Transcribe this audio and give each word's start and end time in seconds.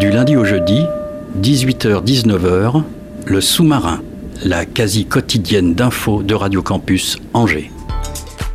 Du 0.00 0.10
lundi 0.10 0.34
au 0.36 0.44
jeudi, 0.44 0.86
18h-19h, 1.42 2.82
le 3.26 3.40
sous-marin, 3.42 4.00
la 4.42 4.64
quasi 4.64 5.04
quotidienne 5.04 5.74
d'infos 5.74 6.22
de 6.22 6.34
Radio 6.34 6.62
Campus 6.62 7.18
Angers. 7.34 7.70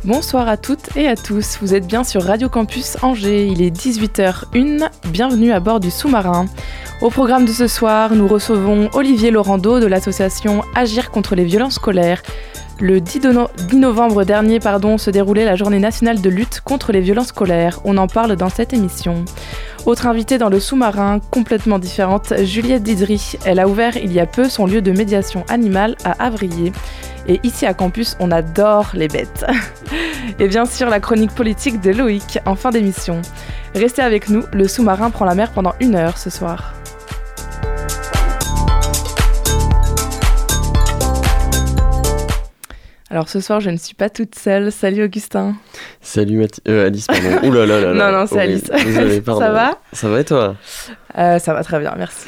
Bonsoir 0.04 0.48
à 0.48 0.56
toutes 0.56 0.96
et 0.96 1.06
à 1.06 1.14
tous, 1.14 1.58
vous 1.62 1.72
êtes 1.74 1.86
bien 1.86 2.02
sur 2.02 2.24
Radio 2.24 2.48
Campus 2.48 2.96
Angers, 3.02 3.46
il 3.46 3.62
est 3.62 3.70
18h01, 3.70 4.88
bienvenue 5.08 5.52
à 5.52 5.60
bord 5.60 5.78
du 5.78 5.92
sous-marin. 5.92 6.46
Au 7.00 7.10
programme 7.10 7.44
de 7.44 7.52
ce 7.52 7.68
soir, 7.68 8.14
nous 8.16 8.26
recevons 8.26 8.88
Olivier 8.94 9.30
Laurando 9.30 9.78
de 9.78 9.86
l'association 9.86 10.62
Agir 10.74 11.12
contre 11.12 11.36
les 11.36 11.44
violences 11.44 11.74
scolaires. 11.74 12.22
Le 12.80 13.00
10, 13.00 13.20
de 13.20 13.30
no- 13.32 13.48
10 13.70 13.76
novembre 13.76 14.24
dernier 14.24 14.58
pardon, 14.60 14.98
se 14.98 15.10
déroulait 15.10 15.46
la 15.46 15.56
journée 15.56 15.78
nationale 15.78 16.20
de 16.20 16.28
lutte 16.28 16.60
contre 16.62 16.92
les 16.92 17.00
violences 17.00 17.28
scolaires. 17.28 17.80
On 17.84 17.96
en 17.96 18.06
parle 18.06 18.36
dans 18.36 18.50
cette 18.50 18.74
émission. 18.74 19.24
Autre 19.86 20.08
invitée 20.08 20.36
dans 20.36 20.48
le 20.48 20.58
sous-marin, 20.58 21.20
complètement 21.30 21.78
différente, 21.78 22.32
Juliette 22.42 22.82
Didry. 22.82 23.34
Elle 23.44 23.60
a 23.60 23.68
ouvert 23.68 23.96
il 23.96 24.12
y 24.12 24.18
a 24.18 24.26
peu 24.26 24.48
son 24.48 24.66
lieu 24.66 24.82
de 24.82 24.90
médiation 24.90 25.44
animale 25.48 25.94
à 26.02 26.24
Avrier. 26.24 26.72
Et 27.28 27.38
ici 27.44 27.66
à 27.66 27.72
campus, 27.72 28.16
on 28.18 28.32
adore 28.32 28.90
les 28.94 29.06
bêtes. 29.06 29.46
Et 30.40 30.48
bien 30.48 30.64
sûr, 30.64 30.90
la 30.90 30.98
chronique 30.98 31.36
politique 31.36 31.80
de 31.80 31.92
Loïc 31.92 32.40
en 32.46 32.56
fin 32.56 32.70
d'émission. 32.70 33.22
Restez 33.76 34.02
avec 34.02 34.28
nous, 34.28 34.42
le 34.52 34.66
sous-marin 34.66 35.10
prend 35.10 35.24
la 35.24 35.36
mer 35.36 35.52
pendant 35.52 35.74
une 35.78 35.94
heure 35.94 36.18
ce 36.18 36.30
soir. 36.30 36.74
Alors 43.08 43.28
ce 43.28 43.38
soir, 43.38 43.60
je 43.60 43.70
ne 43.70 43.76
suis 43.76 43.94
pas 43.94 44.10
toute 44.10 44.34
seule. 44.34 44.72
Salut 44.72 45.04
Augustin. 45.04 45.54
Salut 46.06 46.38
Mathi- 46.40 46.60
euh, 46.68 46.86
Alice, 46.86 47.06
pardon. 47.08 47.28
Ouh 47.48 47.52
là 47.52 47.66
là 47.66 47.80
là 47.80 47.92
là. 47.92 48.12
Non, 48.12 48.18
non, 48.20 48.26
c'est. 48.28 48.38
Alice. 48.38 48.62
Désolé, 48.84 49.20
pardon. 49.22 49.40
Ça 49.40 49.50
va? 49.50 49.78
Ça 49.92 50.08
va 50.08 50.20
et 50.20 50.24
toi? 50.24 50.54
Euh, 51.18 51.38
ça 51.40 51.52
va 51.52 51.64
très 51.64 51.80
bien, 51.80 51.94
merci. 51.98 52.26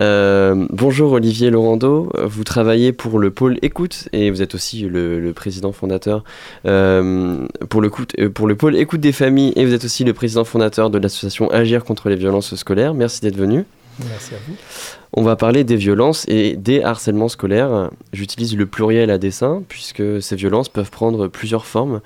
Euh, 0.00 0.66
Bonjour 0.70 1.10
Olivier 1.12 1.50
Laurando, 1.50 2.12
vous 2.22 2.44
travaillez 2.44 2.92
pour 2.92 3.18
le 3.18 3.30
pôle 3.30 3.58
écoute 3.62 4.08
et 4.12 4.30
vous 4.30 4.42
êtes 4.42 4.54
aussi 4.54 4.82
le, 4.82 5.18
le 5.18 5.32
président 5.32 5.72
fondateur 5.72 6.22
euh, 6.66 7.46
pour, 7.68 7.80
le 7.80 7.88
coût- 7.90 8.04
euh, 8.20 8.28
pour 8.28 8.46
le 8.46 8.54
pôle 8.54 8.76
écoute 8.76 9.00
des 9.00 9.12
familles 9.12 9.52
et 9.56 9.64
vous 9.64 9.72
êtes 9.72 9.84
aussi 9.84 10.04
le 10.04 10.12
président 10.12 10.44
fondateur 10.44 10.90
de 10.90 10.98
l'association 10.98 11.50
Agir 11.50 11.84
contre 11.84 12.08
les 12.10 12.16
violences 12.16 12.54
scolaires. 12.54 12.94
Merci 12.94 13.22
d'être 13.22 13.36
venu. 13.36 13.64
Merci 14.08 14.34
à 14.34 14.38
vous. 14.46 14.54
On 15.14 15.22
va 15.22 15.36
parler 15.36 15.64
des 15.64 15.76
violences 15.76 16.26
et 16.28 16.56
des 16.56 16.82
harcèlements 16.82 17.28
scolaires. 17.30 17.90
J'utilise 18.12 18.54
le 18.56 18.66
pluriel 18.66 19.10
à 19.10 19.16
dessein 19.16 19.62
puisque 19.68 20.02
ces 20.20 20.36
violences 20.36 20.68
peuvent 20.68 20.90
prendre 20.90 21.26
plusieurs 21.28 21.64
formes. 21.64 22.00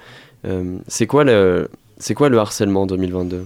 Euh, 0.45 0.79
c'est 0.89 1.07
quoi 1.07 1.25
le 1.25 1.71
c'est 1.99 2.15
quoi 2.15 2.29
le 2.31 2.39
harcèlement 2.39 2.83
en 2.83 2.87
2022 2.87 3.45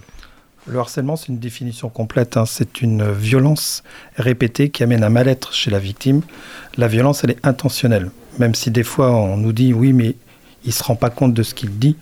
Le 0.69 0.79
harcèlement, 0.79 1.17
c'est 1.17 1.29
une 1.29 1.39
définition 1.41 1.89
complète. 1.89 2.37
hein. 2.37 2.47
C'est 2.47 2.83
une 2.83 3.11
violence 3.11 3.83
répétée 4.17 4.71
qui 4.71 4.83
amène 4.85 5.03
un 5.03 5.09
mal-être 5.09 5.53
chez 5.53 5.71
la 5.71 5.81
victime. 5.81 6.23
La 6.77 6.87
violence, 6.89 7.25
elle 7.25 7.31
est 7.33 7.45
intentionnelle. 7.47 8.11
Même 8.39 8.55
si 8.55 8.71
des 8.71 8.85
fois, 8.85 9.11
on 9.11 9.37
nous 9.37 9.53
dit 9.53 9.73
oui, 9.73 9.93
mais 9.93 10.15
il 10.65 10.69
ne 10.69 10.73
se 10.73 10.85
rend 10.85 10.95
pas 10.97 11.11
compte 11.11 11.35
de 11.35 11.43
ce 11.43 11.53
qu'il 11.55 11.79
dit. 11.79 11.97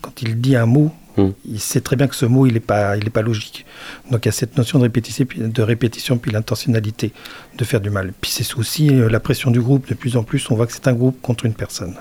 Quand 0.00 0.22
il 0.22 0.40
dit 0.40 0.56
un 0.56 0.66
mot, 0.66 0.92
Hmm. 1.16 1.30
il 1.44 1.58
sait 1.58 1.80
très 1.80 1.96
bien 1.96 2.06
que 2.06 2.14
ce 2.14 2.26
mot, 2.26 2.46
il 2.46 2.52
n'est 2.54 2.60
pas, 2.60 2.96
il 2.96 3.04
est 3.04 3.10
pas 3.10 3.22
logique. 3.22 3.66
Donc 4.08 4.24
il 4.24 4.28
y 4.28 4.30
a 4.30 4.32
cette 4.32 4.56
notion 4.56 4.78
de 4.78 4.84
répétition, 4.84 5.24
puis, 5.24 5.40
de 5.40 5.62
répétition, 5.62 6.16
puis 6.16 6.30
l'intentionnalité 6.30 7.12
de 7.56 7.64
faire 7.64 7.80
du 7.80 7.90
mal. 7.90 8.12
Puis 8.20 8.30
c'est 8.30 8.56
aussi 8.56 8.88
euh, 8.94 9.08
la 9.10 9.18
pression 9.18 9.50
du 9.50 9.60
groupe. 9.60 9.88
De 9.88 9.94
plus 9.94 10.16
en 10.16 10.22
plus, 10.22 10.48
on 10.48 10.54
voit 10.54 10.68
que 10.68 10.72
c'est 10.72 10.86
un 10.86 10.92
groupe 10.92 11.20
contre 11.20 11.44
une 11.44 11.54
personne. 11.54 11.96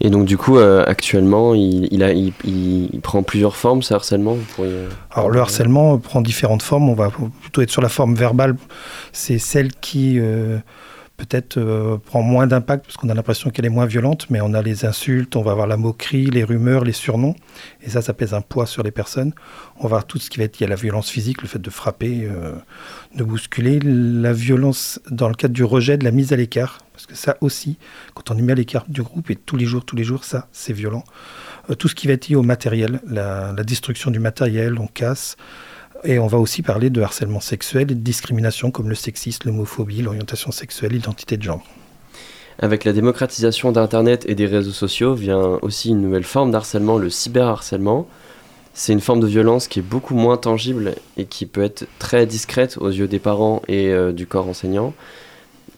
Et 0.00 0.10
donc 0.10 0.26
du 0.26 0.36
coup, 0.36 0.58
euh, 0.58 0.84
actuellement, 0.86 1.54
il, 1.54 3.00
prend 3.02 3.22
plusieurs 3.22 3.56
formes, 3.56 3.82
ce 3.82 3.94
harcèlement 3.94 4.36
Alors 5.10 5.30
le 5.30 5.40
harcèlement 5.40 5.98
prend 5.98 6.20
différentes 6.20 6.62
formes. 6.62 6.88
On 6.88 6.94
va 6.94 7.10
plutôt 7.40 7.62
être 7.62 7.70
sur 7.70 7.82
la 7.82 7.88
forme 7.88 8.14
verbale. 8.14 8.56
C'est 9.12 9.38
celle 9.38 9.72
qui 9.72 10.18
euh, 10.18 10.58
peut-être 11.16 11.56
euh, 11.56 11.96
prend 11.98 12.22
moins 12.22 12.46
d'impact 12.46 12.84
parce 12.86 12.96
qu'on 12.96 13.08
a 13.08 13.14
l'impression 13.14 13.50
qu'elle 13.50 13.64
est 13.64 13.70
moins 13.70 13.86
violente, 13.86 14.26
mais 14.30 14.40
on 14.40 14.54
a 14.54 14.62
les 14.62 14.84
insultes, 14.84 15.36
on 15.36 15.42
va 15.42 15.52
avoir 15.52 15.66
la 15.66 15.76
moquerie, 15.76 16.26
les 16.26 16.44
rumeurs, 16.44 16.84
les 16.84 16.92
surnoms, 16.92 17.34
et 17.82 17.90
ça, 17.90 18.02
ça 18.02 18.12
pèse 18.12 18.34
un 18.34 18.42
poids 18.42 18.66
sur 18.66 18.82
les 18.82 18.90
personnes. 18.90 19.32
On 19.78 19.82
va 19.82 19.86
avoir 19.86 20.06
tout 20.06 20.18
ce 20.18 20.30
qui 20.30 20.38
va 20.38 20.44
être, 20.44 20.60
y 20.60 20.64
a 20.64 20.68
la 20.68 20.76
violence 20.76 21.10
physique, 21.10 21.42
le 21.42 21.48
fait 21.48 21.58
de 21.58 21.70
frapper, 21.70 22.28
euh, 22.30 22.52
de 23.14 23.24
bousculer, 23.24 23.80
la 23.80 24.32
violence 24.32 25.00
dans 25.10 25.28
le 25.28 25.34
cadre 25.34 25.54
du 25.54 25.64
rejet, 25.64 25.96
de 25.96 26.04
la 26.04 26.10
mise 26.10 26.32
à 26.32 26.36
l'écart, 26.36 26.80
parce 26.92 27.06
que 27.06 27.14
ça 27.14 27.36
aussi, 27.40 27.78
quand 28.14 28.30
on 28.30 28.36
est 28.36 28.42
mis 28.42 28.52
à 28.52 28.54
l'écart 28.54 28.84
du 28.88 29.02
groupe 29.02 29.30
et 29.30 29.36
tous 29.36 29.56
les 29.56 29.66
jours, 29.66 29.84
tous 29.84 29.96
les 29.96 30.04
jours, 30.04 30.24
ça, 30.24 30.48
c'est 30.52 30.72
violent. 30.72 31.04
Euh, 31.70 31.74
tout 31.74 31.88
ce 31.88 31.94
qui 31.94 32.06
va 32.06 32.12
être 32.12 32.28
lié 32.28 32.36
au 32.36 32.42
matériel, 32.42 33.00
la 33.06 33.52
destruction 33.64 34.10
du 34.10 34.18
matériel, 34.18 34.78
on 34.78 34.86
casse. 34.86 35.36
Et 36.06 36.20
on 36.20 36.28
va 36.28 36.38
aussi 36.38 36.62
parler 36.62 36.88
de 36.88 37.02
harcèlement 37.02 37.40
sexuel 37.40 37.90
et 37.90 37.94
de 37.96 38.00
discrimination 38.00 38.70
comme 38.70 38.88
le 38.88 38.94
sexisme, 38.94 39.48
l'homophobie, 39.48 40.02
l'orientation 40.02 40.52
sexuelle, 40.52 40.92
l'identité 40.92 41.36
de 41.36 41.42
genre. 41.42 41.64
Avec 42.60 42.84
la 42.84 42.92
démocratisation 42.92 43.72
d'Internet 43.72 44.24
et 44.28 44.36
des 44.36 44.46
réseaux 44.46 44.70
sociaux 44.70 45.14
vient 45.14 45.58
aussi 45.62 45.90
une 45.90 46.00
nouvelle 46.00 46.22
forme 46.22 46.52
d'harcèlement, 46.52 46.96
le 46.96 47.10
cyberharcèlement. 47.10 48.06
C'est 48.72 48.92
une 48.92 49.00
forme 49.00 49.18
de 49.18 49.26
violence 49.26 49.66
qui 49.66 49.80
est 49.80 49.82
beaucoup 49.82 50.14
moins 50.14 50.36
tangible 50.36 50.94
et 51.16 51.24
qui 51.24 51.44
peut 51.44 51.64
être 51.64 51.88
très 51.98 52.24
discrète 52.24 52.78
aux 52.78 52.90
yeux 52.90 53.08
des 53.08 53.18
parents 53.18 53.62
et 53.66 53.88
euh, 53.88 54.12
du 54.12 54.28
corps 54.28 54.48
enseignant. 54.48 54.94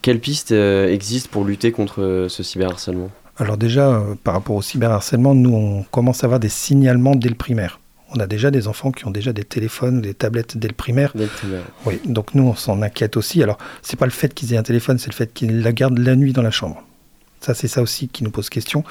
Quelles 0.03 0.19
pistes 0.19 0.51
euh, 0.51 0.93
existent 0.93 1.29
pour 1.31 1.43
lutter 1.43 1.71
contre 1.71 2.03
euh, 2.03 2.29
ce 2.29 2.43
cyberharcèlement? 2.43 3.09
Alors 3.37 3.57
déjà, 3.57 3.89
euh, 3.89 4.15
par 4.23 4.35
rapport 4.35 4.55
au 4.55 4.61
cyberharcèlement, 4.61 5.33
nous, 5.33 5.53
on 5.53 5.83
commence 5.83 6.23
à 6.23 6.27
avoir 6.27 6.39
des 6.39 6.49
signalements 6.49 7.15
dès 7.15 7.29
le 7.29 7.35
primaire. 7.35 7.79
On 8.15 8.19
a 8.19 8.27
déjà 8.27 8.49
des 8.51 8.67
enfants 8.67 8.91
qui 8.91 9.05
ont 9.05 9.11
déjà 9.11 9.33
des 9.33 9.43
téléphones, 9.43 10.01
des 10.01 10.13
tablettes 10.13 10.57
dès 10.57 10.67
le 10.67 10.73
primaire. 10.73 11.11
dès 11.15 11.23
le 11.23 11.29
primaire 11.29 11.61
Oui, 11.85 11.99
donc 12.05 12.33
nous, 12.35 12.43
on 12.47 12.55
s'en 12.55 12.81
inquiète 12.81 13.17
aussi. 13.17 13.43
Alors, 13.43 13.57
c'est 13.81 13.97
pas 13.99 14.05
le 14.05 14.11
fait 14.11 14.33
qu'ils 14.33 14.53
aient 14.53 14.57
un 14.57 14.63
téléphone, 14.63 14.97
c'est 14.97 15.09
le 15.11 15.15
fait 15.15 15.33
qu'ils 15.33 15.61
la 15.61 15.71
gardent 15.73 15.99
la 15.99 16.15
nuit 16.15 16.33
dans 16.33 16.41
la 16.41 16.51
chambre. 16.51 16.83
Ça, 17.41 17.53
c'est 17.53 17.69
ça 17.69 17.81
aussi 17.81 18.09
qui 18.09 18.25
nous 18.25 18.31
pose 18.31 18.49
question. 18.49 18.83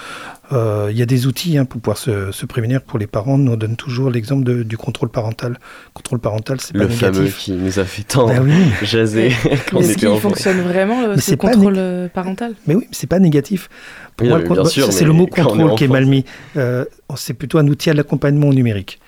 Euh, 0.52 0.88
Il 0.90 0.96
y 0.96 1.02
a 1.02 1.06
des 1.06 1.26
outils 1.26 1.58
hein, 1.58 1.66
pour 1.66 1.82
pouvoir 1.82 1.98
se, 1.98 2.32
se 2.32 2.46
prévenir. 2.46 2.80
Pour 2.80 2.98
les 2.98 3.06
parents, 3.06 3.36
nous, 3.36 3.52
on 3.52 3.56
donne 3.56 3.76
toujours 3.76 4.08
l'exemple 4.08 4.42
de- 4.42 4.62
du 4.62 4.78
contrôle 4.78 5.10
parental. 5.10 5.58
Contrôle 5.92 6.18
parental, 6.18 6.58
c'est 6.58 6.72
pas 6.72 6.78
Le 6.84 6.88
fameux 6.88 7.12
négatif. 7.24 7.38
qui 7.40 7.52
nous 7.52 7.78
a 7.78 7.84
fait 7.84 8.04
tant 8.04 8.26
Ben 8.26 8.42
oui, 8.42 8.54
jaser 8.86 9.32
quand 9.70 9.80
Est-ce 9.80 9.98
qu'il 9.98 10.18
fonctionne 10.18 10.62
vraiment 10.62 11.02
le, 11.06 11.16
Mais 11.16 11.20
ce 11.20 11.34
contrôle 11.34 11.74
euh, 11.76 12.08
parental? 12.08 12.54
Mais 12.66 12.74
oui, 12.74 12.84
mais 12.88 12.92
c'est 12.92 13.06
pas 13.06 13.18
négatif. 13.18 13.68
Pour 14.16 14.26
Oui, 14.26 14.32
moi, 14.48 14.58
euh, 14.60 14.64
c'est 14.64 15.04
le 15.04 15.12
mot 15.12 15.26
contrôle 15.26 15.74
qui 15.74 15.84
est 15.84 15.88
mal 15.88 16.06
mis. 16.06 16.24
Euh, 16.56 16.86
c'est 17.16 17.34
plutôt 17.34 17.58
un 17.58 17.68
outil 17.68 17.90
à 17.90 17.92
l'accompagnement 17.94 18.50
numérique. 18.50 18.98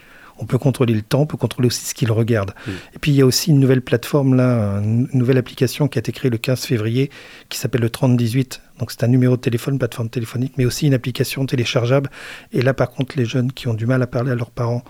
On 0.41 0.47
peut 0.47 0.59
contrôler 0.59 0.95
le 0.95 1.03
temps, 1.03 1.21
on 1.21 1.27
peut 1.27 1.37
contrôler 1.37 1.69
aussi 1.69 1.84
ce 1.84 1.95
qu'il 1.95 2.11
regarde. 2.11 2.53
Mm. 2.67 2.71
Et 2.95 2.99
puis 2.99 3.11
il 3.12 3.15
y 3.17 3.23
a 3.23 3.27
aussi 3.27 3.51
une 3.51 3.61
nouvelle 3.61 3.83
plateforme, 3.83 4.34
là, 4.34 4.81
une 4.83 5.09
nouvelle 5.12 5.39
application 5.39 5.87
qui 5.87 5.99
a 5.99 6.01
été 6.01 6.12
créée 6.12 6.31
le 6.31 6.39
15 6.39 6.65
février, 6.65 7.11
qui 7.49 7.59
s'appelle 7.59 7.83
le 7.83 7.91
3018. 7.91 8.62
Donc 8.78 8.91
c'est 8.91 9.05
un 9.05 9.09
numéro 9.09 9.37
de 9.37 9.41
téléphone, 9.41 9.78
plateforme 9.78 10.09
téléphonique, 10.09 10.55
mais 10.56 10.65
aussi 10.65 10.87
une 10.87 10.95
application 10.95 11.45
téléchargeable. 11.47 12.11
Et 12.53 12.62
là, 12.62 12.75
par 12.75 12.91
contre, 12.91 13.17
les 13.19 13.27
jeunes 13.27 13.53
qui 13.53 13.69
ont 13.69 13.75
du 13.75 13.87
mal 13.87 14.03
à 14.03 14.06
parler 14.06 14.33
à 14.33 14.34
leurs 14.34 14.51
parents 14.51 14.83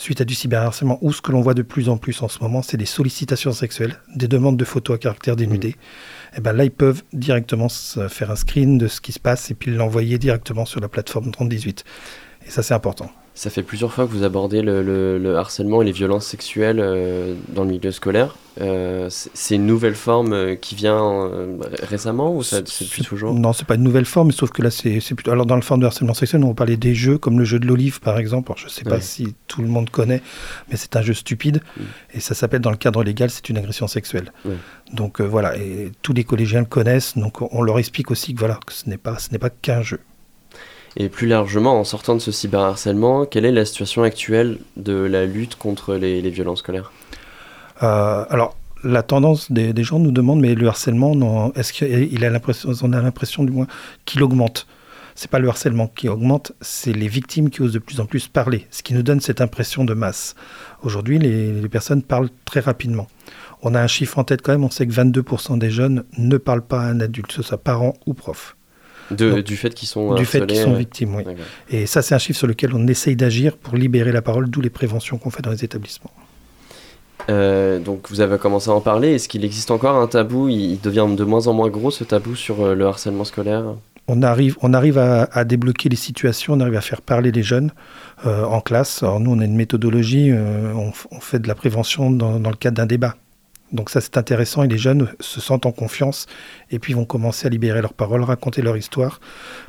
suite 0.00 0.22
à 0.22 0.24
du 0.24 0.34
cyberharcèlement, 0.34 0.98
ou 1.02 1.12
ce 1.12 1.20
que 1.20 1.30
l'on 1.30 1.42
voit 1.42 1.52
de 1.52 1.60
plus 1.60 1.90
en 1.90 1.98
plus 1.98 2.22
en 2.22 2.28
ce 2.28 2.38
moment, 2.40 2.62
c'est 2.62 2.78
des 2.78 2.86
sollicitations 2.86 3.52
sexuelles, 3.52 3.96
des 4.14 4.28
demandes 4.28 4.56
de 4.56 4.64
photos 4.64 4.96
à 4.96 4.98
caractère 4.98 5.36
dénudé. 5.36 5.76
Et 6.36 6.40
ben 6.40 6.54
là, 6.54 6.64
ils 6.64 6.70
peuvent 6.70 7.02
directement 7.12 7.68
se 7.68 8.08
faire 8.08 8.30
un 8.30 8.36
screen 8.36 8.78
de 8.78 8.88
ce 8.88 9.02
qui 9.02 9.12
se 9.12 9.20
passe 9.20 9.50
et 9.50 9.54
puis 9.54 9.70
l'envoyer 9.70 10.16
directement 10.16 10.64
sur 10.64 10.80
la 10.80 10.88
plateforme 10.88 11.30
3018. 11.30 11.84
Et 12.46 12.50
ça, 12.50 12.62
c'est 12.62 12.72
important. 12.72 13.10
Ça 13.40 13.48
fait 13.48 13.62
plusieurs 13.62 13.90
fois 13.90 14.06
que 14.06 14.10
vous 14.12 14.22
abordez 14.22 14.60
le, 14.60 14.82
le- 14.82 15.16
le 15.18 15.36
harcèlement 15.38 15.80
et 15.80 15.86
les 15.86 15.92
violences 15.92 16.26
sexuelles 16.26 16.78
euh, 16.78 17.32
dans 17.48 17.64
le 17.64 17.70
milieu 17.70 17.90
scolaire. 17.90 18.36
Euh, 18.60 19.06
c'est 19.08 19.54
une 19.54 19.64
nouvelle 19.64 19.94
forme 19.94 20.34
euh, 20.34 20.56
qui 20.56 20.74
vient 20.74 21.00
ré- 21.62 21.86
récemment 21.88 22.34
ou 22.36 22.42
ça, 22.42 22.58
c'est 22.66 22.84
depuis 22.84 23.02
toujours 23.02 23.32
Non, 23.32 23.54
c'est 23.54 23.64
pas 23.66 23.76
une 23.76 23.82
nouvelle 23.82 24.04
forme, 24.04 24.30
sauf 24.30 24.50
que 24.50 24.60
là, 24.60 24.70
c'est 24.70 25.00
plutôt. 25.14 25.30
Alors, 25.30 25.46
dans 25.46 25.56
le 25.56 25.62
forme 25.62 25.80
de 25.80 25.86
harcèlement 25.86 26.12
sexuel, 26.12 26.44
on 26.44 26.52
parler 26.52 26.76
des 26.76 26.94
jeux, 26.94 27.16
comme 27.16 27.38
le 27.38 27.46
jeu 27.46 27.58
de 27.58 27.66
l'olive, 27.66 28.00
par 28.00 28.18
exemple. 28.18 28.52
Alors, 28.52 28.58
je 28.58 28.68
sais 28.68 28.84
pas 28.84 29.00
si 29.00 29.34
tout 29.46 29.62
le 29.62 29.68
monde 29.68 29.88
connaît, 29.88 30.20
mais 30.68 30.76
c'est 30.76 30.94
un 30.96 31.00
jeu 31.02 31.14
stupide. 31.14 31.62
Mm. 31.78 31.82
Et 32.12 32.20
ça 32.20 32.34
s'appelle, 32.34 32.60
dans 32.60 32.70
le 32.72 32.76
cadre 32.76 33.02
légal, 33.02 33.30
c'est 33.30 33.48
une 33.48 33.56
agression 33.56 33.86
sexuelle. 33.86 34.32
Ouais. 34.44 34.52
Donc, 34.92 35.18
euh, 35.22 35.24
voilà. 35.24 35.56
Et 35.56 35.92
tous 36.02 36.12
les 36.12 36.24
collégiens 36.24 36.60
le 36.60 36.66
connaissent. 36.66 37.16
Donc, 37.16 37.40
on 37.40 37.62
leur 37.62 37.78
explique 37.78 38.10
aussi 38.10 38.34
que, 38.34 38.40
voilà, 38.40 38.60
que 38.66 38.74
ce 38.74 38.86
n'est 38.86 38.98
pas, 38.98 39.18
ce 39.18 39.30
n'est 39.32 39.38
pas 39.38 39.48
qu'un 39.48 39.80
jeu. 39.80 40.00
Et 40.96 41.08
plus 41.08 41.26
largement, 41.26 41.78
en 41.78 41.84
sortant 41.84 42.14
de 42.14 42.20
ce 42.20 42.32
cyberharcèlement, 42.32 43.24
quelle 43.24 43.44
est 43.44 43.52
la 43.52 43.64
situation 43.64 44.02
actuelle 44.02 44.58
de 44.76 44.94
la 44.94 45.24
lutte 45.24 45.56
contre 45.56 45.94
les, 45.94 46.20
violences 46.30 46.60
scolaires? 46.60 46.92
Euh, 47.82 48.24
alors, 48.28 48.56
la 48.82 49.02
tendance 49.02 49.52
des, 49.52 49.84
gens 49.84 49.98
nous 49.98 50.10
demande, 50.10 50.40
mais 50.40 50.54
le 50.54 50.66
harcèlement, 50.66 51.52
est-ce 51.54 51.72
qu'il 51.72 52.24
a 52.24 52.30
l'impression, 52.30 52.72
on 52.82 52.92
a 52.92 53.00
l'impression 53.00 53.44
du 53.44 53.52
moins 53.52 53.66
qu'il 54.04 54.22
augmente? 54.22 54.66
C'est 55.14 55.30
pas 55.30 55.38
le 55.38 55.48
harcèlement 55.48 55.86
qui 55.86 56.08
augmente, 56.08 56.52
c'est 56.60 56.92
les 56.92 57.08
victimes 57.08 57.50
qui 57.50 57.60
osent 57.62 57.72
de 57.72 57.78
plus 57.78 58.00
en 58.00 58.06
plus 58.06 58.26
parler, 58.26 58.66
ce 58.70 58.82
qui 58.82 58.94
nous 58.94 59.02
donne 59.02 59.20
cette 59.20 59.40
impression 59.40 59.84
de 59.84 59.92
masse. 59.92 60.34
Aujourd'hui, 60.82 61.18
les, 61.18 61.52
les 61.52 61.68
personnes 61.68 62.02
parlent 62.02 62.30
très 62.44 62.60
rapidement. 62.60 63.06
On 63.62 63.74
a 63.74 63.80
un 63.80 63.86
chiffre 63.86 64.18
en 64.18 64.24
tête 64.24 64.40
quand 64.42 64.52
même, 64.52 64.64
on 64.64 64.70
sait 64.70 64.86
que 64.86 64.92
22% 64.92 65.58
des 65.58 65.70
jeunes 65.70 66.04
ne 66.16 66.36
parlent 66.38 66.66
pas 66.66 66.80
à 66.80 66.86
un 66.86 67.00
adulte, 67.00 67.28
que 67.28 67.34
ce 67.34 67.42
soit 67.42 67.58
parent 67.58 67.94
ou 68.06 68.14
prof. 68.14 68.56
De- 69.10 69.30
Donc, 69.30 69.44
du 69.44 69.56
fait 69.56 69.74
qu'ils 69.74 69.88
sont 69.88 70.14
du 70.14 70.24
fait 70.24 70.38
harcelés, 70.38 70.54
qu'ils 70.54 70.62
sont 70.64 70.72
ouais. 70.72 70.78
victimes, 70.78 71.14
oui. 71.16 71.24
Et 71.68 71.86
ça, 71.86 72.02
c'est 72.02 72.14
un 72.14 72.18
chiffre 72.18 72.38
sur 72.38 72.46
lequel 72.46 72.70
on 72.74 72.86
essaye 72.86 73.16
d'agir 73.16 73.56
pour 73.56 73.76
libérer 73.76 74.12
la 74.12 74.22
parole, 74.22 74.48
d'où 74.48 74.60
les 74.60 74.70
préventions 74.70 75.18
qu'on 75.18 75.30
fait 75.30 75.42
dans 75.42 75.50
les 75.50 75.64
établissements. 75.64 76.12
Euh, 77.28 77.78
donc 77.78 78.10
vous 78.10 78.20
avez 78.20 78.38
commencé 78.38 78.70
à 78.70 78.74
en 78.74 78.80
parler. 78.80 79.14
Est-ce 79.14 79.28
qu'il 79.28 79.44
existe 79.44 79.70
encore 79.70 79.96
un 79.96 80.06
tabou? 80.06 80.48
Il, 80.48 80.80
devient 80.80 81.06
de 81.16 81.24
moins 81.24 81.46
en 81.46 81.52
moins 81.52 81.68
gros 81.68 81.90
ce 81.90 82.04
tabou 82.04 82.34
sur 82.34 82.64
euh, 82.64 82.74
le 82.74 82.86
harcèlement 82.86 83.24
scolaire? 83.24 83.64
On 84.08 84.22
arrive, 84.22 84.56
on 84.62 84.74
arrive 84.74 84.98
à, 84.98 85.28
à 85.32 85.44
débloquer 85.44 85.88
les 85.88 85.96
situations, 85.96 86.54
on 86.54 86.60
arrive 86.60 86.76
à 86.76 86.80
faire 86.80 87.00
parler 87.00 87.30
les 87.30 87.42
jeunes 87.42 87.70
euh, 88.26 88.44
en 88.44 88.60
classe. 88.60 89.02
Alors 89.02 89.20
nous, 89.20 89.30
on 89.30 89.38
a 89.38 89.44
une 89.44 89.54
méthodologie, 89.54 90.32
on, 90.32 91.20
fait 91.20 91.38
de 91.38 91.46
la 91.46 91.54
prévention 91.54 92.10
dans, 92.10 92.40
dans 92.40 92.50
le 92.50 92.56
cadre 92.56 92.78
d'un 92.78 92.86
débat. 92.86 93.14
Donc 93.72 93.90
ça, 93.90 94.00
c'est 94.00 94.16
intéressant 94.16 94.62
et 94.64 94.68
les 94.68 94.78
jeunes 94.78 95.08
se 95.20 95.40
sentent 95.40 95.66
en 95.66 95.72
confiance 95.72 96.26
et 96.70 96.78
puis 96.78 96.92
vont 96.92 97.04
commencer 97.04 97.46
à 97.46 97.50
libérer 97.50 97.80
leurs 97.80 97.94
paroles, 97.94 98.22
raconter 98.24 98.62
leur 98.62 98.76
histoire. 98.76 99.20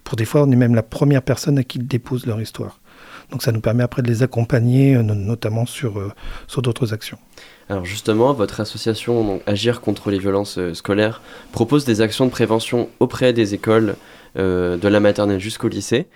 Pour 0.04 0.16
des 0.16 0.26
fois, 0.26 0.42
on 0.44 0.52
est 0.52 0.56
même 0.56 0.74
la 0.76 0.84
première 0.84 1.22
personne 1.22 1.58
à 1.60 1.64
qui 1.64 1.78
ils 1.78 1.88
déposent 1.88 2.26
leur 2.26 2.42
histoire. 2.42 2.80
Donc 3.30 3.44
ça 3.44 3.52
nous 3.52 3.62
permet 3.62 3.84
après 3.84 4.02
de 4.02 4.08
les 4.08 4.24
accompagner, 4.24 4.96
euh, 4.96 5.04
no- 5.04 5.16
notamment 5.16 5.66
sur, 5.66 6.00
euh, 6.00 6.12
sur 6.48 6.62
d'autres 6.62 6.94
actions. 6.94 7.18
Alors 7.70 7.86
justement, 7.86 8.34
votre 8.34 8.60
association 8.60 9.42
Agir 9.46 9.82
contre 9.82 10.12
les 10.12 10.20
violences 10.20 10.58
euh, 10.58 10.74
scolaires 10.74 11.22
propose 11.52 11.86
des 11.86 12.02
actions 12.02 12.26
de 12.26 12.32
prévention 12.32 12.90
auprès 13.00 13.34
des 13.34 13.54
écoles 13.54 13.96
de 14.36 14.88
la 14.88 15.00
maternelle 15.02 15.42
jusqu'au 15.42 15.68
lycée. 15.68 16.08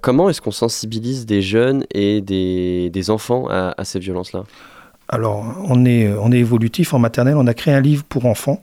Comment 0.00 0.30
est-ce 0.30 0.40
qu'on 0.40 0.52
sensibilise 0.52 1.26
des 1.26 1.42
jeunes 1.42 1.84
et 1.92 2.22
des, 2.22 2.88
des 2.88 3.10
enfants 3.10 3.46
à, 3.50 3.74
à 3.76 3.84
ces 3.84 3.98
violences-là? 3.98 4.44
Alors, 5.08 5.44
on 5.68 5.84
est, 5.84 6.12
on 6.12 6.32
est 6.32 6.38
évolutif. 6.38 6.92
En 6.94 6.98
maternelle, 6.98 7.36
on 7.36 7.46
a 7.46 7.54
créé 7.54 7.74
un 7.74 7.80
livre 7.80 8.04
pour 8.04 8.26
enfants. 8.26 8.62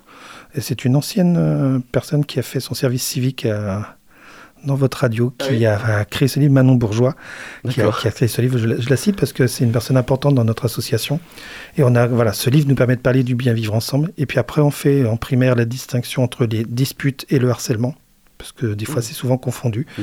Et 0.55 0.61
c'est 0.61 0.85
une 0.85 0.95
ancienne 0.95 1.35
euh, 1.37 1.79
personne 1.91 2.25
qui 2.25 2.37
a 2.39 2.43
fait 2.43 2.59
son 2.59 2.73
service 2.73 3.03
civique 3.03 3.45
à- 3.45 3.97
dans 4.65 4.75
votre 4.75 4.99
radio, 4.99 5.33
Ah 5.39 5.43
qui 5.45 5.53
oui. 5.55 5.65
a, 5.65 6.05
créé 6.05 6.29
ce 6.29 6.39
livre, 6.39 6.53
Manon 6.53 6.75
Bourgeois, 6.75 7.15
qui 7.69 7.81
a, 7.81 7.91
qui 7.91 8.07
a 8.07 8.11
créé 8.11 8.29
ce 8.29 8.41
livre. 8.41 8.57
Je 8.57 8.65
la, 8.65 8.79
je 8.79 8.89
la 8.89 8.95
cite 8.95 9.17
parce 9.17 9.33
que 9.33 9.45
c'est 9.45 9.65
une 9.65 9.73
personne 9.73 9.97
importante 9.97 10.35
dans 10.35 10.45
notre 10.45 10.63
association. 10.65 11.19
Et 11.75 11.83
on 11.83 11.93
a, 11.95 12.07
voilà, 12.07 12.31
ce 12.31 12.49
livre 12.49 12.69
nous 12.69 12.75
permet 12.75 12.95
de 12.95 13.01
parler 13.01 13.23
du 13.23 13.35
bien 13.35 13.51
vivre 13.53 13.73
ensemble. 13.73 14.11
Et 14.17 14.25
puis 14.25 14.39
après, 14.39 14.61
on 14.61 14.71
fait 14.71 15.05
en 15.05 15.17
primaire 15.17 15.55
la 15.55 15.65
distinction 15.65 16.23
entre 16.23 16.45
les 16.45 16.63
disputes 16.63 17.25
et 17.29 17.39
le 17.39 17.49
harcèlement. 17.49 17.93
Parce 18.43 18.51
que 18.51 18.73
des 18.73 18.83
fois, 18.83 18.99
Mmh. 18.99 19.03
c'est 19.03 19.13
souvent 19.13 19.37
confondu. 19.37 19.87
Mmh. 19.97 20.01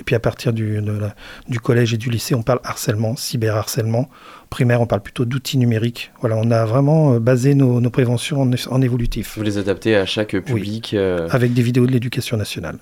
Et 0.00 0.02
puis 0.02 0.14
à 0.14 0.18
partir 0.18 0.54
du, 0.54 0.80
de 0.80 0.92
la- 0.92 1.14
du 1.48 1.60
collège 1.60 1.92
et 1.92 1.98
du 1.98 2.08
lycée, 2.08 2.34
on 2.34 2.42
parle 2.42 2.60
harcèlement, 2.64 3.16
cyberharcèlement. 3.16 4.08
Primaire, 4.48 4.80
on 4.80 4.86
parle 4.86 5.02
plutôt 5.02 5.26
d'outils 5.26 5.58
numériques. 5.58 6.10
Voilà, 6.20 6.36
on 6.38 6.50
a 6.50 6.64
vraiment 6.64 7.12
euh, 7.14 7.18
basé 7.20 7.54
nos, 7.54 7.82
nos 7.82 7.90
préventions 7.90 8.40
en, 8.40 8.50
en 8.70 8.80
évolutif, 8.82 9.34
Vous 9.36 9.42
les 9.44 9.58
adaptez 9.58 9.94
à 9.94 10.06
chaque 10.06 10.34
public 10.40 10.94
euh, 10.94 11.28
avec 11.30 11.52
des 11.52 11.62
vidéos 11.62 11.86
de 11.86 11.92
l'éducation 11.92 12.38
nationale. 12.38 12.78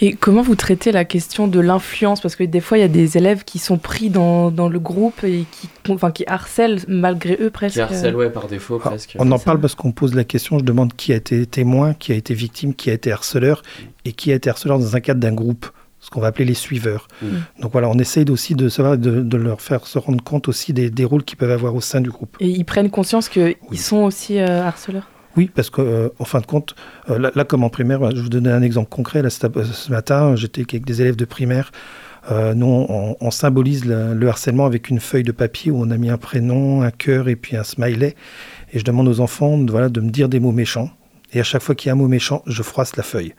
Et 0.00 0.12
comment 0.14 0.42
vous 0.42 0.54
traitez 0.54 0.92
la 0.92 1.04
question 1.04 1.48
de 1.48 1.60
l'influence? 1.60 2.20
Parce 2.20 2.36
que 2.36 2.44
des 2.44 2.60
fois, 2.60 2.78
il 2.78 2.80
y 2.80 2.84
a 2.84 2.88
des 2.88 3.16
élèves 3.16 3.44
qui 3.44 3.58
sont 3.58 3.78
pris 3.78 4.10
dans, 4.10 4.50
dans 4.50 4.68
le 4.68 4.78
groupe 4.78 5.24
et 5.24 5.44
qui, 5.50 5.68
enfin, 5.88 6.10
qui 6.10 6.24
harcèlent 6.26 6.80
malgré 6.88 7.36
eux 7.40 7.50
presque. 7.50 7.74
qui 7.74 7.80
harcèlent 7.80 8.16
ouais, 8.16 8.30
par 8.30 8.46
défaut 8.48 8.80
Ah, 8.84 8.88
presque. 8.90 9.16
On 9.18 9.30
en 9.32 9.38
parle 9.38 9.60
parce 9.60 9.74
qu'on 9.74 9.92
pose 9.92 10.14
la 10.14 10.24
question, 10.24 10.58
je 10.58 10.64
demande 10.64 10.94
qui 10.94 11.12
a 11.12 11.16
été 11.16 11.46
témoin, 11.46 11.94
qui 11.94 12.12
a 12.12 12.14
été 12.14 12.34
victime, 12.34 12.74
qui 12.74 12.90
a 12.90 12.92
été 12.92 13.12
harceleur, 13.12 13.62
et 14.04 14.12
qui 14.12 14.32
a 14.32 14.34
été 14.34 14.50
harceleur 14.50 14.78
dans 14.78 14.96
un 14.96 15.00
cadre 15.00 15.20
d'un 15.20 15.32
groupe, 15.32 15.66
ce 16.00 16.08
qu'on 16.10 16.20
va 16.20 16.28
appeler 16.28 16.46
les 16.46 16.54
suiveurs. 16.54 17.08
Mm. 17.22 17.26
Donc 17.62 17.72
voilà, 17.72 17.88
on 17.90 17.98
essaye 17.98 18.24
aussi 18.30 18.54
de 18.54 18.68
savoir, 18.68 18.96
de, 18.96 19.20
de 19.22 19.36
leur 19.36 19.60
faire 19.60 19.86
se 19.86 19.98
rendre 19.98 20.22
compte 20.24 20.48
aussi 20.48 20.72
des, 20.72 20.88
des 20.90 21.04
rôles 21.04 21.24
qu'ils 21.24 21.36
peuvent 21.36 21.50
avoir 21.50 21.74
au 21.74 21.80
sein 21.80 22.00
du 22.00 22.10
groupe. 22.10 22.36
Et 22.40 22.48
ils 22.48 22.64
prennent 22.64 22.90
conscience 22.90 23.28
qu'ils 23.28 23.56
Oui. 23.70 23.76
sont 23.76 23.98
aussi 23.98 24.38
euh, 24.38 24.62
harceleurs? 24.62 25.08
Oui, 25.36 25.50
parce 25.54 25.70
qu'en 25.70 26.08
en 26.18 26.24
fin 26.24 26.40
de 26.40 26.46
compte, 26.46 26.74
euh, 27.08 27.18
là, 27.18 27.30
là, 27.34 27.44
comme 27.44 27.62
en 27.64 27.70
primaire, 27.70 28.10
je 28.10 28.16
vais 28.16 28.22
vous 28.22 28.28
donner 28.28 28.50
un 28.50 28.62
exemple 28.62 28.88
concret. 28.88 29.22
Là, 29.22 29.28
euh, 29.56 29.64
ce 29.64 29.90
matin, 29.90 30.34
j'étais 30.36 30.62
avec 30.68 30.84
des 30.84 31.00
élèves 31.02 31.16
de 31.16 31.24
primaire. 31.24 31.70
Euh, 32.30 32.52
nous, 32.54 32.66
on, 32.66 33.16
on 33.20 33.30
symbolise 33.30 33.84
le, 33.86 34.12
le 34.14 34.28
harcèlement 34.28 34.66
avec 34.66 34.90
une 34.90 35.00
feuille 35.00 35.22
de 35.22 35.32
papier 35.32 35.70
où 35.70 35.80
on 35.80 35.90
a 35.90 35.96
mis 35.96 36.10
un 36.10 36.18
prénom, 36.18 36.82
un 36.82 36.90
cœur 36.90 37.28
et 37.28 37.36
puis 37.36 37.56
un 37.56 37.62
smiley. 37.64 38.14
Et 38.72 38.78
je 38.78 38.84
demande 38.84 39.08
aux 39.08 39.20
enfants 39.20 39.56
de, 39.56 39.70
voilà, 39.70 39.88
de 39.88 40.00
me 40.00 40.10
dire 40.10 40.28
des 40.28 40.40
mots 40.40 40.52
méchants. 40.52 40.90
Et 41.32 41.40
à 41.40 41.44
chaque 41.44 41.62
fois 41.62 41.74
qu'il 41.74 41.88
y 41.88 41.90
a 41.90 41.92
un 41.92 41.96
mot 41.96 42.08
méchant, 42.08 42.42
je 42.46 42.62
froisse 42.62 42.96
la 42.96 43.02
feuille. 43.04 43.34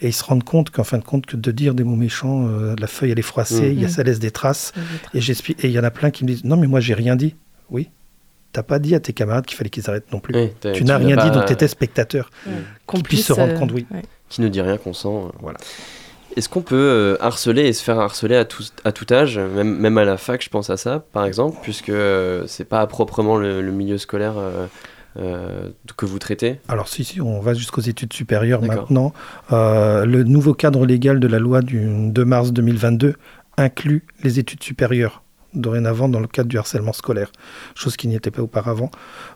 Et 0.00 0.08
ils 0.08 0.12
se 0.14 0.24
rendent 0.24 0.42
compte 0.44 0.70
qu'en 0.70 0.84
fin 0.84 0.96
de 0.96 1.04
compte, 1.04 1.26
que 1.26 1.36
de 1.36 1.50
dire 1.50 1.74
des 1.74 1.84
mots 1.84 1.94
méchants, 1.96 2.46
euh, 2.48 2.74
la 2.78 2.86
feuille 2.86 3.10
elle 3.10 3.18
est 3.18 3.22
froissée, 3.22 3.66
Mhm. 3.68 3.72
il 3.72 3.80
y 3.82 3.84
a, 3.84 3.88
ça 3.88 4.02
laisse 4.02 4.18
des 4.18 4.30
traces. 4.30 4.72
Et. 5.14 5.18
Et 5.18 5.66
il 5.68 5.70
y 5.70 5.78
en 5.78 5.84
a 5.84 5.90
plein 5.90 6.10
qui 6.10 6.24
me 6.24 6.30
disent 6.30 6.44
Non, 6.44 6.56
mais 6.56 6.66
moi, 6.66 6.80
j'ai 6.80 6.94
rien 6.94 7.14
dit. 7.16 7.36
Oui. 7.68 7.90
T'as 8.52 8.62
pas 8.64 8.78
dit 8.80 8.94
à 8.94 9.00
tes 9.00 9.12
camarades 9.12 9.46
qu'il 9.46 9.56
fallait 9.56 9.70
qu'ils 9.70 9.88
arrêtent 9.88 10.10
non 10.12 10.18
plus. 10.20 10.34
Oui, 10.34 10.50
tu 10.74 10.84
n'as 10.84 10.96
rien 10.98 11.16
dit, 11.16 11.30
donc 11.30 11.46
tu 11.46 11.52
étais 11.52 11.68
spectateur. 11.68 12.30
Qu'on 12.86 13.00
puissent 13.00 13.26
se 13.26 13.32
rendre 13.32 13.54
compte, 13.58 13.72
oui. 13.72 13.86
ouais. 13.92 14.02
Qui 14.28 14.40
ne 14.42 14.48
dit 14.48 14.60
rien 14.60 14.76
qu'on 14.76 14.92
sent. 14.92 15.08
euh. 15.08 15.28
Voilà. 15.40 15.58
Est-ce 16.36 16.48
qu'on 16.48 16.62
peut 16.62 16.76
euh, 16.76 17.16
harceler 17.20 17.62
et 17.66 17.72
se 17.72 17.82
faire 17.82 17.98
harceler 17.98 18.36
à 18.36 18.44
tout, 18.44 18.62
à 18.84 18.92
tout 18.92 19.06
âge, 19.12 19.38
même, 19.38 19.76
même 19.78 19.98
à 19.98 20.04
la 20.04 20.16
fac, 20.16 20.42
je 20.44 20.48
pense 20.48 20.70
à 20.70 20.76
ça, 20.76 21.04
par 21.12 21.24
exemple, 21.24 21.58
puisque 21.62 21.88
euh, 21.88 22.44
c'est 22.46 22.64
pas 22.64 22.86
proprement 22.86 23.36
le, 23.36 23.60
le 23.62 23.72
milieu 23.72 23.98
scolaire 23.98 24.34
euh, 24.38 24.66
euh, 25.18 25.68
que 25.96 26.06
vous 26.06 26.20
traitez? 26.20 26.60
Alors 26.68 26.86
si, 26.86 27.02
si, 27.02 27.20
on 27.20 27.40
va 27.40 27.54
jusqu'aux 27.54 27.80
études 27.80 28.12
supérieures 28.12 28.62
maintenant. 28.62 29.12
Euh, 29.50 30.04
le 30.04 30.22
nouveau 30.22 30.54
cadre 30.54 30.86
légal 30.86 31.18
de 31.18 31.26
la 31.26 31.40
loi 31.40 31.62
du 31.62 31.88
2 32.10 32.24
mars 32.24 32.52
2022 32.52 33.14
inclut 33.56 34.04
les 34.22 34.38
études 34.38 34.62
supérieures 34.62 35.24
dorénavant 35.54 36.08
dans 36.08 36.20
le 36.20 36.26
cadre 36.26 36.48
du 36.48 36.58
harcèlement 36.58 36.92
scolaire, 36.92 37.32
chose 37.74 37.96
qui 37.96 38.08
n'y 38.08 38.14
était 38.14 38.30
pas 38.30 38.42
auparavant. 38.42 38.90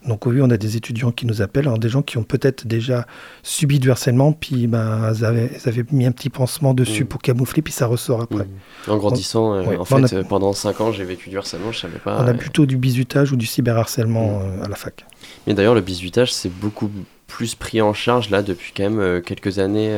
Donc 0.06 0.26
oui, 0.26 0.40
on 0.42 0.50
a 0.50 0.56
des 0.56 0.76
étudiants 0.76 1.10
qui 1.12 1.26
nous 1.26 1.42
appellent, 1.42 1.66
alors 1.66 1.78
des 1.78 1.88
gens 1.88 2.02
qui 2.02 2.18
ont 2.18 2.22
peut-être 2.22 2.66
déjà 2.66 3.06
subi 3.42 3.78
du 3.80 3.90
harcèlement, 3.90 4.32
puis 4.32 4.66
ben, 4.66 5.12
ils, 5.14 5.24
avaient, 5.24 5.50
ils 5.62 5.68
avaient 5.68 5.84
mis 5.90 6.06
un 6.06 6.12
petit 6.12 6.30
pansement 6.30 6.74
dessus 6.74 7.04
Mm. 7.04 7.08
pour 7.08 7.22
camoufler, 7.22 7.62
puis 7.62 7.72
ça 7.72 7.86
ressort 7.86 8.22
après. 8.22 8.46
En 8.88 8.96
grandissant, 8.96 9.54
euh, 9.54 9.62
Ouais. 9.64 9.76
en 9.76 9.84
fait, 9.84 10.14
a- 10.14 10.16
euh, 10.18 10.24
pendant 10.24 10.52
5 10.52 10.80
ans, 10.80 10.92
j'ai 10.92 11.04
vécu 11.04 11.30
du 11.30 11.38
harcèlement, 11.38 11.72
je 11.72 11.80
savais 11.80 11.98
pas. 11.98 12.18
on 12.20 12.26
a 12.26 12.30
euh, 12.30 12.34
plutôt 12.34 12.66
du 12.66 12.76
bizutage 12.76 13.32
ou 13.32 13.36
du 13.36 13.46
cyberharcèlement 13.46 14.38
Mm. 14.40 14.62
à 14.64 14.68
la 14.68 14.76
fac. 14.76 15.04
Mais 15.46 15.54
d'ailleurs, 15.54 15.74
le 15.74 15.80
bisutage, 15.80 16.32
c'est 16.32 16.48
beaucoup 16.52 16.90
plus 17.26 17.54
pris 17.54 17.80
en 17.82 17.92
charge 17.94 18.30
là 18.30 18.42
depuis 18.42 18.72
quand 18.76 18.88
même 18.90 19.22
quelques 19.22 19.58
années. 19.58 19.90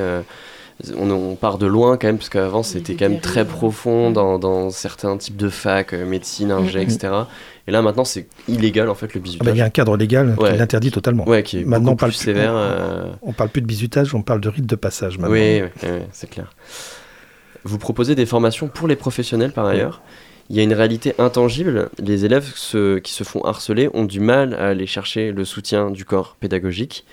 On, 0.96 1.10
on 1.10 1.34
part 1.36 1.58
de 1.58 1.66
loin 1.66 1.96
quand 1.96 2.06
même, 2.08 2.18
parce 2.18 2.28
qu'avant 2.28 2.62
c'était 2.62 2.94
quand 2.94 3.08
même 3.08 3.20
très 3.20 3.44
profond 3.44 4.10
dans, 4.10 4.38
dans 4.38 4.70
certains 4.70 5.16
types 5.16 5.36
de 5.36 5.48
facs, 5.48 5.92
euh, 5.94 6.04
médecine, 6.06 6.50
ingé, 6.50 6.80
Mhm. 6.80 6.84
etc. 6.90 7.12
Et 7.68 7.72
là 7.72 7.82
maintenant 7.82 8.04
c'est 8.04 8.26
illégal 8.48 8.88
en 8.88 8.94
fait 8.94 9.06
le 9.06 9.12
Ah 9.14 9.18
ben, 9.18 9.22
bisutage. 9.22 9.54
Il 9.54 9.58
y 9.58 9.62
a 9.62 9.64
un 9.64 9.70
cadre 9.70 9.96
légal 9.96 10.34
Ouais. 10.38 10.52
qui 10.52 10.58
l'interdit 10.58 10.90
totalement. 10.90 11.26
Ouais, 11.28 11.42
qui 11.42 11.58
est 11.60 11.64
Maintenant, 11.64 11.76
on 11.78 11.80
beaucoup 11.92 11.96
parle 12.00 12.12
plus 12.12 12.18
plus- 12.18 12.24
sévère. 12.26 12.52
on- 12.52 12.56
euh, 12.58 13.04
On 13.22 13.32
parle 13.32 13.50
plus 13.50 13.62
de 13.62 13.66
bizutage, 13.66 14.14
on 14.14 14.22
parle 14.22 14.40
de 14.40 14.48
rite 14.48 14.66
de 14.66 14.76
passage 14.76 15.18
maintenant. 15.18 15.32
Oui, 15.34 15.62
oui, 15.62 15.68
oui, 15.90 15.98
c'est 16.12 16.28
clair. 16.30 16.52
Vous 17.64 17.78
proposez 17.78 18.14
des 18.14 18.26
formations 18.26 18.68
pour 18.68 18.86
les 18.86 18.96
professionnels 18.96 19.52
par 19.52 19.66
ailleurs. 19.66 20.02
Il 20.48 20.54
y 20.56 20.60
a 20.60 20.62
une 20.62 20.74
réalité 20.74 21.14
intangible. 21.18 21.88
Les 21.98 22.24
élèves 22.24 22.52
se- 22.54 22.98
qui 22.98 23.12
se 23.12 23.24
font 23.24 23.40
harceler 23.42 23.90
ont 23.94 24.04
du 24.04 24.20
mal 24.20 24.54
à 24.54 24.68
aller 24.68 24.86
chercher 24.86 25.32
le 25.32 25.44
soutien 25.44 25.90
du 25.90 26.04
corps 26.04 26.36
pédagogique. 26.38 27.04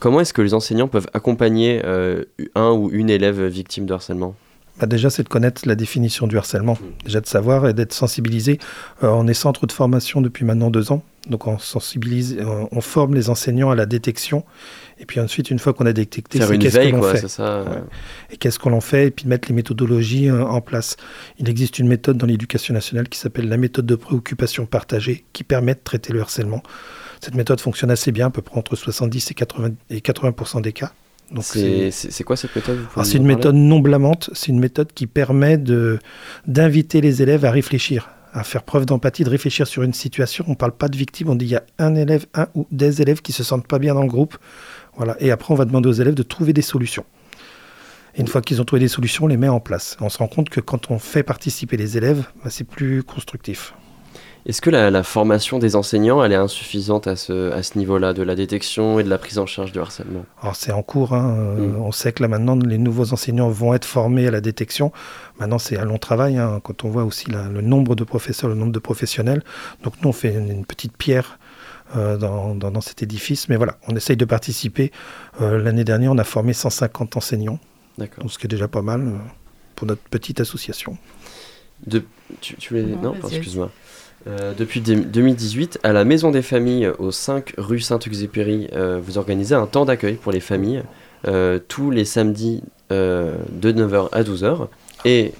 Comment 0.00 0.20
est-ce 0.20 0.32
que 0.32 0.42
les 0.42 0.54
enseignants 0.54 0.88
peuvent 0.88 1.08
accompagner 1.14 1.82
euh, 1.84 2.24
un 2.54 2.70
ou 2.72 2.90
une 2.90 3.10
élève 3.10 3.42
victime 3.44 3.86
de 3.86 3.92
harcèlement? 3.92 4.34
Bah, 4.80 4.86
déjà, 4.86 5.10
c'est 5.10 5.22
de 5.22 5.28
connaître 5.28 5.60
la 5.66 5.74
définition 5.74 6.26
du 6.26 6.38
harcèlement, 6.38 6.78
Mm. 6.80 7.04
déjà 7.04 7.20
de 7.20 7.26
savoir 7.26 7.68
et 7.68 7.74
d'être 7.74 7.92
sensibilisé. 7.92 8.58
Euh, 9.04 9.08
on 9.08 9.26
est 9.28 9.34
centre 9.34 9.66
de 9.66 9.72
formation 9.72 10.22
depuis 10.22 10.46
maintenant 10.46 10.70
deux 10.70 10.90
ans, 10.90 11.02
donc 11.28 11.46
on 11.46 11.58
sensibilise, 11.58 12.38
on, 12.40 12.66
on 12.72 12.80
forme 12.80 13.14
les 13.14 13.28
enseignants 13.28 13.70
à 13.70 13.74
la 13.74 13.84
détection, 13.84 14.42
et 14.98 15.04
puis 15.04 15.20
ensuite, 15.20 15.50
une 15.50 15.58
fois 15.58 15.74
qu'on 15.74 15.84
a 15.84 15.92
détecté, 15.92 16.40
c'est 16.40 16.56
qu'est-ce 16.58 16.78
que 16.78 16.96
l'on 16.96 17.02
fait, 17.02 17.28
ça 17.28 17.62
Ouais. 17.64 17.76
et 18.30 18.38
qu'est-ce 18.38 18.58
qu'on 18.58 18.72
en 18.72 18.80
fait, 18.80 19.08
et 19.08 19.10
puis 19.10 19.24
de 19.24 19.28
mettre 19.28 19.48
les 19.48 19.54
méthodologies 19.54 20.30
euh, 20.30 20.46
en 20.46 20.62
place. 20.62 20.96
Il 21.38 21.50
existe 21.50 21.78
une 21.78 21.88
méthode 21.88 22.16
dans 22.16 22.26
l'éducation 22.26 22.72
nationale 22.72 23.10
qui 23.10 23.18
s'appelle 23.18 23.50
la 23.50 23.58
méthode 23.58 23.84
de 23.84 23.96
préoccupation 23.96 24.64
partagée, 24.64 25.26
qui 25.34 25.44
permet 25.44 25.74
de 25.74 25.80
traiter 25.84 26.14
le 26.14 26.22
harcèlement. 26.22 26.62
Cette 27.20 27.34
méthode 27.34 27.60
fonctionne 27.60 27.90
assez 27.90 28.12
bien, 28.12 28.28
à 28.28 28.30
peu 28.30 28.42
près 28.42 28.58
entre 28.58 28.76
70 28.76 29.30
et 29.30 29.34
80, 29.34 29.70
et 29.90 30.00
80 30.00 30.60
des 30.60 30.72
cas. 30.72 30.92
C'est 31.42 32.24
quoi 32.24 32.36
cette 32.36 32.56
méthode 32.56 32.80
c'est 33.04 33.18
une 33.18 33.26
méthode 33.26 33.54
non 33.54 33.78
blâmante, 33.78 34.30
c'est 34.32 34.48
une 34.48 34.58
méthode 34.58 34.92
qui 34.92 35.06
permet 35.06 35.58
d'inviter 36.46 37.00
les 37.00 37.22
élèves 37.22 37.44
à 37.44 37.50
réfléchir, 37.50 38.10
à 38.32 38.42
faire 38.42 38.62
preuve 38.64 38.86
d'empathie, 38.86 39.22
de 39.22 39.30
réfléchir 39.30 39.66
sur 39.66 39.82
une 39.82 39.92
situation. 39.92 40.44
On 40.48 40.52
ne 40.52 40.56
parle 40.56 40.72
pas 40.72 40.88
de 40.88 40.96
victime, 40.96 41.28
on 41.28 41.36
dit 41.36 41.44
il 41.44 41.50
y 41.52 41.56
a 41.56 41.62
un 41.78 41.94
élève, 41.94 42.26
un 42.34 42.48
ou 42.54 42.66
des 42.72 43.00
élèves 43.00 43.22
qui 43.22 43.32
se 43.32 43.44
sentent 43.44 43.68
pas 43.68 43.78
bien 43.78 43.94
dans 43.94 44.02
le 44.02 44.08
groupe. 44.08 44.36
Voilà. 44.96 45.16
Et 45.20 45.30
après, 45.30 45.52
on 45.52 45.56
va 45.56 45.64
demander 45.64 45.88
aux 45.88 45.92
élèves 45.92 46.14
de 46.14 46.22
trouver 46.22 46.52
des 46.52 46.62
solutions. 46.62 47.04
Et 48.16 48.20
une 48.20 48.26
fois 48.26 48.42
qu'ils 48.42 48.60
ont 48.60 48.64
trouvé 48.64 48.80
des 48.80 48.88
solutions, 48.88 49.26
on 49.26 49.28
les 49.28 49.36
met 49.36 49.48
en 49.48 49.60
place. 49.60 49.96
On 50.00 50.08
se 50.08 50.18
rend 50.18 50.26
compte 50.26 50.48
que 50.48 50.60
quand 50.60 50.90
on 50.90 50.98
fait 50.98 51.22
participer 51.22 51.76
les 51.76 51.96
élèves, 51.96 52.24
bah, 52.42 52.50
c'est 52.50 52.64
plus 52.64 53.04
constructif. 53.04 53.72
Est-ce 54.46 54.62
que 54.62 54.70
la, 54.70 54.90
la 54.90 55.02
formation 55.02 55.58
des 55.58 55.76
enseignants, 55.76 56.24
elle 56.24 56.32
est 56.32 56.36
insuffisante 56.36 57.06
à 57.06 57.14
ce, 57.16 57.52
à 57.52 57.62
ce 57.62 57.76
niveau-là, 57.76 58.12
de 58.14 58.22
la 58.22 58.34
détection 58.34 58.98
et 58.98 59.04
de 59.04 59.08
la 59.10 59.18
prise 59.18 59.38
en 59.38 59.46
charge 59.46 59.70
du 59.72 59.78
harcèlement? 59.78 60.24
Alors 60.42 60.56
c'est 60.56 60.72
en 60.72 60.82
cours, 60.82 61.12
hein, 61.14 61.36
euh, 61.38 61.66
Mm. 61.68 61.76
on 61.82 61.92
sait 61.92 62.12
que 62.12 62.22
là 62.22 62.28
maintenant 62.28 62.56
les 62.56 62.78
nouveaux 62.78 63.12
enseignants 63.12 63.50
vont 63.50 63.74
être 63.74 63.84
formés 63.84 64.26
à 64.26 64.30
la 64.30 64.40
détection. 64.40 64.92
Maintenant 65.38 65.58
c'est 65.58 65.76
un 65.78 65.84
long 65.84 65.98
travail, 65.98 66.38
hein, 66.38 66.60
quand 66.64 66.84
on 66.84 66.88
voit 66.88 67.04
aussi 67.04 67.30
la- 67.30 67.48
le 67.48 67.60
nombre 67.60 67.94
de 67.94 68.02
professeurs, 68.04 68.48
le 68.48 68.56
nombre 68.56 68.72
de 68.72 68.78
professionnels. 68.78 69.42
Donc 69.84 69.94
nous 70.02 70.08
on 70.08 70.12
fait 70.12 70.32
une, 70.32 70.50
une 70.50 70.64
petite 70.64 70.96
pierre 70.96 71.38
euh, 71.96 72.16
dans, 72.16 72.54
dans- 72.54 72.70
dans 72.70 72.80
cet 72.80 73.02
édifice, 73.02 73.48
mais 73.50 73.56
voilà, 73.56 73.76
on 73.88 73.96
essaye 73.96 74.16
de 74.16 74.24
participer. 74.24 74.90
Euh, 75.42 75.58
L'année 75.62 75.84
dernière 75.84 76.12
on 76.12 76.18
a 76.18 76.24
formé 76.24 76.54
150 76.54 77.16
enseignants, 77.16 77.58
ce 78.28 78.38
qui 78.38 78.46
est 78.46 78.48
déjà 78.48 78.68
pas 78.68 78.82
mal 78.82 79.00
euh, 79.02 79.10
pour 79.76 79.86
notre 79.86 80.02
petite 80.02 80.40
association. 80.40 80.96
De, 81.86 82.04
tu, 82.42 82.54
tu 82.56 82.74
voulais- 82.74 82.86
Non, 82.94 83.14
Non, 83.14 83.28
excuse-moi. 83.28 83.70
Euh, 84.26 84.52
depuis 84.56 84.80
dé- 84.80 84.96
2018, 84.96 85.78
à 85.82 85.92
la 85.92 86.04
Maison 86.04 86.30
des 86.30 86.42
Familles, 86.42 86.90
au 86.98 87.10
5 87.10 87.54
rue 87.56 87.80
Saint-Exupéry, 87.80 88.68
euh, 88.74 89.00
vous 89.02 89.16
organisez 89.18 89.54
un 89.54 89.66
temps 89.66 89.84
d'accueil 89.86 90.14
pour 90.14 90.30
les 90.32 90.40
familles 90.40 90.82
euh, 91.26 91.58
tous 91.68 91.90
les 91.90 92.04
samedis 92.04 92.62
euh, 92.92 93.34
de 93.50 93.72
9h 93.72 94.08
à 94.12 94.22
12h. 94.22 94.68
Et, 95.06 95.32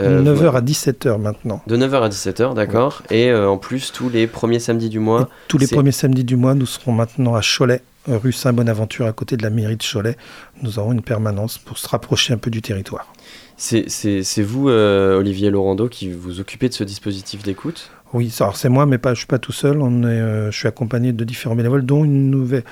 euh, 0.00 0.22
9h 0.22 0.52
à 0.56 0.60
17h 0.62 1.18
maintenant. 1.20 1.62
De 1.66 1.76
9h 1.76 2.02
à 2.02 2.08
17h, 2.08 2.54
d'accord. 2.54 3.02
Et 3.10 3.30
euh, 3.30 3.48
en 3.48 3.58
plus, 3.58 3.92
tous 3.92 4.08
les 4.08 4.26
premiers 4.26 4.58
samedis 4.60 4.88
du 4.88 4.98
mois. 4.98 5.22
Et 5.22 5.24
tous 5.48 5.58
les 5.58 5.66
premiers 5.66 5.92
samedis 5.92 6.24
du 6.24 6.36
mois, 6.36 6.54
nous 6.54 6.66
serons 6.66 6.92
maintenant 6.92 7.34
à 7.34 7.40
Cholet, 7.42 7.82
rue 8.08 8.32
Saint-Bonaventure, 8.32 9.06
à 9.06 9.12
côté 9.12 9.36
de 9.36 9.42
la 9.42 9.50
mairie 9.50 9.76
de 9.76 9.82
Cholet. 9.82 10.16
Nous 10.62 10.78
aurons 10.78 10.92
une 10.92 11.02
permanence 11.02 11.58
pour 11.58 11.76
se 11.78 11.86
rapprocher 11.88 12.32
un 12.32 12.38
peu 12.38 12.50
du 12.50 12.62
territoire. 12.62 13.12
C'est 13.56 14.42
vous, 14.42 14.68
euh, 14.70 15.18
Olivier 15.18 15.50
Laurando, 15.50 15.88
qui 15.88 16.10
vous 16.10 16.40
occupez 16.40 16.68
de 16.68 16.74
ce 16.74 16.84
dispositif 16.84 17.42
d'écoute? 17.42 17.90
Oui, 18.14 18.34
alors 18.40 18.56
c'est 18.56 18.68
moi, 18.68 18.84
mais 18.84 18.98
pas, 18.98 19.10
je 19.10 19.12
ne 19.12 19.18
suis 19.20 19.26
pas 19.26 19.38
tout 19.38 19.52
seul. 19.52 19.80
On 19.80 20.02
est, 20.02 20.06
euh, 20.06 20.50
je 20.50 20.58
suis 20.58 20.68
accompagné 20.68 21.12
de 21.12 21.24
différents 21.24 21.54
bénévoles, 21.56 21.86
dont 21.86 22.04
une, 22.04 22.30
nouvelle, 22.30 22.64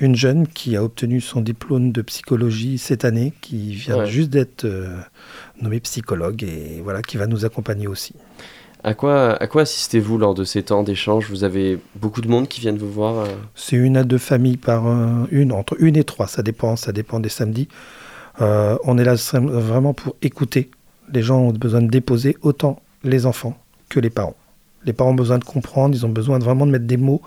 une 0.00 0.16
jeune 0.16 0.46
qui 0.48 0.74
a 0.74 0.82
obtenu 0.82 1.20
son 1.20 1.42
diplôme 1.42 1.92
de 1.92 2.00
psychologie 2.02 2.78
cette 2.78 3.04
année, 3.04 3.34
qui 3.42 3.74
vient 3.74 3.98
Ouais. 3.98 4.06
juste 4.06 4.30
d'être 4.30 4.64
euh, 4.64 4.96
nommée 5.60 5.80
psychologue 5.80 6.42
et 6.42 6.80
voilà, 6.82 7.02
qui 7.02 7.18
va 7.18 7.26
nous 7.26 7.44
accompagner 7.44 7.86
aussi. 7.86 8.14
à 8.84 8.94
quoi, 8.94 9.32
à 9.42 9.46
quoi 9.48 9.62
assistez-vous 9.62 10.16
lors 10.16 10.32
de 10.34 10.44
ces 10.44 10.62
temps 10.62 10.82
d'échange? 10.82 11.28
Vous 11.28 11.44
avez 11.44 11.78
beaucoup 11.96 12.22
de 12.22 12.28
monde 12.28 12.48
qui 12.48 12.60
viennent 12.62 12.78
vous 12.78 12.90
voir 12.90 13.18
euh? 13.18 13.26
C'est 13.54 13.76
une 13.76 13.98
à 13.98 14.04
deux 14.04 14.16
familles 14.18 14.56
par 14.56 14.86
une, 15.30 15.52
entre 15.52 15.76
une 15.78 15.96
et 15.96 16.04
trois, 16.04 16.26
ça 16.26 16.42
dépend, 16.42 16.76
ça 16.76 16.92
dépend 16.92 17.20
des 17.20 17.28
samedis. 17.28 17.68
On 18.40 18.96
est 18.98 19.04
là 19.04 19.14
vraiment 19.32 19.92
pour 19.92 20.16
écouter. 20.22 20.70
Les 21.12 21.22
gens 21.22 21.38
ont 21.40 21.52
besoin 21.52 21.82
de 21.82 21.88
déposer 21.90 22.36
autant 22.42 22.80
les 23.04 23.26
enfants 23.26 23.58
que 23.88 24.00
les 24.00 24.10
parents. 24.10 24.36
Les 24.86 24.92
parents 24.92 25.10
ont 25.10 25.14
besoin 25.14 25.38
de 25.38 25.44
comprendre, 25.44 25.94
ils 25.94 26.06
ont 26.06 26.08
besoin 26.10 26.38
de 26.38 26.44
vraiment 26.44 26.64
de 26.66 26.70
mettre 26.70 26.86
des 26.86 26.96
mots. 26.96 27.20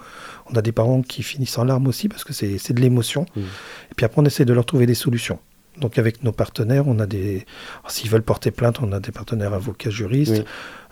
On 0.51 0.55
a 0.55 0.61
des 0.61 0.71
parents 0.71 1.01
qui 1.01 1.21
finissent 1.23 1.57
en 1.57 1.65
larmes 1.65 1.87
aussi 1.87 2.09
parce 2.09 2.23
que 2.23 2.33
c'est 2.33 2.73
de 2.73 2.81
l'émotion. 2.81 3.25
Mhm. 3.35 3.43
Et 3.91 3.95
puis 3.95 4.05
après, 4.05 4.21
on 4.21 4.25
essaie 4.25 4.45
de 4.45 4.53
leur 4.53 4.65
trouver 4.65 4.85
des 4.85 4.95
solutions. 4.95 5.39
Donc 5.77 5.97
avec 5.97 6.23
nos 6.23 6.31
partenaires, 6.33 6.87
on 6.87 6.99
a 6.99 7.05
des... 7.05 7.45
S'ils 7.87 8.09
veulent 8.09 8.23
porter 8.23 8.51
plainte, 8.51 8.79
on 8.81 8.91
a 8.91 8.99
des 8.99 9.11
partenaires 9.11 9.53
avocats 9.53 9.89
juristes, 9.89 10.31
Oui. 10.39 10.43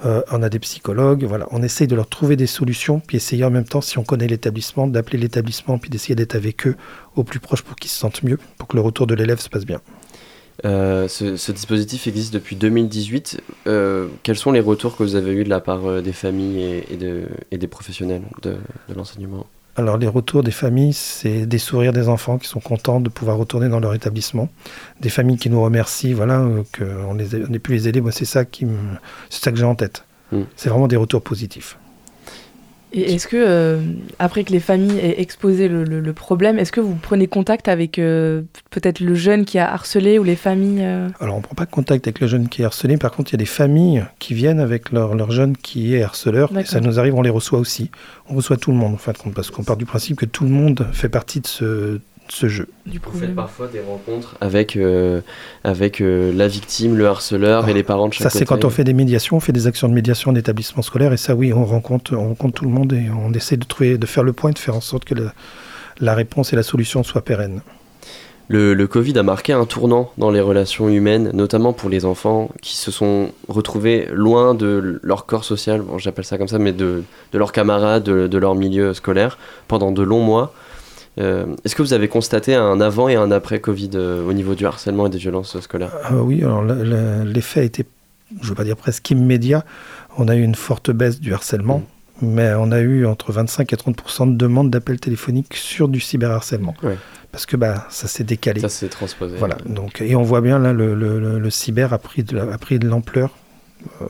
euh, 0.05 0.21
on 0.31 0.41
a 0.43 0.50
des 0.50 0.59
psychologues, 0.59 1.25
voilà. 1.25 1.45
On 1.51 1.62
essaye 1.62 1.88
de 1.88 1.95
leur 1.95 2.07
trouver 2.07 2.38
des 2.38 2.47
solutions, 2.47 3.01
puis 3.05 3.17
essayer 3.17 3.43
en 3.43 3.50
même 3.50 3.65
temps, 3.65 3.81
si 3.81 3.97
on 3.97 4.03
connaît 4.03 4.27
l'établissement, 4.27 4.88
d'appeler 4.88 5.17
l'établissement, 5.17 5.77
puis 5.77 5.89
d'essayer 5.89 6.15
d'être 6.15 6.36
avec 6.36 6.65
eux 6.67 6.77
au 7.17 7.24
plus 7.25 7.39
proche 7.41 7.63
pour 7.63 7.75
qu'ils 7.75 7.91
se 7.91 7.97
sentent 7.97 8.24
mieux, 8.24 8.39
pour 8.57 8.67
que 8.69 8.77
le 8.77 8.81
retour 8.81 9.07
de 9.07 9.15
l'élève 9.15 9.39
se 9.39 9.50
passe 9.50 9.65
bien. 9.65 9.81
Euh, 10.65 11.07
ce, 11.07 11.37
ce 11.37 11.51
dispositif 11.51 12.07
existe 12.07 12.33
depuis 12.33 12.55
2018. 12.55 13.41
Euh, 13.67 14.07
quels 14.23 14.37
sont 14.37 14.51
les 14.51 14.59
retours 14.59 14.97
que 14.97 15.03
vous 15.03 15.15
avez 15.15 15.33
eus 15.33 15.43
de 15.43 15.49
la 15.49 15.59
part 15.59 15.85
euh, 15.85 16.01
des 16.01 16.13
familles 16.13 16.61
et, 16.61 16.93
et 16.93 16.97
de, 16.97 17.27
et 17.51 17.57
des 17.57 17.67
professionnels 17.67 18.23
de, 18.41 18.57
de 18.89 18.93
l'enseignement? 18.95 19.45
Alors 19.75 19.97
les 19.97 20.07
retours 20.07 20.41
des 20.41 20.51
familles, 20.51 20.93
c'est 20.93 21.45
des 21.45 21.59
sourires 21.59 21.93
des 21.93 22.09
enfants 22.09 22.39
qui 22.39 22.47
sont 22.47 22.59
contents 22.59 22.99
de 22.99 23.09
pouvoir 23.09 23.37
retourner 23.37 23.69
dans 23.69 23.79
leur 23.79 23.93
établissement, 23.93 24.49
des 24.99 25.09
familles 25.09 25.37
qui 25.37 25.51
nous 25.51 25.61
remercient, 25.61 26.13
voilà, 26.13 26.43
qu'on 26.75 27.19
ait 27.19 27.59
pu 27.59 27.73
les 27.73 27.87
aider. 27.87 28.01
Moi, 28.01 28.11
c'est 28.11 28.25
ça 28.25 28.43
qui 28.43 28.65
me, 28.65 28.75
c'est 29.29 29.43
ça 29.43 29.51
que 29.51 29.57
j'ai 29.59 29.65
en 29.65 29.75
tête. 29.75 30.03
Mm. 30.31 30.41
C'est 30.55 30.69
vraiment 30.69 30.87
des 30.87 30.95
retours 30.95 31.21
positifs. 31.21 31.77
Et 32.94 33.13
est-ce 33.15 33.27
que, 33.27 33.36
euh, 33.38 33.82
après 34.17 34.44
que 34.46 34.51
les 34.53 34.62
familles 34.62 34.98
aient 35.00 35.20
exposé 35.22 35.67
le, 35.67 35.84
le- 35.84 36.00
le 36.00 36.13
problème, 36.13 36.58
est-ce 36.58 36.72
que 36.72 36.79
vous 36.79 36.96
prenez 36.96 37.27
contact 37.27 37.67
avec 37.67 38.00
euh, 38.00 38.44
peut-être 38.72 39.01
le 39.01 39.13
jeune 39.13 39.44
qui 39.44 39.60
a 39.60 39.72
harcelé 39.72 40.17
ou 40.20 40.24
les 40.24 40.38
familles 40.38 40.84
euh 40.84 41.10
Alors, 41.20 41.36
on 41.36 41.39
ne 41.39 41.44
prend 41.44 41.56
pas 41.56 41.65
contact 41.65 42.08
avec 42.08 42.22
le 42.22 42.27
jeune 42.27 42.48
qui 42.48 42.62
est 42.62 42.65
harcelé. 42.65 42.96
Par 42.98 43.12
contre, 43.12 43.32
il 43.32 43.34
y 43.34 43.36
a 43.36 43.39
des 43.39 43.46
familles 43.46 44.06
qui 44.20 44.34
viennent 44.34 44.62
avec 44.62 44.91
leur, 44.94 45.15
leur 45.15 45.32
jeune 45.32 45.58
qui 45.58 45.96
est 45.96 46.01
harceleur. 46.03 46.50
Et 46.58 46.63
ça 46.63 46.79
nous 46.79 46.98
arrive, 46.98 47.13
on 47.15 47.22
les 47.22 47.29
reçoit 47.29 47.60
aussi. 47.60 47.91
On 48.29 48.36
reçoit 48.36 48.56
tout 48.58 48.72
le 48.72 48.77
monde, 48.77 48.94
en 48.94 48.98
fin 48.98 49.12
de 49.12 49.17
compte, 49.17 49.34
parce 49.34 49.51
qu'on 49.51 49.63
part 49.63 49.77
du 49.77 49.86
principe 49.86 50.15
que 50.17 50.25
tout 50.25 50.46
le 50.46 50.50
monde 50.51 50.88
fait 50.94 51.10
partie 51.10 51.41
de 51.41 51.48
ce, 51.48 52.00
ce 52.29 52.48
jeu. 52.48 52.67
du 52.86 53.00
Vous 53.00 53.19
faites 53.19 53.36
parfois 53.36 53.67
des 53.67 53.79
rencontres 53.81 54.36
avec, 54.41 54.75
euh, 54.75 55.22
avec 55.63 56.01
euh, 56.01 56.31
la 56.34 56.48
victime, 56.48 56.96
le 56.98 57.07
harceleur 57.07 57.63
Ah, 57.67 57.72
et 57.72 57.74
les 57.74 57.84
parents 57.84 58.07
de 58.07 58.13
chaque 58.13 58.29
Ça, 58.31 58.38
c'est 58.38 58.46
quand 58.46 58.65
on 58.65 58.69
fait 58.69 58.84
des 58.84 58.93
médiations, 58.93 59.38
on 59.38 59.39
fait 59.39 59.51
des 59.53 59.67
actions 59.67 59.88
de 59.89 59.93
médiation 59.93 60.31
en 60.31 60.36
établissement 60.36 60.81
scolaire. 60.81 61.13
Et 61.13 61.17
ça, 61.17 61.36
oui, 61.36 61.53
on 61.53 61.65
rencontre, 61.65 62.15
on 62.15 62.29
rencontre 62.29 62.53
tout 62.55 62.65
le 62.65 62.72
monde 62.72 62.93
et 62.93 63.07
on 63.10 63.31
essaie 63.34 63.57
de, 63.57 63.65
trouver, 63.65 63.98
de 63.98 64.05
faire 64.05 64.24
le 64.24 64.34
point, 64.34 64.51
de 64.51 64.60
faire 64.60 64.75
en 64.75 64.81
sorte 64.81 65.05
que 65.05 65.15
le- 65.15 65.29
la 66.00 66.13
réponse 66.13 66.53
et 66.53 66.55
la 66.55 66.63
solution 66.63 67.03
soient 67.03 67.24
pérennes. 67.24 67.62
Le, 68.50 68.74
le 68.74 68.88
Covid 68.88 69.17
a 69.17 69.24
marqué 69.24 69.51
un 69.51 69.65
tournant 69.65 70.12
dans 70.17 70.31
les 70.31 70.39
relations 70.39 70.88
humaines, 70.88 71.31
notamment 71.34 71.74
pour 71.74 71.89
les 71.89 72.05
enfants 72.05 72.50
qui 72.62 72.77
se 72.77 72.91
sont 72.91 73.31
retrouvés 73.50 74.07
loin 74.13 74.53
de 74.53 75.01
leur 75.03 75.25
corps 75.25 75.43
social, 75.43 75.81
bon, 75.81 75.98
j'appelle 75.98 76.24
ça 76.24 76.38
comme 76.38 76.48
ça, 76.48 76.57
mais 76.57 76.72
de, 76.72 77.03
de 77.34 77.38
leurs 77.38 77.51
camarades, 77.51 78.03
de, 78.03 78.27
de 78.27 78.38
leur 78.38 78.55
milieu 78.55 78.93
scolaire, 78.93 79.38
pendant 79.67 79.91
de 79.91 80.01
longs 80.01 80.24
mois. 80.24 80.53
Euh, 81.19 81.45
Est-ce 81.65 81.75
que 81.75 81.81
vous 81.81 81.93
avez 81.93 82.07
constaté 82.07 82.53
un 82.55 82.79
avant 82.81 83.07
et 83.09 83.15
un 83.15 83.31
après 83.31 83.59
Covid 83.59 83.91
euh, 83.95 84.24
au 84.27 84.33
niveau 84.33 84.53
du 84.55 84.65
harcèlement 84.65 85.07
et 85.07 85.09
des 85.09 85.17
violences 85.17 85.59
scolaires? 85.59 85.93
Ah 86.03 86.15
oui, 86.15 86.43
alors 86.43 86.62
le- 86.62 86.83
le- 86.83 87.24
l'effet 87.24 87.62
a 87.62 87.63
été, 87.63 87.86
je 88.39 88.43
ne 88.43 88.50
veux 88.50 88.55
pas 88.55 88.63
dire 88.63 88.77
presque 88.77 89.09
immédiat. 89.09 89.65
On 90.17 90.27
a 90.27 90.36
eu 90.36 90.41
une 90.43 90.55
forte 90.55 90.91
baisse 90.91 91.19
du 91.19 91.33
harcèlement, 91.33 91.81
mais 92.21 92.53
on 92.57 92.71
a 92.71 92.79
eu 92.79 93.05
entre 93.05 93.31
25 93.31 93.74
et 93.74 93.75
30% 93.75 94.31
de 94.31 94.36
demandes 94.38 94.69
d'appels 94.69 95.00
téléphoniques 95.00 95.55
sur 95.55 95.88
du 95.88 96.00
cyberharcèlement. 96.00 96.75
Ouais. 96.83 96.97
Parce 97.31 97.45
que 97.45 97.57
bah, 97.57 97.86
ça 97.89 98.07
s'est 98.07 98.24
décalé. 98.24 98.62
Ça 98.62 98.69
s'est 98.69 98.88
transposé. 98.88 99.38
Voilà, 99.38 99.57
donc, 99.65 100.01
et 100.01 100.15
on 100.15 100.24
voit 100.24 100.41
bien 100.41 100.59
là, 100.59 100.71
le, 100.74 100.93
le- 100.95 101.19
le- 101.19 101.39
le 101.39 101.50
cyber 101.50 101.93
a 101.93 101.97
pris 101.97 102.24
de 102.24 102.36
la- 102.38 102.53
a 102.53 102.57
pris 102.57 102.79
de 102.79 102.88
l'ampleur. 102.88 103.31
Euh, 104.01 104.05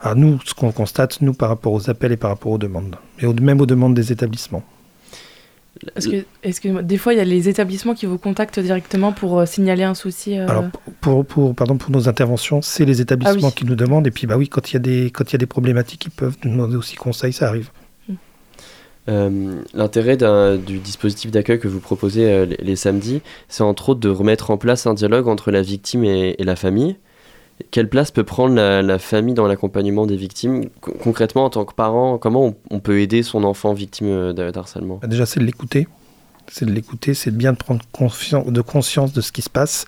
à 0.00 0.14
nous, 0.14 0.38
ce 0.44 0.54
qu'on 0.54 0.70
constate, 0.72 1.20
nous, 1.22 1.34
par 1.34 1.48
rapport 1.48 1.72
aux 1.72 1.90
appels 1.90 2.12
et 2.12 2.16
par 2.16 2.30
rapport 2.30 2.52
aux 2.52 2.58
demandes, 2.58 2.96
et 3.18 3.26
au- 3.26 3.32
même 3.34 3.60
aux 3.60 3.66
demandes 3.66 3.94
des 3.94 4.12
établissements. 4.12 4.62
Est-ce 5.96 6.60
que, 6.60 6.68
que 6.68 6.82
des 6.82 6.96
fois 6.98 7.14
il 7.14 7.16
y 7.16 7.20
a 7.20 7.24
les 7.24 7.48
établissements 7.48 7.94
qui 7.94 8.06
vous 8.06 8.18
contactent 8.18 8.58
directement 8.60 9.12
pour 9.12 9.38
euh, 9.38 9.46
signaler 9.46 9.84
un 9.84 9.94
souci 9.94 10.38
euh, 10.38 10.46
Alors, 10.48 10.64
pour, 11.00 11.24
pour, 11.24 11.54
pardon, 11.54 11.76
pour 11.76 11.90
nos 11.90 12.08
interventions, 12.08 12.62
c'est 12.62 12.84
les 12.84 13.00
établissements 13.00 13.38
Ah 13.42 13.46
oui. 13.46 13.52
qui 13.54 13.64
nous 13.64 13.76
demandent. 13.76 14.06
Et 14.06 14.10
puis, 14.10 14.26
bah 14.26 14.36
oui, 14.36 14.48
quand 14.48 14.70
il 14.70 14.74
y 14.74 14.76
a 14.76 14.80
des, 14.80 15.10
quand 15.10 15.30
il 15.30 15.34
y 15.34 15.36
a 15.36 15.38
des 15.38 15.46
problématiques, 15.46 16.06
ils 16.06 16.10
peuvent 16.10 16.36
nous 16.44 16.50
demander 16.50 16.76
aussi 16.76 16.96
conseil, 16.96 17.32
ça 17.32 17.48
arrive. 17.48 17.70
Euh, 19.08 19.62
L'intérêt 19.72 20.18
du 20.58 20.78
dispositif 20.80 21.30
d'accueil 21.30 21.58
que 21.58 21.68
vous 21.68 21.80
proposez 21.80 22.30
euh, 22.30 22.44
les, 22.44 22.58
les 22.60 22.76
samedis, 22.76 23.22
c'est 23.48 23.62
entre 23.62 23.90
autres 23.90 24.00
de 24.00 24.10
remettre 24.10 24.50
en 24.50 24.58
place 24.58 24.86
un 24.86 24.92
dialogue 24.94 25.28
entre 25.28 25.50
la 25.50 25.62
victime 25.62 26.04
et, 26.04 26.34
et 26.38 26.44
la 26.44 26.56
famille. 26.56 26.96
Quelle 27.70 27.88
place 27.88 28.10
peut 28.10 28.24
prendre 28.24 28.54
la, 28.54 28.98
famille 28.98 29.34
dans 29.34 29.46
l'accompagnement 29.46 30.06
des 30.06 30.16
victimes 30.16 30.66
Con- 30.80 30.94
Concrètement, 31.02 31.44
en 31.44 31.50
tant 31.50 31.64
que 31.64 31.74
parent, 31.74 32.18
comment 32.18 32.54
on, 32.70 32.80
peut 32.80 33.00
aider 33.00 33.22
son 33.22 33.44
enfant 33.44 33.72
victime 33.72 34.06
euh, 34.08 34.32
de- 34.32 34.50
d'harcèlement? 34.50 34.98
Bah, 35.02 35.08
Déjà, 35.08 35.26
c'est 35.26 35.40
de 35.40 35.44
l'écouter. 35.44 35.88
C'est 36.50 36.64
de 36.64 36.72
l'écouter, 36.72 37.14
c'est 37.14 37.30
de 37.30 37.36
bien 37.36 37.52
de 37.52 37.58
prendre 37.58 37.80
de 37.80 38.60
conscience 38.60 39.12
de 39.12 39.20
ce 39.20 39.32
qui 39.32 39.42
se 39.42 39.50
passe. 39.50 39.86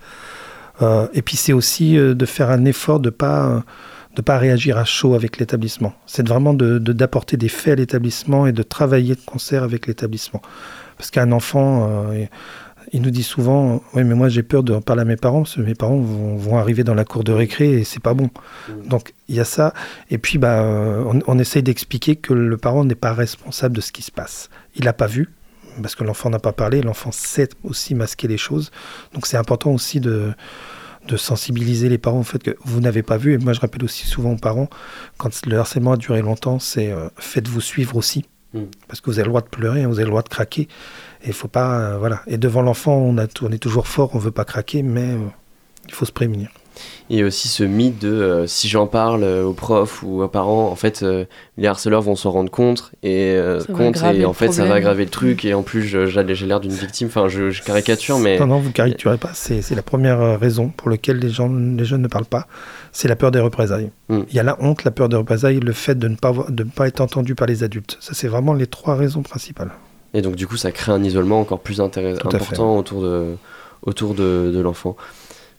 Euh, 0.83 1.07
et 1.15 1.23
puis, 1.23 1.37
c'est 1.37 1.53
aussi 1.53 1.97
euh, 1.97 2.15
de 2.15 2.27
faire 2.27 2.51
un 2.51 2.65
effort 2.65 3.01
de 3.01 3.09
ne 3.09 3.15
pas, 3.15 3.63
de 4.17 4.23
pas 4.23 4.37
réagir 4.37 4.77
à 4.77 4.85
chaud 4.85 5.15
avec 5.15 5.39
l'établissement. 5.39 5.95
C'est 6.07 6.23
de 6.23 6.29
vraiment 6.29 6.53
d'apporter 6.53 6.81
de, 6.85 6.93
d'apporter 6.93 7.37
des 7.37 7.49
faits 7.49 7.73
à 7.75 7.77
l'établissement 7.77 8.47
et 8.47 8.53
de 8.53 8.63
travailler 8.63 9.15
de 9.15 9.21
concert 9.25 9.63
avec 9.63 9.87
l'établissement. 9.87 10.43
Parce 10.99 11.11
qu'un 11.11 11.33
enfant, 11.33 12.11
il 12.93 13.03
nous 13.03 13.11
dit 13.11 13.23
souvent 13.23 13.83
Oui, 13.95 14.05
mais 14.05 14.15
moi 14.15 14.29
j'ai 14.29 14.43
peur 14.43 14.63
de 14.63 14.79
parler 14.79 15.03
à 15.03 15.05
mes 15.05 15.17
parents, 15.17 15.43
parce 15.43 15.57
que 15.57 15.61
mes 15.61 15.75
parents 15.75 15.99
vont, 15.99 16.37
vont 16.37 16.59
arriver 16.59 16.85
dans 16.85 16.95
la 16.95 17.05
cour 17.05 17.25
de 17.25 17.33
récré 17.33 17.71
et 17.71 17.85
c'est 17.85 18.03
pas 18.03 18.15
bon. 18.15 18.31
Donc 18.87 19.15
il 19.29 19.37
y 19.37 19.41
a 19.41 19.45
ça. 19.45 19.73
Et 20.11 20.19
puis 20.19 20.39
bah, 20.39 20.65
on, 20.65 21.21
on 21.27 21.39
essaye 21.39 21.63
d'expliquer 21.63 22.17
que 22.17 22.33
le 22.33 22.57
parent 22.57 22.85
n'est 22.85 22.95
pas 22.95 23.13
responsable 23.13 23.77
de 23.77 23.81
ce 23.81 23.93
qui 23.93 24.03
se 24.03 24.11
passe. 24.11 24.51
Il 24.75 24.85
n'a 24.85 24.93
pas 24.93 25.07
vu, 25.07 25.29
parce 25.81 25.95
que 25.95 26.05
l'enfant 26.05 26.31
n'a 26.31 26.39
pas 26.39 26.53
parlé, 26.53 26.83
l'enfant 26.83 27.13
sait 27.13 27.49
aussi 27.65 27.95
masquer 27.95 28.29
les 28.29 28.39
choses. 28.39 28.71
Donc 29.15 29.27
c'est 29.27 29.37
important 29.37 29.71
aussi 29.73 30.01
de, 30.01 30.33
de 31.07 31.17
sensibiliser 31.17 31.89
les 31.89 31.99
parents 31.99 32.21
au 32.21 32.25
fait 32.25 32.43
que 32.43 32.57
vous 32.65 32.81
n'avez 32.81 33.03
pas 33.03 33.17
vu. 33.17 33.35
Et 33.35 33.39
moi 33.39 33.53
je 33.53 33.61
rappelle 33.61 33.85
aussi 33.85 34.07
souvent 34.07 34.33
aux 34.33 34.39
parents, 34.39 34.69
quand 35.17 35.47
le 35.47 35.59
harcèlement 35.59 35.93
a 35.93 35.97
duré 35.97 36.23
longtemps, 36.23 36.59
c'est 36.59 36.91
euh, 36.91 37.09
faites-vous 37.17 37.61
suivre 37.61 37.97
aussi. 37.97 38.25
Mm. 38.55 38.65
Parce 38.89 39.01
que 39.01 39.11
vous 39.11 39.19
avez 39.19 39.27
le 39.27 39.31
droit 39.31 39.43
de 39.43 39.49
pleurer, 39.49 39.83
hein, 39.83 39.89
vous 39.89 39.95
avez 39.95 40.05
le 40.05 40.11
droit 40.11 40.23
de 40.23 40.29
craquer. 40.29 40.69
Et 41.23 41.29
il 41.29 41.33
faut 41.33 41.49
pas, 41.49 41.79
euh, 41.79 41.99
voilà. 41.99 42.23
Et 42.27 42.39
devant 42.39 42.63
l'enfant, 42.63 42.95
on, 42.97 43.19
a, 43.19 43.27
on 43.43 43.53
est 43.53 43.59
toujours 43.59 43.89
fort, 43.89 44.11
on 44.15 44.19
veut 44.19 44.31
pas 44.31 44.45
craquer, 44.45 44.83
mais 44.83 45.11
euh, 45.11 45.19
il 45.89 45.95
faut 45.95 46.05
se 46.05 46.13
prémunir. 46.13 46.49
Et 47.11 47.25
aussi 47.25 47.49
ce 47.49 47.65
mythe 47.65 48.01
de 48.01 48.09
euh, 48.09 48.47
si 48.47 48.69
j'en 48.69 48.87
parle 48.87 49.25
euh, 49.25 49.45
aux 49.45 49.53
profs 49.53 50.03
ou 50.03 50.23
aux 50.23 50.29
parents, 50.29 50.69
en 50.69 50.77
fait, 50.77 51.03
euh, 51.03 51.25
les 51.57 51.67
harceleurs 51.67 52.03
vont 52.03 52.15
s'en 52.15 52.31
rendre 52.31 52.51
compte 52.51 52.93
et 53.03 53.35
euh, 53.35 53.61
compte 53.65 54.03
et 54.15 54.25
en 54.25 54.33
fait 54.33 54.53
ça 54.53 54.65
va 54.65 54.75
aggraver 54.75 55.05
le 55.05 55.11
truc 55.11 55.45
et 55.45 55.53
en 55.53 55.63
plus 55.63 55.83
j'ai 55.83 56.47
l'air 56.47 56.61
d'une 56.61 56.73
victime. 56.73 57.09
Enfin, 57.09 57.29
je, 57.29 57.51
je 57.51 57.63
caricature, 57.63 58.19
mais 58.19 58.39
Non, 58.39 58.47
non, 58.47 58.61
vous 58.61 58.69
ne 58.69 58.73
caricaturez 58.73 59.19
pas. 59.19 59.33
C'est 59.35 59.75
la 59.75 59.83
première 59.83 60.39
raison 60.39 60.69
pour 60.69 60.89
laquelle 60.89 61.19
les, 61.19 61.31
gens, 61.31 61.49
les 61.53 61.85
jeunes 61.85 62.03
ne 62.03 62.09
parlent 62.09 62.25
pas. 62.25 62.47
C'est 62.93 63.09
la 63.09 63.17
peur 63.17 63.31
des 63.31 63.41
représailles. 63.41 63.91
Mm. 64.09 64.21
Il 64.29 64.35
y 64.35 64.39
a 64.39 64.43
la 64.43 64.57
honte, 64.61 64.85
la 64.85 64.91
peur 64.91 65.09
des 65.09 65.17
représailles, 65.17 65.61
le 65.61 65.73
fait 65.73 65.99
de 65.99 66.09
ne 66.09 66.17
pas, 66.17 66.33
de 66.49 66.65
ne 66.65 66.71
pas 66.71 66.87
être 66.89 67.01
entendu 67.01 67.35
par 67.35 67.47
les 67.47 67.63
adultes. 67.63 67.99
Ça, 68.01 68.15
c'est 68.15 68.29
vraiment 68.29 68.55
les 68.55 68.67
trois 68.67 68.95
raisons 68.95 69.23
principales. 69.23 69.73
Et 70.15 70.23
donc 70.23 70.37
du 70.37 70.47
coup 70.47 70.57
ça 70.57 70.73
crée 70.73 70.93
un 70.93 71.03
isolement 71.03 71.41
encore 71.41 71.61
plus 71.61 71.81
important 71.81 72.77
autour 72.77 73.03
de 73.03 73.37
autour 73.83 74.15
de, 74.15 74.51
de 74.55 74.61
l'enfant. 74.61 74.97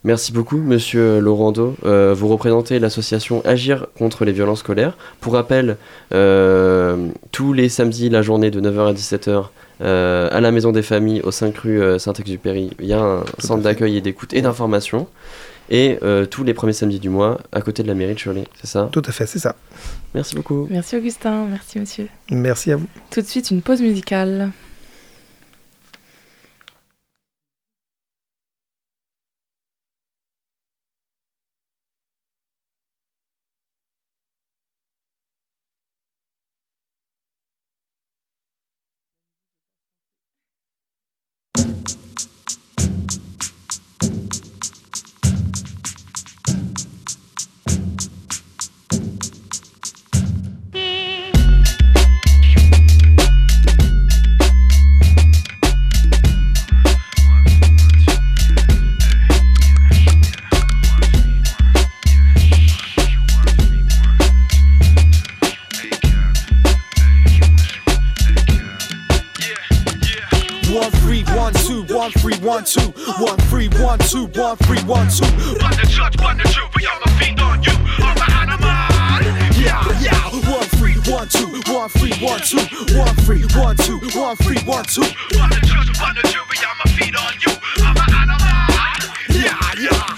Merci 0.03 0.31
beaucoup, 0.31 0.58
monsieur 0.58 1.20
Laurando. 1.20 1.75
Euh, 1.86 2.15
vous 2.17 2.27
représentez 2.27 2.79
l'association 2.79 3.43
Agir 3.46 3.86
contre 3.96 4.25
les 4.25 4.31
violences 4.31 4.62
scolaires. 4.62 4.98
Pour 5.20 5.34
rappel, 5.34 5.77
euh, 6.12 7.10
tous 7.31 7.53
les 7.53 7.70
samedis, 7.70 8.10
la 8.10 8.24
journée 8.24 8.50
de 8.50 8.60
9h 8.60 8.89
à 8.89 8.93
17h, 8.93 9.50
euh, 9.81 10.27
à 10.31 10.41
la 10.41 10.51
Maison 10.51 10.72
des 10.72 10.81
Familles, 10.81 11.22
au 11.24 11.29
5 11.29 11.55
rue 11.55 12.00
Saint-Exupéry, 12.00 12.72
il 12.79 12.86
y 12.88 12.93
a 12.93 13.01
un 13.01 13.24
centre 13.38 13.62
d'accueil 13.62 13.98
et 13.98 14.01
d'écoute 14.01 14.34
et 14.34 14.41
d'information. 14.41 15.08
Et 15.70 15.98
euh, 16.03 16.25
tous 16.25 16.44
les 16.44 16.53
premiers 16.53 16.74
samedis 16.74 17.00
du 17.00 17.10
mois, 17.10 17.39
à 17.51 17.62
côté 17.62 17.84
de 17.84 17.88
la 17.88 17.94
mairie 17.94 18.15
de 18.15 18.20
Cholet, 18.20 18.44
c'est 18.60 18.68
ça? 18.68 18.89
Tout 18.91 19.03
à 19.06 19.12
fait, 19.12 19.25
c'est 19.25 19.39
ça. 19.39 19.56
Merci 20.13 20.36
beaucoup. 20.36 20.68
Merci 20.70 20.98
Augustin, 20.98 21.46
merci 21.46 21.80
monsieur. 21.80 22.08
Merci 22.30 22.72
à 22.72 22.75
vous. 22.75 22.88
Tout 23.10 23.22
de 23.22 23.27
suite, 23.27 23.51
une 23.51 23.62
pause 23.62 23.82
musicale. 23.82 24.51
One 72.01 72.12
three 72.13 72.38
one 72.39 72.65
two 72.65 72.81
one 73.22 73.38
three 73.51 73.70
one 73.77 74.00
two 74.00 74.25
one 74.34 74.58
three 74.65 74.81
one 74.89 75.08
two. 75.08 75.24
Run 75.62 75.70
the 75.77 75.86
church, 75.88 76.17
run 76.20 76.36
the 76.36 76.50
truth, 76.50 76.72
we 76.75 76.88
all 76.88 76.98
feet 77.22 77.39
on 77.39 77.62
you. 77.62 77.72
I'm 78.01 78.17
an 78.17 78.31
animal. 78.41 79.62
Yeah 79.62 79.86
yeah. 80.01 80.17
One 80.50 80.65
three 80.81 80.96
one 81.05 81.29
two 81.29 81.62
one 81.72 81.89
three 81.89 82.13
one 82.17 82.41
two 82.41 82.58
one 82.98 83.15
three 83.22 83.46
one 83.53 83.77
two 83.77 84.00
one 84.20 84.36
three 84.38 84.58
one 84.65 84.84
two. 84.86 85.05
Run 85.38 85.50
the 85.51 85.62
church, 85.62 86.01
run 86.01 86.15
the 86.15 86.25
truth, 86.25 86.48
we 86.50 86.58
all 86.65 86.74
my 86.84 86.91
feet 86.98 87.15
on 87.15 87.34
you. 87.46 87.53
I'm 87.86 87.96
an 87.96 88.10
animal. 88.17 88.50
Yeah 89.29 89.62
yeah. 89.77 90.11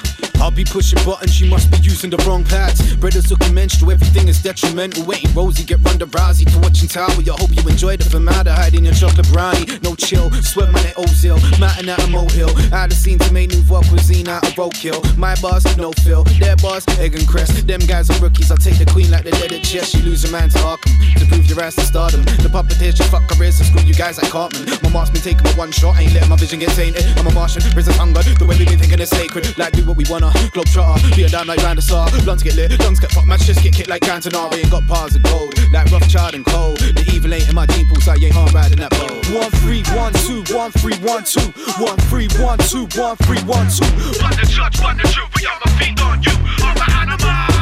I'll 0.43 0.51
be 0.51 0.65
pushing 0.65 0.99
buttons, 1.05 1.39
you 1.39 1.49
must 1.49 1.71
be 1.71 1.77
using 1.77 2.09
the 2.09 2.17
wrong 2.27 2.43
pads. 2.43 2.97
Brothers 2.97 3.31
looking 3.31 3.53
menstrual, 3.53 3.91
everything 3.91 4.27
is 4.27 4.43
detrimental. 4.43 5.05
Waiting 5.05 5.33
Rosie, 5.33 5.63
get 5.63 5.79
Ronda 5.79 6.05
Rousey 6.05 6.43
to 6.51 6.59
watching 6.59 6.89
Tower. 6.89 7.07
I 7.07 7.39
hope 7.39 7.55
you 7.55 7.63
enjoy 7.63 7.95
the 7.95 8.03
formaldehyde 8.03 8.75
in 8.75 8.83
your 8.83 8.93
chocolate 8.93 9.31
brownie. 9.31 9.79
No 9.83 9.95
chill, 9.95 10.29
sweat 10.43 10.69
my 10.73 10.83
net 10.83 10.95
Ozil, 10.95 11.39
mountain 11.61 11.87
out 11.87 12.03
of 12.03 12.11
molehill. 12.11 12.51
Out 12.73 12.91
of 12.91 12.97
scene 12.97 13.19
to 13.19 13.31
make 13.31 13.51
new 13.51 13.63
cuisine 13.63 14.27
out 14.27 14.43
of 14.45 14.53
roadkill. 14.55 14.99
My 15.15 15.33
bars, 15.39 15.63
no 15.77 15.93
fill. 16.03 16.25
Their 16.43 16.57
bars, 16.57 16.83
egg 16.99 17.15
and 17.15 17.25
crest. 17.25 17.65
Them 17.65 17.79
guys 17.79 18.09
are 18.09 18.19
rookies, 18.19 18.51
I'll 18.51 18.57
take 18.57 18.77
the 18.77 18.85
queen 18.85 19.09
like 19.11 19.23
the 19.23 19.31
dead 19.31 19.53
at 19.53 19.63
chess. 19.63 19.95
You 19.95 20.03
lose 20.03 20.25
a 20.25 20.31
man 20.31 20.49
to 20.49 20.59
Arkham 20.59 20.91
to 21.19 21.25
prove 21.25 21.45
your 21.47 21.61
ass 21.61 21.75
to 21.75 21.85
stardom. 21.87 22.21
The 22.43 22.51
puppeteers, 22.51 22.99
fuck 23.07 23.29
careers, 23.29 23.59
so 23.59 23.63
screw 23.63 23.81
you 23.83 23.93
guys 23.93 24.21
like 24.21 24.29
Cartman. 24.29 24.67
My 24.83 24.89
mark's 24.89 25.11
been 25.11 25.21
taking 25.21 25.43
my 25.43 25.53
one 25.55 25.71
shot, 25.71 25.97
ain't 25.99 26.13
letting 26.13 26.29
my 26.29 26.35
vision 26.35 26.59
get 26.59 26.75
tainted. 26.75 27.05
I'm 27.17 27.27
a 27.27 27.31
Martian, 27.31 27.61
prison 27.71 27.93
hunger. 27.93 28.19
The 28.23 28.43
way 28.45 28.57
we 28.59 28.65
been 28.65 28.79
thinking 28.79 28.99
is 28.99 29.09
sacred. 29.09 29.57
Like 29.57 29.71
do 29.71 29.85
what 29.85 29.95
we 29.95 30.03
wanna, 30.09 30.32
globe 30.53 30.67
trotter, 30.67 31.15
be 31.15 31.23
a 31.23 31.29
dime 31.29 31.47
like 31.47 31.61
Randa 31.63 31.81
Star. 31.81 32.09
Blunts 32.23 32.43
get 32.43 32.55
lit, 32.55 32.77
lungs 32.79 32.99
get 32.99 33.11
fucked, 33.11 33.27
match 33.27 33.41
just 33.41 33.63
get 33.63 33.73
kicked 33.73 33.89
like 33.89 34.01
Cantonari. 34.01 34.59
Ain't 34.59 34.71
got 34.71 34.87
bars 34.87 35.15
of 35.15 35.23
gold, 35.23 35.53
like 35.71 35.89
Rothschild 35.91 36.33
and 36.33 36.45
Cole. 36.45 36.75
The 36.75 37.03
evil 37.13 37.33
ain't 37.33 37.49
in 37.49 37.55
my 37.55 37.65
gene 37.67 37.87
pool, 37.87 38.01
so 38.01 38.11
I 38.11 38.15
ain't 38.15 38.35
on 38.35 38.47
riding 38.53 38.79
that 38.79 38.91
boat. 38.91 39.11
One 39.33 39.51
three 39.61 39.83
one 39.95 40.13
two, 40.25 40.43
one 40.53 40.71
three 40.71 40.97
one 40.99 41.23
two, 41.23 41.51
one 41.81 41.97
three 42.09 42.27
one 42.39 42.59
two, 42.59 42.85
one 42.99 43.17
three 43.25 43.41
one 43.43 43.67
two. 43.69 43.87
Run 44.21 44.35
the 44.37 44.47
church, 44.49 44.79
run 44.79 44.97
the 44.97 45.07
truth, 45.09 45.29
we 45.35 45.45
all 45.45 45.59
my 45.65 45.71
feet 45.79 45.99
on 46.01 46.21
you. 46.21 46.35
I'm 46.61 46.77
an 46.77 46.91
animal. 47.01 47.53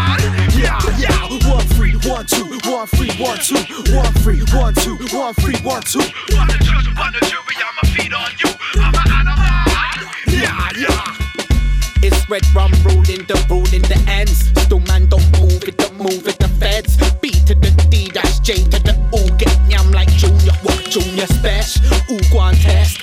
Yeah, 0.58 0.78
yeah. 0.98 1.50
One 1.50 1.66
three 1.74 1.96
one 2.06 2.26
two, 2.26 2.46
one 2.70 2.88
three 2.88 3.12
one 3.18 3.40
two, 3.40 3.62
one 3.96 4.14
three 4.22 4.42
one 4.54 4.74
two, 4.76 4.98
one 5.16 5.34
three 5.36 5.58
one 5.64 5.82
two. 5.82 6.04
Run 6.36 6.48
the 6.48 6.60
church, 6.62 6.88
run 6.98 7.12
the 7.14 7.22
truth, 7.26 7.46
we 7.48 7.56
all 7.64 7.74
my 7.82 7.90
feet 7.96 8.14
on 8.14 8.32
you. 8.44 8.61
Red 12.32 12.46
rum 12.56 12.72
ruling 12.86 13.26
the 13.28 13.36
ruling 13.50 13.82
the 13.92 14.02
ends. 14.08 14.48
Still 14.64 14.80
man 14.80 15.10
don't 15.10 15.30
move 15.42 15.68
it, 15.68 15.78
don't 15.78 15.98
move 15.98 16.26
it, 16.26 16.40
the 16.40 16.48
feds. 16.60 16.96
B 17.20 17.30
to 17.46 17.54
the 17.54 17.72
D 17.90 18.08
dash 18.08 18.40
J 18.40 18.64
to 18.72 18.80
the 18.80 18.96
O. 19.12 19.20
Get 19.36 19.52
yam 19.70 19.92
like 19.92 20.11
junior 20.92 21.28
special? 21.28 21.82
Ooh, 22.12 22.20
go 22.32 22.40
on 22.40 22.54
test, 22.56 23.00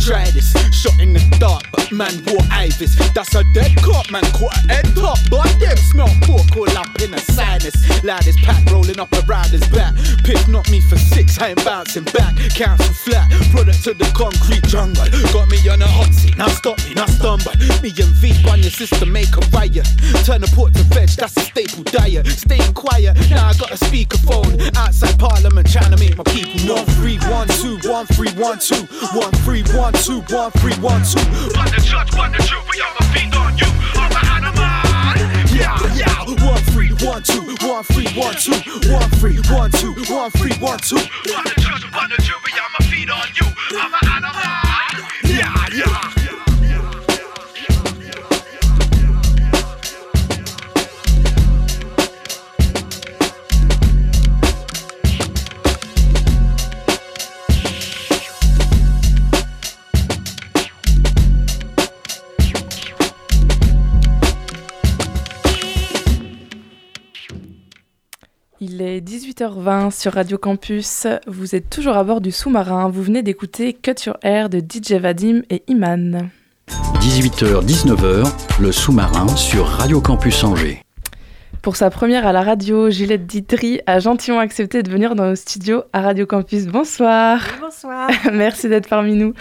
try 0.00 0.30
this. 0.30 0.52
Shot 0.72 0.98
in 1.00 1.12
the 1.12 1.20
dark, 1.38 1.64
but 1.72 1.90
man 1.92 2.14
wore 2.26 2.46
Ivis. 2.54 2.96
That's 3.12 3.34
a 3.34 3.42
dead 3.52 3.76
cop, 3.82 4.10
man 4.10 4.22
caught 4.32 4.56
a 4.56 4.60
head 4.72 4.86
top. 4.94 5.18
But 5.28 5.50
them 5.58 5.76
smell 5.76 6.08
pork 6.22 6.56
all 6.56 6.78
up 6.78 6.88
in 7.02 7.12
a 7.12 7.18
sinus. 7.18 7.74
Loudest 8.02 8.38
pack 8.38 8.64
rolling 8.70 8.98
up 8.98 9.12
around 9.12 9.50
his 9.50 9.66
back. 9.68 9.94
Pick 10.24 10.46
knocked 10.48 10.70
me 10.70 10.80
for 10.80 10.96
six, 10.96 11.38
I 11.40 11.48
ain't 11.48 11.64
bouncing 11.64 12.04
back. 12.04 12.34
Council 12.54 12.94
flat, 12.94 13.30
product 13.50 13.84
to 13.84 13.94
the 13.94 14.08
concrete 14.14 14.64
jungle. 14.64 15.04
Got 15.32 15.50
me 15.50 15.58
on 15.68 15.82
a 15.82 15.86
hot 15.86 16.14
seat, 16.14 16.38
now 16.38 16.48
stop 16.48 16.78
me, 16.86 16.94
now 16.94 17.06
stumble. 17.06 17.52
Me 17.82 17.90
and 17.90 18.14
V 18.22 18.32
on 18.48 18.62
your 18.62 18.70
system, 18.70 19.12
make 19.12 19.34
a 19.36 19.42
riot. 19.50 19.86
Turn 20.24 20.40
the 20.40 20.50
port 20.54 20.72
to 20.74 20.82
veg, 20.94 21.10
that's 21.10 21.36
a 21.36 21.40
staple 21.40 21.84
diet. 21.84 22.26
Staying 22.26 22.72
quiet, 22.74 23.18
now 23.28 23.48
I 23.48 23.54
got 23.58 23.70
a 23.70 23.78
speakerphone. 23.84 24.56
Outside 24.76 25.18
parliament, 25.18 25.70
trying 25.70 25.90
to 25.90 25.98
make 25.98 26.16
my 26.16 26.24
people 26.24 26.56
know. 26.64 26.84
One 27.00 27.08
three 27.08 27.30
one 27.30 27.48
two, 27.48 27.88
one 27.88 28.06
three 28.08 28.30
one 28.32 28.58
two, 28.58 28.84
one 29.16 29.32
three 29.40 29.62
one 29.72 29.94
two, 29.94 30.20
one 30.28 30.50
three 30.60 30.76
one 30.84 31.02
two. 31.02 31.16
Run 31.56 31.64
the 31.72 31.80
church, 31.80 32.12
run 32.12 32.30
the 32.30 32.44
we 32.68 32.82
all 32.82 32.92
my 33.00 33.06
feet 33.16 33.34
on 33.34 33.56
you. 33.56 33.64
I'm 33.96 34.12
an 34.12 34.26
animal. 34.36 34.60
Yeah, 35.56 35.80
yeah. 35.96 36.44
One 36.44 36.60
three 36.64 36.92
one 37.00 37.22
two, 37.22 37.40
one 37.66 37.84
three 37.84 38.06
one 38.12 38.34
two, 38.34 38.52
one 38.92 39.08
three 39.16 39.40
one 39.48 39.70
two, 39.70 39.94
one 40.12 40.30
three 40.32 40.52
one 40.60 40.78
two. 40.80 40.96
Run 41.32 41.44
the 41.44 41.56
church, 41.56 41.90
run 41.90 42.10
the 42.10 42.20
we 42.44 42.52
all 42.60 42.68
my 42.78 42.84
feet 42.84 43.08
on 43.08 43.28
you. 43.32 43.48
I'm 43.80 43.94
an 43.94 44.06
animal. 44.06 44.34
Yeah, 45.24 45.68
yeah. 45.72 46.19
Est 69.00 69.02
18h20 69.02 69.90
sur 69.90 70.12
Radio 70.12 70.36
Campus. 70.36 71.06
Vous 71.26 71.54
êtes 71.54 71.70
toujours 71.70 71.96
à 71.96 72.04
bord 72.04 72.20
du 72.20 72.30
sous-marin. 72.30 72.90
Vous 72.90 73.02
venez 73.02 73.22
d'écouter 73.22 73.72
Cut 73.72 73.94
Your 74.04 74.18
Air 74.22 74.50
de 74.50 74.58
DJ 74.58 74.92
Vadim 74.92 75.40
et 75.48 75.62
Iman. 75.68 76.28
18h-19h, 77.00 78.30
le 78.60 78.72
sous-marin 78.72 79.26
sur 79.28 79.66
Radio 79.66 80.02
Campus 80.02 80.44
Angers. 80.44 80.82
Pour 81.62 81.76
sa 81.76 81.88
première 81.88 82.26
à 82.26 82.32
la 82.32 82.42
radio, 82.42 82.90
Gillette 82.90 83.26
Ditry 83.26 83.80
a 83.86 84.00
gentiment 84.00 84.38
accepté 84.38 84.82
de 84.82 84.90
venir 84.90 85.14
dans 85.14 85.28
nos 85.28 85.36
studios 85.36 85.84
à 85.94 86.02
Radio 86.02 86.26
Campus. 86.26 86.66
Bonsoir. 86.66 87.40
Bonsoir. 87.60 88.10
Merci 88.32 88.68
d'être 88.68 88.88
parmi 88.88 89.14
nous. 89.14 89.32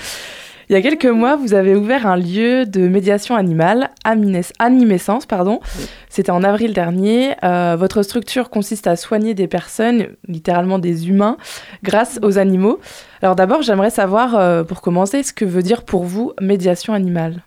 Il 0.70 0.74
y 0.74 0.76
a 0.76 0.84
quelques 0.84 1.06
mois, 1.06 1.36
vous 1.36 1.56
avez 1.56 1.76
ouvert 1.76 2.06
un 2.06 2.16
lieu 2.16 2.68
de 2.68 2.88
médiation 2.88 3.36
animale, 3.36 3.90
Animescence, 4.04 5.26
pardon. 5.26 5.62
C'était 6.10 6.30
en 6.30 6.44
avril 6.44 6.74
dernier. 6.74 7.34
Euh, 7.44 7.76
votre 7.76 8.04
structure 8.04 8.52
consiste 8.52 8.86
à 8.86 8.96
soigner 8.96 9.34
des 9.34 9.48
personnes, 9.48 10.10
littéralement 10.28 10.78
des 10.78 11.10
humains, 11.10 11.38
grâce 11.82 12.20
aux 12.22 12.38
animaux. 12.38 12.80
Alors 13.24 13.36
d'abord, 13.36 13.64
j'aimerais 13.64 13.90
savoir, 13.90 14.36
euh, 14.36 14.64
pour 14.64 14.82
commencer, 14.82 15.24
ce 15.24 15.34
que 15.34 15.44
veut 15.44 15.64
dire 15.64 15.82
pour 15.82 16.04
vous 16.04 16.34
médiation 16.40 16.94
animale? 16.94 17.42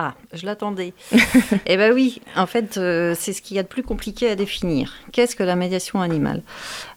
Ah, 0.00 0.14
je 0.32 0.46
l'attendais. 0.46 0.94
eh 1.66 1.76
ben 1.76 1.92
oui, 1.92 2.20
en 2.36 2.46
fait, 2.46 2.76
euh, 2.76 3.16
c'est 3.18 3.32
ce 3.32 3.42
qu'il 3.42 3.56
y 3.56 3.60
a 3.60 3.64
de 3.64 3.68
plus 3.68 3.82
compliqué 3.82 4.30
à 4.30 4.36
définir. 4.36 4.94
Qu'est-ce 5.10 5.34
que 5.34 5.42
la 5.42 5.56
médiation 5.56 6.00
animale? 6.00 6.42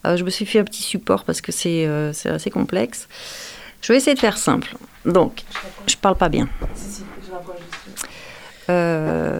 Euh, 0.05 0.17
Je 0.17 0.23
me 0.23 0.29
suis 0.29 0.45
fait 0.45 0.59
un 0.59 0.63
petit 0.63 0.83
support 0.83 1.23
parce 1.23 1.41
que 1.41 1.51
c'est 1.51 1.87
euh, 1.87 2.13
c'est 2.13 2.29
assez 2.29 2.51
complexe. 2.51 3.07
Je 3.81 3.91
vais 3.93 3.97
essayer 3.97 4.13
de 4.15 4.19
faire 4.19 4.37
simple. 4.37 4.75
Donc, 5.05 5.43
je 5.87 5.95
parle 5.97 6.15
pas 6.15 6.29
bien. 6.29 6.47
Euh, 8.69 9.39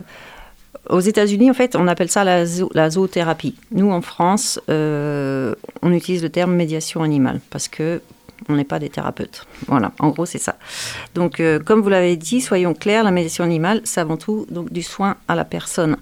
aux 0.89 0.99
États-Unis, 0.99 1.49
en 1.51 1.53
fait, 1.53 1.75
on 1.75 1.87
appelle 1.87 2.09
ça 2.09 2.23
la, 2.23 2.45
zo- 2.45 2.71
la 2.73 2.89
zoothérapie. 2.89 3.55
Nous, 3.71 3.91
en 3.91 4.01
France, 4.01 4.59
euh, 4.69 5.53
on 5.81 5.91
utilise 5.93 6.23
le 6.23 6.29
terme 6.29 6.53
médiation 6.55 7.03
animale 7.03 7.39
parce 7.49 7.67
que 7.67 8.01
on 8.49 8.55
n'est 8.55 8.63
pas 8.65 8.79
des 8.79 8.89
thérapeutes. 8.89 9.45
Voilà, 9.67 9.91
en 9.99 10.09
gros, 10.09 10.25
c'est 10.25 10.39
ça. 10.39 10.55
Donc, 11.13 11.39
euh, 11.39 11.59
comme 11.59 11.81
vous 11.81 11.89
l'avez 11.89 12.17
dit, 12.17 12.41
soyons 12.41 12.73
clairs, 12.73 13.03
la 13.03 13.11
médiation 13.11 13.43
animale, 13.43 13.81
c'est 13.83 14.01
avant 14.01 14.17
tout 14.17 14.47
donc, 14.49 14.73
du 14.73 14.81
soin 14.81 15.17
à 15.27 15.35
la 15.35 15.45
personne, 15.45 15.97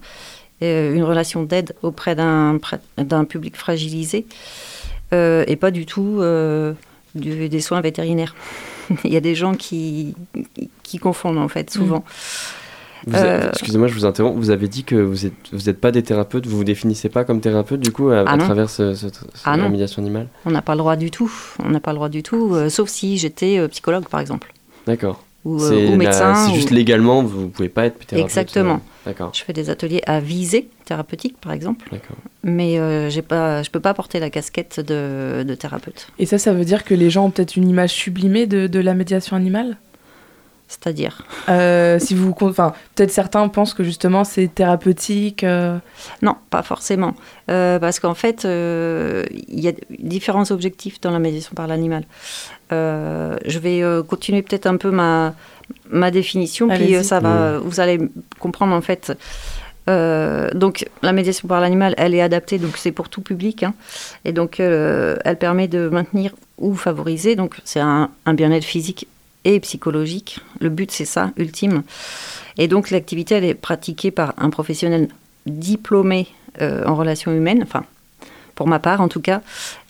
Euh, 0.62 0.94
une 0.94 1.04
relation 1.06 1.44
d'aide 1.44 1.74
auprès 1.84 2.16
d'un 2.16 2.60
public 3.30 3.56
fragilisé, 3.56 4.26
euh, 5.14 5.46
et 5.48 5.56
pas 5.56 5.72
du 5.72 5.86
tout 5.86 6.20
du- 7.16 7.50
des 7.50 7.62
soins 7.62 7.82
vétérinaires. 7.82 8.36
Il 9.04 9.12
y 9.14 9.18
a 9.18 9.22
des 9.22 9.36
gens 9.36 9.54
qui, 9.56 10.16
qui 10.84 10.98
confondent, 10.98 11.38
en 11.38 11.48
fait, 11.48 11.70
souvent. 11.70 12.04
Vous 13.08 13.16
avez- 13.16 13.46
Euh, 13.46 13.50
Excusez-moi, 13.52 13.88
je 13.88 13.94
vous 13.94 14.06
interromps. 14.06 14.38
Vous 14.38 14.50
avez 14.50 14.68
dit 14.68 14.84
que 14.84 14.96
vous 14.96 15.26
êtes, 15.26 15.34
vous 15.54 15.64
n'êtes 15.68 15.80
pas 15.80 15.92
des 15.92 16.04
thérapeutes, 16.04 16.46
vous 16.48 16.58
vous 16.58 16.64
définissez 16.66 17.08
pas 17.08 17.24
comme 17.24 17.40
thérapeute 17.40 17.80
du 17.80 17.92
coup 17.94 18.10
à, 18.10 18.26
Ah 18.28 18.34
à 18.34 18.38
travers 18.38 18.70
ce, 18.70 18.94
ce- 18.94 19.08
ce- 19.08 19.20
Ah 19.46 19.54
animale 19.54 20.28
On 20.46 20.52
n'a 20.52 20.62
pas 20.62 20.74
le 20.74 20.80
droit 20.80 20.96
du 20.98 21.10
tout. 21.10 21.32
On 21.64 21.70
n'a 21.70 21.80
pas 21.80 21.92
le 21.92 21.96
droit 21.96 22.10
du 22.10 22.24
tout, 22.24 22.54
euh, 22.54 22.70
sauf 22.70 22.90
si 22.90 23.18
j'étais 23.18 23.58
euh, 23.58 23.68
psychologue, 23.70 24.08
par 24.10 24.20
exemple, 24.20 24.54
D'accord. 24.86 25.24
ou, 25.46 25.60
médecin. 25.96 26.36
c'est 26.36 26.52
ou- 26.52 26.56
juste 26.56 26.72
légalement, 26.72 27.24
vous 27.24 27.44
ne 27.44 27.48
pouvez 27.48 27.70
pas 27.70 27.86
être 27.86 28.00
thérapeute. 28.06 28.26
Exactement. 28.30 28.82
D'accord. 29.06 29.32
Je 29.34 29.44
fais 29.44 29.54
des 29.54 29.70
ateliers 29.70 30.02
à 30.06 30.20
visée 30.20 30.68
thérapeutique, 30.90 31.38
par 31.46 31.52
exemple, 31.54 31.86
mais 32.44 32.72
euh, 32.80 33.10
j'ai 33.10 33.22
pas, 33.34 33.64
je 33.66 33.70
peux 33.74 33.80
pas 33.88 33.94
porter 33.94 34.20
la 34.20 34.30
casquette 34.30 34.80
de, 34.80 35.44
de 35.50 35.56
thérapeute. 35.56 36.02
Et 36.20 36.26
ça, 36.26 36.38
ça 36.38 36.52
veut 36.58 36.66
dire 36.66 36.84
que 36.84 36.96
les 37.04 37.10
gens 37.14 37.24
ont 37.28 37.32
peut-être 37.32 37.56
une 37.62 37.70
image 37.70 37.94
sublimée 38.04 38.46
de, 38.48 38.68
de 38.68 38.80
la 38.80 38.94
médiation 38.94 39.36
animale? 39.36 39.78
C'est-à-dire? 40.72 41.26
Euh, 41.50 41.98
si 41.98 42.14
vous, 42.14 42.32
enfin, 42.42 42.74
peut-être 42.94 43.10
certains 43.12 43.48
pensent 43.48 43.74
que 43.74 43.84
justement 43.84 44.24
c'est 44.24 44.48
thérapeutique. 44.54 45.44
euh, 45.44 45.80
Non, 46.22 46.36
pas 46.52 46.62
forcément. 46.62 47.14
Euh, 47.50 47.80
parce 47.80 48.00
qu'en 48.00 48.14
fait, 48.14 48.46
euh, 48.46 49.24
il 49.48 49.60
y 49.60 49.68
a 49.68 49.74
différents 49.98 50.52
objectifs 50.52 51.02
dans 51.02 51.10
la 51.10 51.18
médiation 51.18 51.54
par 51.56 51.66
l'animal. 51.66 52.04
Euh, 52.72 53.36
je 53.48 53.58
vais 53.58 53.82
euh, 53.82 54.04
continuer 54.04 54.44
peut-être 54.44 54.68
un 54.68 54.78
peu 54.78 54.92
ma, 54.92 55.34
ma 55.90 56.12
définition, 56.12 56.68
puis 56.68 56.96
euh, 56.96 57.02
ça 57.02 57.20
va, 57.20 57.58
vous 57.58 57.80
allez 57.80 57.98
comprendre 58.40 58.76
en 58.76 58.82
fait. 58.90 59.04
Euh, 59.90 60.50
donc, 60.54 60.88
la 61.02 61.12
médiation 61.12 61.48
par 61.48 61.60
l'animal, 61.60 61.96
elle 61.98 62.14
est 62.14 62.22
adaptée, 62.22 62.60
donc 62.60 62.78
c'est 62.78 62.92
pour 62.92 63.10
tout 63.10 63.22
public. 63.22 63.64
hein. 63.64 63.74
et 64.24 64.32
donc, 64.32 64.60
euh, 64.60 65.18
elle 65.26 65.38
permet 65.38 65.68
de 65.68 65.90
maintenir 65.90 66.36
ou 66.58 66.76
favoriser. 66.76 67.36
Donc, 67.36 67.56
c'est 67.64 67.80
un, 67.80 68.10
bien-être 68.34 68.64
physique 68.64 69.08
et 69.46 69.60
psychologique. 69.60 70.40
Le 70.60 70.70
but, 70.70 70.92
c'est 70.92 71.06
ça, 71.06 71.32
ultime. 71.38 71.84
Et 72.58 72.68
donc, 72.68 72.92
l'activité, 72.92 73.36
elle 73.36 73.46
est 73.46 73.56
pratiquée 73.56 74.12
par 74.12 74.34
un 74.38 74.50
professionnel 74.50 75.08
diplômé 75.46 76.28
euh, 76.62 76.86
en 76.86 76.96
relations 76.96 77.32
humaines, 77.32 77.62
enfin, 77.64 77.84
pour 78.56 78.68
ma 78.68 78.80
part 78.80 79.00
en 79.00 79.08
tout 79.08 79.22
cas, 79.22 79.42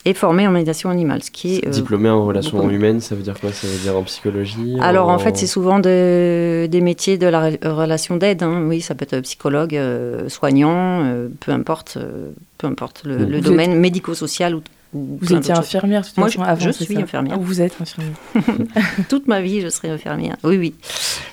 et 0.06 0.14
formé 0.14 0.46
en 0.46 0.50
médiation 0.50 0.88
animale, 0.90 1.22
ce 1.22 1.30
qui 1.30 1.56
est... 1.56 1.66
euh, 1.66 1.70
Diplômé 1.70 2.08
en 2.08 2.24
relations 2.24 2.56
beaucoup. 2.58 2.70
humaines, 2.70 3.00
ça 3.00 3.14
veut 3.14 3.22
dire 3.22 3.38
quoi? 3.38 3.52
Ça 3.52 3.66
veut 3.66 3.78
dire 3.78 3.96
en 3.96 4.02
psychologie 4.04 4.76
alors 4.80 5.08
en 5.08 5.18
fait, 5.18 5.36
c'est 5.36 5.46
souvent 5.46 5.78
de- 5.78 6.66
des 6.70 6.80
métiers 6.80 7.18
de 7.18 7.26
la 7.26 7.50
re- 7.50 7.68
relation 7.68 8.16
d'aide. 8.16 8.42
hein. 8.42 8.64
Oui, 8.66 8.80
ça 8.80 8.94
peut 8.94 9.06
être 9.10 9.20
psychologue, 9.20 9.76
euh, 9.76 10.28
soignant, 10.28 11.04
euh, 11.04 11.28
peu 11.40 11.52
importe, 11.52 11.98
euh, 11.98 12.30
peu 12.58 12.66
importe 12.66 13.02
le, 13.04 13.40
domaine 13.42 13.74
médico-social 13.78 14.54
ou, 14.54 14.62
ou 14.94 15.18
Vous 15.20 15.34
étiez 15.34 15.52
infirmière, 15.52 16.02
Moi, 16.16 16.28
façon, 16.28 16.42
je- 16.44 16.48
avant, 16.48 16.60
je 16.66 16.70
suis 16.70 16.94
ça? 16.94 17.00
infirmière. 17.00 17.36
Ah, 17.38 17.42
Vous 17.42 17.60
êtes 17.60 17.76
infirmière. 17.80 18.14
Toute 19.10 19.28
ma 19.28 19.40
vie, 19.42 19.60
je 19.60 19.68
serai 19.68 19.90
infirmière. 19.90 20.36
Oui, 20.44 20.56
oui. 20.56 20.74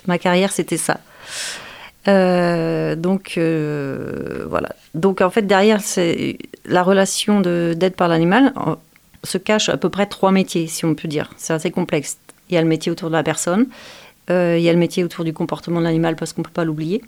Ma 0.08 0.18
carrière, 0.18 0.52
c'était 0.52 0.78
ça. 0.78 1.00
Euh, 2.08 2.96
donc 2.96 3.34
euh, 3.38 4.46
voilà. 4.50 4.70
Donc 4.96 5.20
en 5.20 5.30
fait 5.30 5.42
derrière 5.42 5.82
c'est 5.82 6.38
la 6.66 6.82
relation 6.82 7.42
de- 7.42 7.74
d'aide 7.76 7.96
par 7.96 8.08
l'animal 8.08 8.54
se 9.24 9.38
cache 9.38 9.68
à 9.68 9.76
peu 9.76 9.90
près 9.90 10.06
trois 10.06 10.32
métiers 10.32 10.68
si 10.68 10.86
on 10.86 10.96
peut 10.96 11.10
dire. 11.10 11.34
C'est 11.38 11.52
assez 11.54 11.70
complexe. 11.70 12.18
Il 12.50 12.56
y 12.56 12.58
a 12.58 12.62
le 12.62 12.68
métier 12.68 12.92
autour 12.92 13.10
de 13.10 13.14
la 13.16 13.24
personne, 13.24 13.68
euh, 14.30 14.56
il 14.58 14.64
y 14.64 14.70
a 14.70 14.72
le 14.74 14.80
métier 14.80 15.04
autour 15.04 15.26
du 15.26 15.34
comportement 15.34 15.80
de 15.80 15.86
l'animal 15.86 16.16
parce 16.16 16.32
qu'on 16.32 16.44
peut 16.44 16.50
pas 16.50 16.64
l'oublier, 16.64 17.04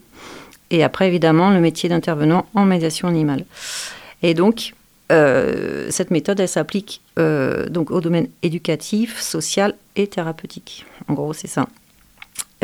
et 0.69 0.83
après 0.83 1.07
évidemment 1.07 1.49
le 1.49 1.61
métier 1.61 1.87
d'intervenant 1.87 2.45
en 2.53 2.65
médiation 2.65 3.07
animale. 3.07 3.45
Et 4.21 4.33
donc 4.33 4.73
cette 5.09 6.11
méthode 6.11 6.39
elle 6.39 6.47
s'applique 6.47 7.01
donc 7.69 7.89
au 7.89 8.01
domaine 8.01 8.27
éducatif, 8.43 9.19
social 9.19 9.73
et 9.95 10.07
thérapeutique. 10.07 10.85
En 11.07 11.13
gros 11.13 11.33
c'est 11.33 11.47
ça. 11.47 11.67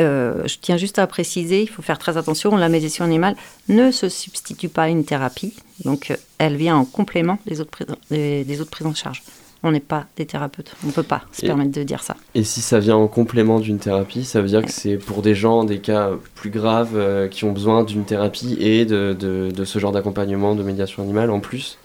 Euh, 0.00 0.46
je 0.46 0.56
tiens 0.60 0.76
juste 0.76 0.98
à 0.98 1.06
préciser, 1.06 1.62
il 1.62 1.68
faut 1.68 1.80
faire 1.82 1.98
très 1.98 2.18
attention, 2.18 2.54
la 2.56 2.68
médiation 2.68 3.04
animale 3.04 3.34
ne 3.68 3.90
se 3.90 4.08
substitue 4.10 4.68
pas 4.68 4.82
à 4.84 4.88
une 4.88 5.04
thérapie, 5.06 5.54
donc 5.84 6.10
euh, 6.10 6.16
elle 6.38 6.56
vient 6.56 6.76
en 6.76 6.84
complément 6.84 7.38
des 7.46 7.60
autres, 7.62 7.70
prises- 7.70 7.86
des, 8.10 8.44
des 8.44 8.60
autres 8.60 8.70
prises 8.70 8.86
en 8.86 8.94
charge. 8.94 9.22
On 9.62 9.72
n'est 9.72 9.80
pas 9.80 10.04
des 10.18 10.26
thérapeutes, 10.26 10.74
on 10.84 10.88
ne 10.88 10.92
peut 10.92 11.02
pas 11.02 11.22
se 11.32 11.44
Et- 11.44 11.48
permettre 11.48 11.72
de 11.72 11.82
dire 11.82 12.02
ça. 12.02 12.14
Et 12.34 12.44
si 12.44 12.60
ça 12.60 12.78
vient 12.78 12.96
en 12.96 13.08
complément 13.08 13.58
d'une 13.58 13.78
thérapie, 13.78 14.24
ça 14.26 14.42
veut 14.42 14.48
dire 14.48 14.62
que 14.62 14.70
c'est 14.70 14.96
pour 14.98 15.22
des 15.22 15.34
gens, 15.34 15.64
des 15.64 15.78
cas 15.78 16.10
plus 16.34 16.50
graves, 16.50 16.94
euh, 16.94 17.26
qui 17.26 17.44
ont 17.44 17.52
besoin 17.52 17.82
d'une 17.82 18.04
thérapie 18.04 18.58
et 18.60 18.84
de, 18.84 19.16
de, 19.18 19.50
de 19.50 19.64
ce 19.64 19.78
genre 19.78 19.92
d'accompagnement 19.92 20.54
de 20.54 20.62
médiation 20.62 21.02
animale 21.02 21.30
en 21.30 21.40
plus 21.40 21.78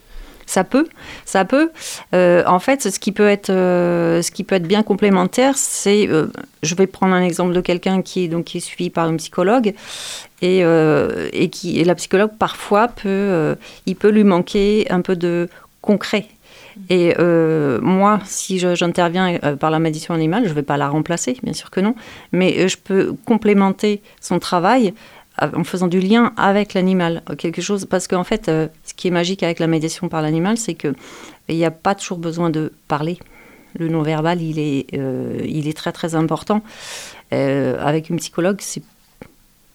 Ça 0.52 0.66
peut, 0.66 0.86
ça 1.24 1.46
peut. 1.46 1.72
Euh, 2.14 2.44
en 2.46 2.60
fait, 2.60 2.82
ce 2.92 3.00
qui 3.00 3.14
peut 3.14 3.30
être, 3.30 3.50
euh, 3.50 4.22
ce 4.22 4.32
qui 4.32 4.44
peut 4.44 4.56
être 4.56 4.68
bien 4.68 4.84
complémentaire, 4.84 5.58
c'est, 5.58 6.10
euh, 6.10 6.28
je 6.62 6.76
vais 6.76 6.88
prendre 6.88 7.14
un 7.14 7.24
exemple 7.24 7.54
de 7.54 7.62
quelqu'un 7.62 8.02
qui 8.02 8.26
est 8.26 8.28
donc 8.28 8.44
qui 8.44 8.58
est 8.58 8.60
suivi 8.60 8.90
par 8.90 9.10
une 9.10 9.16
psychologue 9.16 9.74
et, 10.42 10.60
et 10.60 11.50
qui 11.50 11.80
et 11.80 11.86
la 11.86 11.96
psychologue 11.96 12.32
parfois 12.38 12.90
peut, 12.90 13.56
il 13.86 13.96
peut 13.96 14.10
lui 14.10 14.26
manquer 14.26 14.88
un 14.90 15.00
peu 15.00 15.16
de 15.16 15.48
concret. 15.80 16.26
Et 16.90 17.16
moi, 17.82 18.20
si 18.26 18.60
j'interviens 18.60 19.40
par 19.58 19.72
la 19.72 19.80
médiation 19.80 20.14
animale, 20.14 20.44
je 20.44 20.50
ne 20.50 20.56
vais 20.56 20.64
pas 20.64 20.76
la 20.76 20.90
remplacer, 20.90 21.38
bien 21.44 21.54
sûr 21.54 21.70
que 21.70 21.80
non, 21.80 21.96
mais 22.34 22.68
je 22.68 22.76
peux 22.76 23.14
complémenter 23.26 24.02
son 24.20 24.38
travail 24.40 24.94
en 25.40 25.64
faisant 25.64 25.88
du 25.88 26.00
lien 26.00 26.34
avec 26.38 26.74
l'animal, 26.74 27.24
euh, 27.30 27.36
quelque 27.36 27.62
chose 27.62 27.86
parce 27.86 28.08
qu'en 28.08 28.24
fait, 28.24 28.50
euh, 28.50 28.68
ce 28.84 28.94
qui 28.94 29.08
est 29.08 29.12
magique 29.12 29.44
avec 29.44 29.60
la 29.60 29.68
médiation 29.68 30.10
par 30.10 30.22
l'animal, 30.22 30.58
c'est 30.58 30.74
que 30.74 30.94
il 31.50 31.56
n'y 31.58 31.66
a 31.66 31.72
pas 31.72 31.96
toujours 31.96 32.18
besoin 32.18 32.50
de 32.50 32.72
parler. 32.88 33.18
Le 33.78 33.88
non-verbal, 33.88 34.42
il 34.42 34.60
est, 34.60 34.86
euh, 34.94 35.40
il 35.46 35.68
est 35.68 35.76
très 35.76 35.92
très 35.92 36.16
important. 36.16 36.62
Euh, 37.34 37.78
avec 37.84 38.10
une 38.10 38.18
psychologue, 38.18 38.58
c'est 38.60 38.84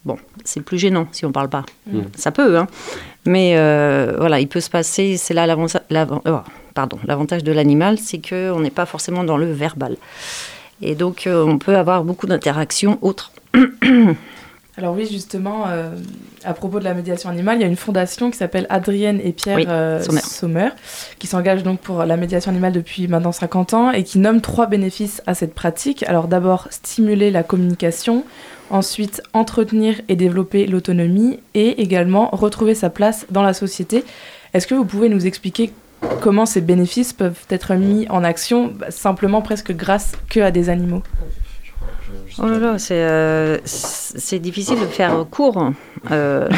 bon, 0.05 0.19
c'est 0.45 0.61
plus 0.61 0.79
gênant 0.79 1.09
si 1.13 1.25
on 1.25 1.33
parle 1.33 1.49
pas. 1.49 1.65
Mm. 1.87 2.01
Ça 2.15 2.31
peut, 2.31 2.59
hein. 2.59 2.67
Mais 3.25 3.57
voilà, 4.19 4.39
il 4.41 4.49
peut 4.49 4.61
se 4.61 4.71
passer. 4.71 5.17
C'est 5.17 5.35
là 5.35 5.47
l'avantage. 5.47 5.83
pardon, 6.75 6.99
l'avantage 7.07 7.43
de 7.43 7.53
l'animal, 7.53 7.99
c'est 7.99 8.19
que 8.19 8.53
on 8.53 8.61
n'est 8.61 8.71
pas 8.71 8.87
forcément 8.87 9.25
dans 9.25 9.37
le 9.37 9.51
verbal. 9.51 9.97
Et 10.83 10.95
donc, 10.95 11.27
on 11.27 11.59
peut 11.59 11.77
avoir 11.77 12.05
beaucoup 12.05 12.27
d'interactions 12.27 12.99
autres. 13.01 13.33
Alors 14.79 14.95
oui, 14.95 15.09
justement, 15.11 15.69
euh, 15.69 15.89
à 16.45 16.53
propos 16.53 16.79
de 16.79 16.85
la 16.85 16.93
médiation 16.93 17.31
animale, 17.31 17.57
il 17.57 17.63
y 17.63 17.65
a 17.65 17.69
une 17.69 17.77
fondation 17.77 18.31
qui 18.31 18.37
s'appelle 18.37 18.67
Adrienne 18.69 19.21
et 19.25 19.33
Pierre 19.33 19.57
Oui, 19.57 19.65
euh, 19.67 20.03
Sommer. 20.03 20.21
Sommer, 20.21 20.69
qui 21.19 21.27
s'engagent 21.27 21.63
donc 21.63 21.81
pour 21.81 22.05
la 22.05 22.17
médiation 22.19 22.51
animale 22.51 22.75
depuis 22.75 23.09
maintenant 23.09 23.33
50 23.33 23.73
ans 23.73 23.91
et 23.91 24.05
qui 24.05 24.19
nomme 24.19 24.43
trois 24.43 24.67
bénéfices 24.67 25.23
à 25.27 25.33
cette 25.33 25.55
pratique. 25.55 26.03
Alors 26.03 26.29
d'abord, 26.29 26.69
stimuler 26.71 27.31
la 27.31 27.43
communication, 27.43 28.25
ensuite 28.69 29.23
entretenir 29.33 30.03
et 30.09 30.17
développer 30.17 30.67
l'autonomie 30.67 31.41
et 31.55 31.81
également 31.81 32.29
retrouver 32.33 32.75
sa 32.75 32.91
place 32.91 33.25
dans 33.31 33.43
la 33.43 33.55
société. 33.55 34.05
Est-ce 34.53 34.67
que 34.67 34.75
vous 34.75 34.85
pouvez 34.85 35.09
nous 35.09 35.27
expliquer 35.27 35.73
comment 36.21 36.45
ces 36.45 36.61
bénéfices 36.61 37.15
peuvent 37.15 37.47
être 37.49 37.75
mis 37.77 38.07
en 38.11 38.23
action 38.23 38.67
bah, 38.67 38.91
simplement 38.91 39.41
presque 39.41 39.73
grâce 39.73 40.13
que 40.29 40.41
à 40.41 40.51
des 40.51 40.69
animaux? 40.69 41.03
Oh 42.39 42.47
là 42.47 42.59
là, 42.59 42.79
c'est 42.79 43.03
euh, 43.03 43.57
difficile 44.41 44.79
de 44.81 44.87
faire 44.87 45.25
court. 45.31 45.73
Euh, 46.11 46.49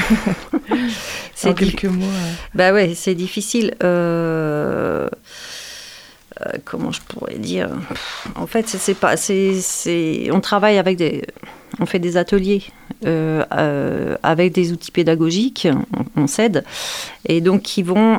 c'est 1.35 1.55
quelques 1.55 1.85
mots. 1.85 2.05
euh. 2.05 2.33
Bah 2.55 2.73
ouais, 2.73 2.93
c'est 2.95 3.14
difficile. 3.14 3.75
euh, 3.85 5.09
euh, 6.47 6.51
comment 6.64 6.91
je 6.93 7.01
pourrais 7.03 7.37
dire? 7.38 7.69
En 8.37 8.47
fait, 8.47 8.69
c'est- 8.69 8.95
pas, 8.95 9.17
c'est, 9.17 10.31
on 10.33 10.41
travaille 10.41 10.79
avec 10.79 10.97
des, 10.97 11.25
on 11.81 11.87
fait 11.87 11.99
des 11.99 12.17
ateliers 12.17 12.62
euh, 13.07 13.45
avec 14.23 14.53
des 14.53 14.73
outils 14.73 14.91
pédagogiques, 14.93 15.69
on, 16.17 16.23
on 16.23 16.27
s'aide, 16.27 16.64
et 17.27 17.41
donc 17.41 17.62
qui 17.62 17.83
vont, 17.83 18.19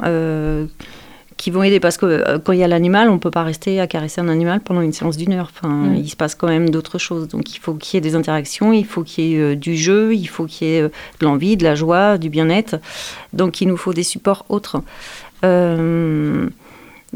qui 1.40 1.50
vont 1.50 1.64
aider 1.64 1.80
parce 1.80 1.98
que 1.98 2.06
euh, 2.06 2.38
quand 2.38 2.52
il 2.52 2.60
y 2.60 2.64
a 2.64 2.68
l'animal, 2.68 3.10
on 3.10 3.18
peut 3.18 3.32
pas 3.32 3.44
rester 3.44 3.80
à 3.80 3.88
caresser 3.88 4.22
un 4.22 4.28
animal 4.28 4.60
pendant 4.60 4.82
une 4.82 4.94
séance 4.94 5.18
d'une 5.18 5.34
heure. 5.34 5.50
Enfin, 5.56 5.70
Mm. 5.70 5.96
il 5.96 6.10
se 6.10 6.16
passe 6.16 6.36
quand 6.36 6.48
même 6.48 6.70
d'autres 6.70 7.00
choses. 7.00 7.28
Donc, 7.30 7.56
il 7.56 7.60
faut 7.60 7.74
qu'il 7.74 7.96
y 7.96 7.98
ait 7.98 8.02
des 8.10 8.16
interactions, 8.16 8.74
il 8.74 8.86
faut 8.86 9.04
qu'il 9.04 9.24
y 9.24 9.36
ait 9.36 9.40
euh, 9.40 9.56
du 9.56 9.76
jeu, 9.76 10.14
il 10.14 10.28
faut 10.28 10.46
qu'il 10.46 10.68
y 10.68 10.72
ait 10.76 10.82
euh, 10.82 10.90
de 11.20 11.26
l'envie, 11.26 11.58
de 11.58 11.64
la 11.64 11.76
joie, 11.76 12.18
du 12.18 12.30
bien-être. 12.30 12.76
Donc, 13.34 13.62
il 13.62 13.68
nous 13.70 13.78
faut 13.78 13.94
des 13.94 14.04
supports 14.04 14.46
autres. 14.50 14.82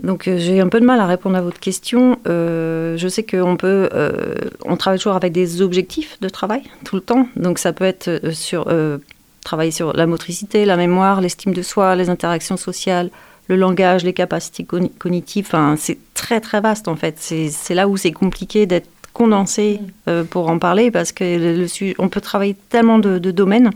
Donc, 0.02 0.24
j'ai 0.26 0.60
un 0.60 0.70
peu 0.70 0.80
de 0.80 0.86
mal 0.86 1.00
à 1.00 1.06
répondre 1.06 1.36
à 1.36 1.42
votre 1.42 1.60
question. 1.60 2.18
Euh, 2.28 2.98
je 2.98 3.08
sais 3.08 3.24
qu'on 3.24 3.58
peut, 3.58 3.90
euh, 3.94 4.36
on 4.66 4.76
travaille 4.76 4.98
toujours 4.98 5.16
avec 5.16 5.34
des 5.34 5.62
objectifs 5.62 6.18
de 6.20 6.30
travail 6.30 6.64
tout 6.84 6.96
le 6.96 7.02
temps. 7.02 7.28
Donc, 7.36 7.60
ça 7.60 7.74
peut 7.74 7.86
être 7.86 8.32
sur 8.32 8.66
euh, 8.70 8.98
travailler 9.44 9.72
sur 9.72 9.94
la 9.94 10.08
motricité, 10.08 10.66
la 10.66 10.78
mémoire, 10.78 11.22
l'estime 11.22 11.54
de 11.54 11.62
soi, 11.62 11.96
les 11.96 12.10
interactions 12.10 12.58
sociales, 12.58 13.12
le 13.48 13.56
langage, 13.56 14.04
les 14.04 14.14
capacités 14.14 14.64
cogn- 14.64 14.92
cognitives. 14.98 15.46
Enfin, 15.48 15.76
c'est 15.78 15.98
très 16.14 16.40
très 16.40 16.62
vaste 16.62 16.88
en 16.88 16.96
fait. 16.96 17.16
C'est 17.20 17.76
là 17.76 17.88
où 17.88 17.98
c'est 17.98 18.12
compliqué 18.12 18.66
d'être 18.66 18.90
condensé 19.14 19.80
euh, 20.08 20.24
pour 20.24 20.50
en 20.50 20.58
parler 20.58 20.90
parce 20.90 21.12
que 21.12 21.24
le, 21.24 21.56
le 21.56 21.94
on 22.00 22.10
peut 22.10 22.22
travailler 22.22 22.56
tellement 22.70 23.00
de, 23.00 23.20
de 23.20 23.32
domaines. 23.32 23.72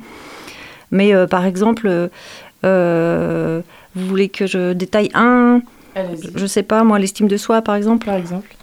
Mais 0.91 1.13
euh, 1.13 1.27
par 1.27 1.45
exemple, 1.45 2.09
euh, 2.65 3.61
vous 3.95 4.07
voulez 4.07 4.29
que 4.29 4.47
je 4.47 4.73
détaille 4.73 5.09
un, 5.13 5.61
je 6.35 6.45
sais 6.45 6.63
pas, 6.63 6.83
moi, 6.83 6.97
l'estime 6.97 7.27
de 7.27 7.37
soi 7.37 7.61
par 7.61 7.75
exemple. 7.75 8.05
Par 8.05 8.15
exemple. 8.15 8.53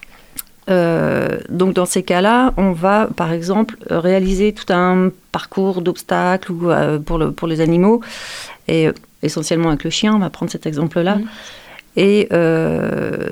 Euh, 0.67 1.37
donc 1.49 1.75
dans 1.75 1.85
ces 1.85 2.01
cas-là, 2.01 2.51
on 2.57 2.71
va 2.71 3.07
par 3.15 3.31
exemple 3.31 3.77
réaliser 3.89 4.51
tout 4.51 4.73
un 4.73 5.11
parcours 5.31 5.81
d'obstacles 5.81 6.51
ou 6.51 6.71
euh, 6.71 6.97
pour, 6.97 7.19
le, 7.19 7.31
pour 7.31 7.47
les 7.47 7.61
animaux 7.61 8.01
et 8.67 8.87
euh, 8.87 8.93
essentiellement 9.23 9.69
avec 9.69 9.83
le 9.83 9.89
chien, 9.89 10.13
on 10.15 10.19
va 10.19 10.29
prendre 10.29 10.51
cet 10.51 10.65
exemple-là 10.65 11.15
Mhm. 11.15 11.25
et 11.97 12.27
euh, 12.33 13.29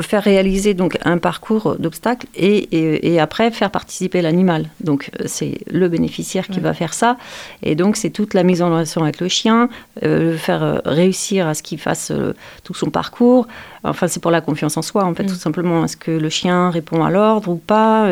faire 0.00 0.22
réaliser 0.22 0.74
donc 0.74 0.96
un 1.04 1.18
parcours 1.18 1.74
d'obstacles 1.76 2.28
et, 2.36 2.56
et, 2.56 3.12
et 3.14 3.18
après 3.18 3.50
faire 3.50 3.70
participer 3.72 4.22
l'animal. 4.22 4.66
Donc 4.80 5.10
euh, 5.20 5.24
c'est 5.26 5.58
le 5.70 5.88
bénéficiaire 5.88 6.46
qui 6.46 6.58
Ouais. 6.58 6.64
va 6.64 6.72
faire 6.74 6.94
ça 6.94 7.16
et 7.64 7.74
donc 7.74 7.96
c'est 7.96 8.10
toute 8.10 8.32
la 8.34 8.44
mise 8.44 8.62
en 8.62 8.70
relation 8.70 9.02
avec 9.02 9.18
le 9.20 9.26
chien, 9.28 9.68
euh, 10.04 10.30
le 10.32 10.36
faire 10.36 10.82
réussir 10.84 11.48
à 11.48 11.54
ce 11.54 11.64
qu'il 11.64 11.80
fasse 11.80 12.12
euh, 12.12 12.32
tout 12.62 12.74
son 12.74 12.90
parcours. 12.90 13.48
Enfin 13.82 14.06
c'est 14.06 14.20
pour 14.22 14.30
la 14.30 14.40
confiance 14.40 14.76
en 14.76 14.82
soi 14.82 15.04
en 15.04 15.14
fait 15.14 15.24
Mm. 15.24 15.28
tout 15.28 15.34
simplement. 15.34 15.84
Est-ce 15.84 15.96
que 15.96 16.12
le 16.12 16.28
chien 16.28 16.70
répond 16.70 17.02
à 17.04 17.10
l'ordre 17.10 17.48
ou 17.50 17.56
pas 17.56 18.08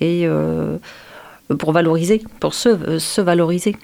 et 0.00 0.26
pour 1.58 1.72
valoriser, 1.72 2.22
pour 2.40 2.54
se, 2.54 2.98
se 2.98 3.20
valoriser. 3.20 3.76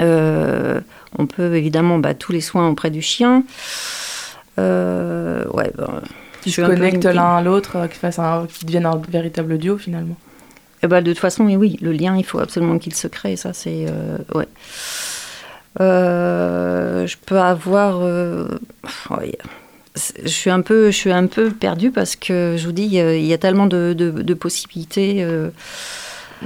Euh, 0.00 0.80
on 1.18 1.26
peut 1.26 1.54
évidemment 1.54 1.98
bah, 1.98 2.14
tous 2.14 2.32
les 2.32 2.40
soins 2.40 2.68
auprès 2.68 2.90
du 2.90 3.02
chien. 3.02 3.44
Euh, 4.58 5.44
ouais, 5.52 5.70
bah, 5.76 6.02
Qui 6.42 6.50
je 6.50 6.62
limitée. 6.62 7.12
l'un 7.12 7.36
à 7.36 7.42
l'autre, 7.42 7.76
euh, 7.76 7.86
qui, 7.88 7.98
fassent 7.98 8.18
un- 8.18 8.46
qui 8.52 8.64
deviennent 8.64 8.86
un 8.86 9.00
véritable 9.08 9.58
duo 9.58 9.76
finalement. 9.78 10.16
Eh 10.82 10.88
ben, 10.88 11.00
de 11.02 11.12
toute 11.12 11.20
façon, 11.20 11.44
oui, 11.44 11.56
oui, 11.56 11.78
le 11.80 11.92
lien, 11.92 12.16
il 12.16 12.24
faut 12.24 12.38
absolument 12.40 12.78
qu'il 12.78 12.94
se 12.94 13.06
crée. 13.06 13.36
Ça, 13.36 13.52
c'est. 13.52 13.86
euh, 13.88 14.18
ouais. 14.34 14.48
Je 15.78 17.14
peux 17.26 17.38
avoir. 17.38 18.00
je 20.24 20.28
suis 20.28 20.50
un 20.50 20.60
peu, 20.60 20.86
je 20.90 20.96
suis 20.96 21.12
un 21.12 21.26
peu 21.26 21.50
perdue 21.50 21.90
parce 21.90 22.16
que 22.16 22.56
je 22.58 22.64
vous 22.66 22.72
dis, 22.72 22.82
il 22.84 22.94
y 22.94 23.00
a, 23.00 23.14
il 23.14 23.24
y 23.24 23.32
a 23.32 23.38
tellement 23.38 23.66
de, 23.66 23.94
de- 23.96 24.10
de 24.22 24.34
possibilités. 24.34 25.24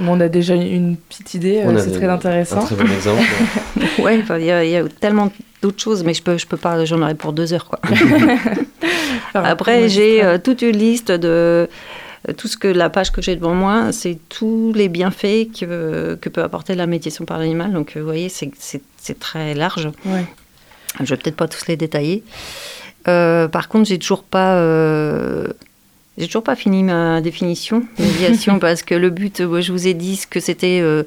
On 0.01 0.19
a 0.19 0.27
déjà 0.27 0.53
une 0.55 0.95
petite 0.97 1.33
idée, 1.33 1.61
euh, 1.65 1.75
a 1.75 1.79
c'est 1.79 1.91
très 1.91 2.05
Un 2.05 2.13
intéressant. 2.13 2.63
très 2.63 2.75
bon 2.75 2.85
exemple. 2.91 3.23
ouais, 3.99 4.19
enfin, 4.21 4.37
il 4.37 4.45
y, 4.45 4.51
a- 4.51 4.63
il 4.63 4.71
y 4.71 4.75
a 4.75 4.83
tellement 4.87 5.31
d'autres 5.61 5.81
choses, 5.81 6.03
mais 6.03 6.13
je 6.13 6.21
peux, 6.21 6.37
je 6.37 6.45
peux 6.45 6.57
pas, 6.57 6.85
j'en 6.85 7.01
aurais 7.01 7.15
pour 7.15 7.33
deux 7.33 7.53
heures, 7.53 7.65
quoi. 7.65 7.79
Un 9.33 9.43
Après, 9.43 9.89
j'ai 9.89 10.23
euh, 10.23 10.37
toute 10.37 10.61
une 10.61 10.77
liste 10.77 11.11
de 11.11 11.67
euh, 12.27 12.33
tout 12.37 12.47
ce 12.47 12.57
que 12.57 12.67
la 12.67 12.89
page 12.89 13.11
que 13.11 13.21
j'ai 13.21 13.35
devant 13.35 13.53
moi, 13.55 13.91
c'est 13.91 14.17
tous 14.29 14.71
les 14.75 14.87
bienfaits 14.89 15.47
que, 15.59 16.17
que 16.19 16.29
peut 16.29 16.43
apporter 16.43 16.75
la 16.75 16.85
médiation 16.87 17.25
par 17.25 17.39
l'animal. 17.39 17.71
Donc, 17.73 17.95
vous 17.97 18.03
voyez, 18.05 18.29
c'est- 18.29 18.51
très 19.19 19.53
large. 19.53 19.89
Ouais. 20.05 20.25
Je 20.99 21.05
vais 21.05 21.17
peut-être 21.17 21.35
pas 21.37 21.47
tous 21.47 21.67
les 21.67 21.75
détailler. 21.77 22.23
Euh, 23.07 23.47
par 23.47 23.67
contre, 23.69 23.87
j'ai 23.87 23.99
toujours 23.99 24.23
pas. 24.23 24.55
euh, 24.57 25.47
j'ai 26.17 26.25
toujours 26.25 26.43
pas 26.43 26.55
fini 26.55 26.83
ma 26.83 27.21
définition 27.21 27.83
de 27.99 28.03
médiation 28.03 28.59
parce 28.61 28.81
que 28.83 28.95
le 28.95 29.09
but, 29.09 29.41
moi, 29.41 29.61
je 29.61 29.71
vous 29.71 29.87
ai 29.87 29.93
dit 29.93 30.21
que 30.29 30.39
c'était 30.39 30.79
euh, 30.81 31.03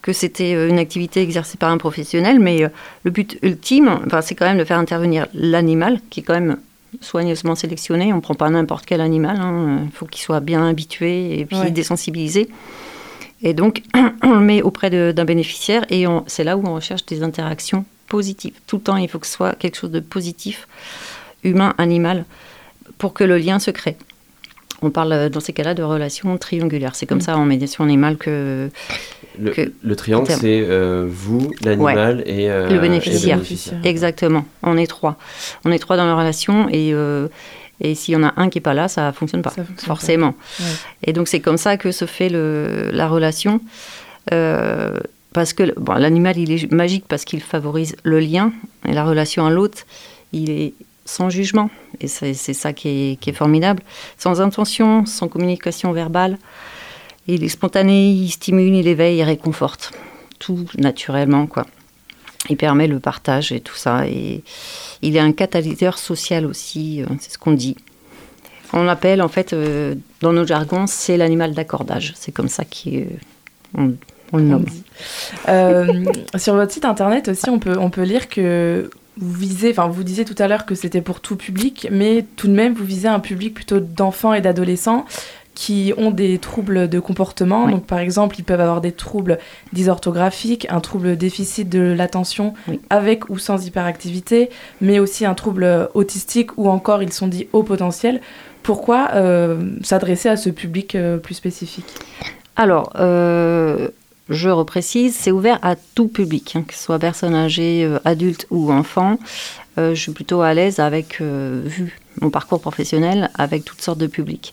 que 0.00 0.12
c'était 0.12 0.54
euh, 0.54 0.68
une 0.68 0.78
activité 0.78 1.20
exercée 1.20 1.58
par 1.58 1.70
un 1.70 1.78
professionnel, 1.78 2.40
mais 2.40 2.64
euh, 2.64 2.68
le 3.04 3.10
but 3.10 3.38
ultime, 3.42 3.88
enfin, 4.06 4.22
c'est 4.22 4.34
quand 4.34 4.46
même 4.46 4.58
de 4.58 4.64
faire 4.64 4.78
intervenir 4.78 5.26
l'animal, 5.34 6.00
qui 6.10 6.20
est 6.20 6.22
quand 6.22 6.34
même 6.34 6.56
soigneusement 7.00 7.54
sélectionné. 7.54 8.12
On 8.12 8.16
ne 8.16 8.20
prend 8.20 8.34
pas 8.34 8.48
n'importe 8.48 8.86
quel 8.86 9.00
animal, 9.02 9.36
hein. 9.38 9.80
il 9.84 9.92
faut 9.92 10.06
qu'il 10.06 10.22
soit 10.22 10.40
bien 10.40 10.66
habitué 10.66 11.38
et 11.38 11.44
puis 11.44 11.58
Ouais. 11.58 11.70
désensibilisé. 11.70 12.48
Et 13.42 13.52
donc, 13.52 13.82
on 14.22 14.32
le 14.32 14.40
met 14.40 14.62
auprès 14.62 14.88
d'un 15.12 15.24
bénéficiaire 15.24 15.84
et 15.90 16.06
c'est 16.26 16.44
là 16.44 16.56
où 16.56 16.66
on 16.66 16.74
recherche 16.74 17.04
des 17.04 17.22
interactions 17.22 17.84
positives. 18.08 18.54
Tout 18.66 18.76
le 18.76 18.82
temps, 18.82 18.96
il 18.96 19.08
faut 19.08 19.18
que 19.18 19.26
ce 19.26 19.34
soit 19.34 19.54
quelque 19.54 19.76
chose 19.76 19.90
de 19.90 20.00
positif, 20.00 20.66
humain-animal, 21.44 22.24
pour 22.96 23.12
que 23.12 23.24
le 23.24 23.36
lien 23.36 23.58
se 23.58 23.70
crée. 23.70 23.96
On 24.82 24.90
parle 24.90 25.12
euh, 25.12 25.28
dans 25.28 25.40
ces 25.40 25.52
cas-là 25.52 25.74
de 25.74 25.82
relations 25.82 26.36
triangulaires. 26.38 26.94
C'est 26.94 27.06
comme 27.06 27.18
Mm. 27.18 27.22
ça 27.22 27.36
en 27.38 27.44
médiation 27.44 27.84
animale 27.84 28.16
que 28.16 28.70
Le, 29.40 29.50
Que- 29.52 29.72
le 29.82 29.96
triangle, 29.96 30.30
c'est 30.30 30.64
euh, 30.68 31.06
vous, 31.08 31.52
l'animal 31.64 32.22
et, 32.26 32.50
euh, 32.50 32.68
Le 32.68 32.76
et 32.76 32.78
bénéficiaire. 32.78 33.36
Bénéficiaire. 33.36 33.78
Exactement. 33.84 34.44
On 34.62 34.76
est 34.76 34.86
trois. 34.86 35.16
On 35.64 35.70
est 35.72 35.78
trois 35.78 35.96
dans 35.96 36.06
la 36.06 36.16
relation 36.16 36.68
et, 36.68 36.92
euh, 36.92 37.28
et 37.80 37.94
s'il 37.94 38.14
y 38.14 38.16
en 38.16 38.24
a 38.24 38.32
un 38.36 38.48
qui 38.48 38.58
n'est 38.58 38.62
pas 38.62 38.74
là, 38.74 38.88
ça 38.88 39.06
ne 39.08 39.12
fonctionne 39.12 39.42
pas. 39.42 39.50
Ça 39.50 39.64
fonctionne 39.64 39.86
forcément. 39.86 40.34
Ouais. 40.60 40.66
Et 41.04 41.12
donc 41.12 41.28
c'est 41.28 41.38
comme 41.40 41.56
ça 41.58 41.76
que 41.76 41.92
se 41.92 42.04
fait 42.04 42.28
le, 42.28 42.90
la 42.92 43.06
relation. 43.08 43.60
Euh, 44.32 44.98
parce 45.32 45.52
que 45.52 45.72
bon, 45.78 45.94
l'animal, 45.94 46.36
il 46.38 46.50
est 46.52 46.72
magique 46.72 47.04
parce 47.08 47.24
qu'il 47.24 47.40
favorise 47.40 47.94
le 48.02 48.18
lien 48.18 48.52
et 48.88 48.92
la 48.92 49.04
relation 49.04 49.46
à 49.46 49.50
l'autre, 49.50 49.86
il 50.32 50.50
est 50.50 50.72
sans 51.08 51.30
jugement. 51.30 51.70
Et 52.00 52.06
c'est 52.06 52.34
ça 52.34 52.72
qui 52.72 53.18
est, 53.26 53.32
formidable. 53.32 53.82
Sans 54.18 54.40
intention, 54.40 55.06
sans 55.06 55.26
communication 55.26 55.92
verbale. 55.92 56.38
Il 57.26 57.42
est 57.42 57.48
spontané, 57.48 58.10
il 58.10 58.30
stimule, 58.30 58.74
il 58.74 58.86
éveille, 58.86 59.18
il 59.18 59.22
réconforte. 59.22 59.92
Tout 60.38 60.66
naturellement, 60.76 61.46
quoi. 61.46 61.66
Il 62.50 62.56
permet 62.56 62.86
le 62.86 63.00
partage 63.00 63.52
et 63.52 63.60
tout 63.60 63.74
ça. 63.74 64.06
Et 64.06 64.42
il 65.02 65.16
est 65.16 65.20
un 65.20 65.32
catalyseur 65.32 65.98
social 65.98 66.46
aussi, 66.46 67.02
euh, 67.02 67.06
c'est 67.20 67.32
ce 67.32 67.38
qu'on 67.38 67.52
dit. 67.52 67.76
On 68.74 68.84
l'appelle, 68.84 69.22
en 69.22 69.28
fait, 69.28 69.54
euh, 69.54 69.94
dans 70.20 70.32
nos 70.32 70.46
jargons, 70.46 70.86
c'est 70.86 71.16
l'animal 71.16 71.54
d'accordage. 71.54 72.12
C'est 72.16 72.32
comme 72.32 72.48
ça 72.48 72.64
qu'on 72.64 73.96
on 74.32 74.36
le 74.36 74.42
nomme. 74.42 74.66
Euh, 75.48 76.04
sur 76.36 76.54
votre 76.54 76.72
site 76.72 76.84
internet 76.84 77.28
aussi, 77.28 77.48
on 77.48 77.58
peut, 77.58 77.78
on 77.78 77.88
peut 77.88 78.02
lire 78.02 78.28
que 78.28 78.90
vous 79.18 79.32
visez, 79.32 79.70
enfin 79.70 79.88
vous 79.88 80.04
disiez 80.04 80.24
tout 80.24 80.34
à 80.38 80.48
l'heure 80.48 80.66
que 80.66 80.74
c'était 80.74 81.00
pour 81.00 81.20
tout 81.20 81.36
public, 81.36 81.88
mais 81.90 82.24
tout 82.36 82.48
de 82.48 82.52
même 82.52 82.74
vous 82.74 82.84
visez 82.84 83.08
un 83.08 83.20
public 83.20 83.54
plutôt 83.54 83.80
d'enfants 83.80 84.34
et 84.34 84.40
d'adolescents 84.40 85.04
qui 85.54 85.92
ont 85.96 86.12
des 86.12 86.38
troubles 86.38 86.88
de 86.88 87.00
comportement. 87.00 87.64
Oui. 87.64 87.72
Donc 87.72 87.84
par 87.84 87.98
exemple, 87.98 88.36
ils 88.38 88.44
peuvent 88.44 88.60
avoir 88.60 88.80
des 88.80 88.92
troubles 88.92 89.38
dysorthographiques, 89.72 90.68
un 90.70 90.78
trouble 90.78 91.16
déficit 91.16 91.68
de 91.68 91.80
l'attention 91.80 92.54
Oui. 92.68 92.80
avec 92.90 93.28
ou 93.28 93.38
sans 93.38 93.66
hyperactivité, 93.66 94.50
mais 94.80 95.00
aussi 95.00 95.26
un 95.26 95.34
trouble 95.34 95.88
autistique 95.94 96.56
ou 96.58 96.68
encore 96.68 97.02
ils 97.02 97.12
sont 97.12 97.26
dits 97.26 97.48
haut 97.52 97.64
potentiel. 97.64 98.20
Pourquoi 98.62 99.08
euh, 99.14 99.58
s'adresser 99.82 100.28
à 100.28 100.36
ce 100.36 100.48
public 100.50 100.94
euh, 100.94 101.16
plus 101.16 101.34
spécifique? 101.34 101.92
Alors, 102.54 102.92
euh, 102.96 103.88
je 104.28 104.50
reprécise, 104.50 105.16
c'est 105.16 105.30
ouvert 105.30 105.58
à 105.62 105.74
tout 105.76 106.08
public, 106.08 106.54
hein, 106.54 106.64
que 106.66 106.74
ce 106.74 106.82
soit 106.82 106.98
personne 106.98 107.34
âgée, 107.34 107.84
euh, 107.84 107.98
adulte 108.04 108.46
ou 108.50 108.70
enfant. 108.72 109.18
Euh, 109.78 109.94
je 109.94 110.00
suis 110.00 110.12
plutôt 110.12 110.42
à 110.42 110.52
l'aise 110.54 110.80
avec, 110.80 111.20
euh, 111.20 111.62
vu 111.64 111.98
mon 112.20 112.30
parcours 112.30 112.60
professionnel, 112.60 113.30
avec 113.36 113.64
toutes 113.64 113.80
sortes 113.80 113.98
de 113.98 114.06
publics. 114.06 114.52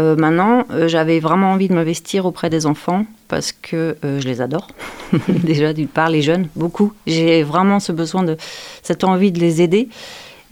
Maintenant, 0.00 0.64
j'avais 0.86 1.18
vraiment 1.18 1.50
envie 1.50 1.66
de 1.66 1.74
m'investir 1.74 2.24
auprès 2.24 2.50
des 2.50 2.66
enfants 2.66 3.04
parce 3.26 3.50
que 3.50 3.96
je 4.04 4.28
les 4.28 4.40
adore. 4.40 4.68
Déjà, 5.28 5.72
d'une 5.72 5.88
part, 5.88 6.08
les 6.08 6.22
jeunes, 6.22 6.46
beaucoup. 6.54 6.92
J'ai 7.08 7.42
vraiment 7.42 7.80
ce 7.80 7.90
besoin 7.90 8.22
de 8.22 8.36
cette 8.84 9.02
envie 9.02 9.32
de 9.32 9.40
les 9.40 9.60
aider. 9.60 9.88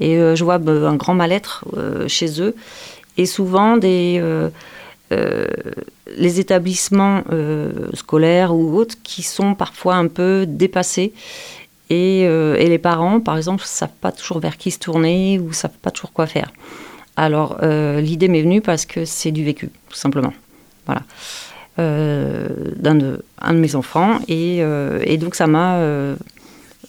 Et 0.00 0.16
je 0.16 0.42
vois 0.42 0.58
bah, 0.58 0.72
un 0.72 0.96
grand 0.96 1.14
mal-être 1.14 1.64
chez 2.08 2.42
eux. 2.42 2.56
Et 3.18 3.26
souvent, 3.26 3.76
des, 3.76 4.20
euh, 5.12 5.46
les 6.16 6.40
établissements 6.40 7.22
euh, 7.30 7.90
scolaires 7.94 8.54
ou 8.54 8.76
autres 8.76 8.96
qui 9.04 9.22
sont 9.22 9.54
parfois 9.54 9.94
un 9.94 10.08
peu 10.08 10.46
dépassés. 10.48 11.12
Et, 11.90 12.24
euh, 12.26 12.56
et 12.56 12.66
les 12.68 12.78
parents, 12.78 13.20
par 13.20 13.36
exemple, 13.36 13.62
ne 13.62 13.66
savent 13.66 13.88
pas 14.00 14.10
toujours 14.10 14.40
vers 14.40 14.56
qui 14.56 14.72
se 14.72 14.78
tourner 14.78 15.38
ou 15.38 15.48
ne 15.48 15.54
savent 15.54 15.78
pas 15.80 15.90
toujours 15.90 16.12
quoi 16.12 16.26
faire. 16.26 16.52
Alors, 17.18 17.58
l'idée 17.62 18.28
m'est 18.28 18.42
venue 18.42 18.60
parce 18.60 18.84
que 18.84 19.06
c'est 19.06 19.30
du 19.30 19.42
vécu, 19.42 19.70
tout 19.88 19.96
simplement. 19.96 20.34
Voilà. 20.84 21.00
D'un 21.78 22.94
de, 22.94 23.24
un 23.40 23.54
de 23.54 23.58
mes 23.58 23.74
enfants. 23.74 24.18
Et, 24.28 24.58
et 24.58 25.16
donc, 25.16 25.34
ça 25.34 25.46
m'a 25.46 25.80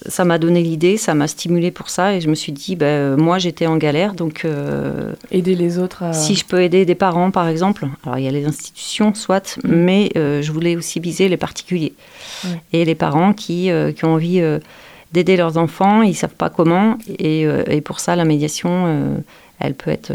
ça 0.06 0.24
m'a 0.24 0.38
donné 0.38 0.62
l'idée, 0.62 0.96
ça 0.96 1.14
m'a 1.14 1.26
stimulé 1.26 1.70
pour 1.70 1.90
ça 1.90 2.14
et 2.14 2.20
je 2.20 2.28
me 2.28 2.34
suis 2.34 2.52
dit, 2.52 2.76
ben, 2.76 3.16
moi 3.16 3.38
j'étais 3.38 3.66
en 3.66 3.76
galère, 3.76 4.14
donc 4.14 4.44
euh, 4.44 5.12
Aider 5.30 5.54
les 5.54 5.78
autres 5.78 6.02
à... 6.02 6.12
si 6.12 6.34
je 6.34 6.44
peux 6.44 6.62
aider 6.62 6.84
des 6.84 6.94
parents 6.94 7.30
par 7.30 7.48
exemple, 7.48 7.88
alors 8.04 8.18
il 8.18 8.24
y 8.24 8.28
a 8.28 8.30
les 8.30 8.44
institutions 8.44 9.14
soit, 9.14 9.58
Mm. 9.64 9.74
mais 9.74 10.10
euh, 10.16 10.42
je 10.42 10.52
voulais 10.52 10.76
aussi 10.76 11.00
viser 11.00 11.28
les 11.28 11.36
particuliers 11.36 11.94
et 12.72 12.84
les 12.84 12.94
parents 12.94 13.32
qui, 13.32 13.70
euh, 13.70 13.92
qui 13.92 14.04
ont 14.04 14.14
envie 14.14 14.42
d'aider 15.12 15.36
leurs 15.36 15.56
enfants, 15.56 16.02
ils 16.02 16.14
savent 16.14 16.34
pas 16.34 16.50
comment 16.50 16.98
et, 17.08 17.42
et 17.42 17.80
pour 17.80 17.98
ça 18.00 18.14
la 18.14 18.24
médiation, 18.24 19.22
elle 19.58 19.74
peut 19.74 19.90
être 19.90 20.12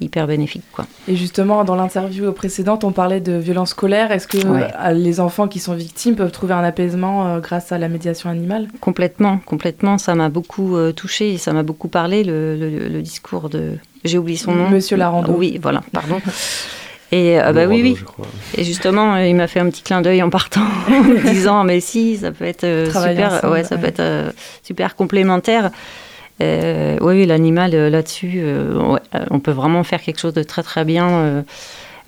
hyper 0.00 0.26
bénéfique 0.26 0.62
quoi. 0.72 0.86
Et 1.08 1.16
justement, 1.16 1.64
dans 1.64 1.74
l'interview 1.76 2.30
précédente, 2.32 2.84
on 2.84 2.92
parlait 2.92 3.20
de 3.20 3.32
violence 3.32 3.70
scolaire. 3.70 4.12
Est-ce 4.12 4.28
que 4.28 4.36
Ouais. 4.46 4.68
euh, 4.84 4.90
les 4.92 5.20
enfants 5.20 5.48
qui 5.48 5.58
sont 5.58 5.74
victimes 5.74 6.16
peuvent 6.16 6.30
trouver 6.32 6.54
un 6.54 6.62
apaisement 6.64 7.26
euh, 7.26 7.40
grâce 7.40 7.72
à 7.72 7.78
la 7.78 7.88
médiation 7.88 8.28
animale? 8.30 8.68
Complètement, 8.80 9.38
complètement. 9.38 9.98
Ça 9.98 10.14
m'a 10.14 10.28
beaucoup 10.28 10.76
euh, 10.76 10.92
touché 10.92 11.32
et 11.32 11.38
ça 11.38 11.52
m'a 11.52 11.62
beaucoup 11.62 11.88
parlé, 11.88 12.24
le, 12.24 12.56
le- 12.56 12.88
le 12.88 13.02
discours 13.02 13.48
de. 13.48 13.72
J'ai 14.04 14.18
oublié 14.18 14.36
son 14.38 14.52
nom. 14.52 14.68
Monsieur 14.68 14.96
Larando. 14.96 15.32
Oui, 15.32 15.58
voilà, 15.62 15.82
pardon. 15.92 16.20
Et 17.12 17.40
euh, 17.40 17.52
bah 17.52 17.66
oui, 17.68 17.82
oui. 17.82 17.96
Et 18.56 18.64
justement, 18.64 19.16
il 19.18 19.36
m'a 19.36 19.46
fait 19.46 19.60
un 19.60 19.70
petit 19.70 19.82
clin 19.82 20.02
d'œil 20.02 20.22
en 20.24 20.28
partant, 20.30 20.62
en 20.90 21.30
disant 21.30 21.62
mais 21.62 21.78
si, 21.78 22.16
ça 22.16 22.32
peut 22.32 22.44
être 22.44 22.64
euh, 22.64 22.86
super, 22.86 23.32
ensemble, 23.34 23.52
ouais, 23.52 23.62
ça 23.64 23.76
ouais. 23.76 23.80
peut 23.80 23.86
être 23.86 24.00
euh, 24.00 24.32
super 24.64 24.96
complémentaire. 24.96 25.70
Euh, 26.42 26.98
oui, 27.00 27.14
oui, 27.14 27.26
l'animal 27.26 27.74
euh, 27.74 27.88
là-dessus, 27.88 28.34
euh, 28.36 28.78
ouais, 28.92 29.00
on 29.30 29.40
peut 29.40 29.52
vraiment 29.52 29.82
faire 29.84 30.02
quelque 30.02 30.20
chose 30.20 30.34
de 30.34 30.42
très 30.42 30.62
très 30.62 30.84
bien 30.84 31.08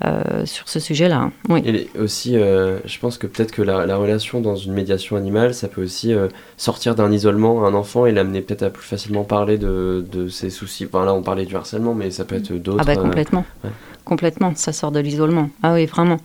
euh, 0.05 0.45
sur 0.45 0.69
ce 0.69 0.79
sujet-là. 0.81 1.17
hein. 1.17 1.33
Oui. 1.49 1.63
Et 1.65 1.89
aussi, 1.99 2.35
je 2.35 2.99
pense 3.01 3.19
que 3.19 3.27
peut-être 3.27 3.53
que 3.53 3.63
la, 3.63 3.87
la 3.87 3.97
relation 3.97 4.41
dans 4.41 4.55
une 4.55 4.73
médiation 4.73 5.17
animale, 5.17 5.55
ça 5.55 5.67
peut 5.67 5.83
aussi 5.83 6.15
sortir 6.57 6.95
d'un 6.95 7.11
isolement 7.11 7.65
à 7.65 7.69
un 7.69 7.75
enfant 7.75 8.07
et 8.07 8.13
l'amener 8.13 8.41
peut-être 8.43 8.63
à 8.63 8.71
plus 8.71 8.85
facilement 8.85 9.25
parler 9.25 9.59
de, 9.59 10.05
de 10.13 10.29
ses 10.29 10.51
soucis. 10.51 10.87
Enfin 10.87 11.05
là, 11.05 11.15
on 11.15 11.23
parlait 11.23 11.47
du 11.47 11.57
harcèlement, 11.57 11.95
mais 11.95 12.11
ça 12.11 12.25
peut 12.25 12.37
être 12.37 12.53
d'autres. 12.53 12.79
Ah 12.81 12.85
bah 12.85 12.97
complètement, 12.97 13.45
ouais. 13.65 13.71
complètement, 14.05 14.53
ça 14.55 14.73
sort 14.73 14.93
de 14.93 15.01
l'isolement. 15.01 15.51
Ah 15.63 15.73
oui, 15.75 15.87
vraiment. 15.87 16.19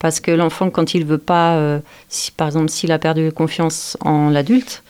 Parce 0.00 0.20
que 0.20 0.30
l'enfant, 0.32 0.68
quand 0.68 0.92
il 0.92 1.06
veut 1.06 1.16
pas, 1.16 1.54
euh, 1.54 1.78
si, 2.08 2.30
par 2.30 2.48
exemple, 2.48 2.68
s'il 2.68 2.92
a 2.92 2.98
perdu 2.98 3.32
confiance 3.32 3.96
en 4.00 4.28
l'adulte, 4.28 4.82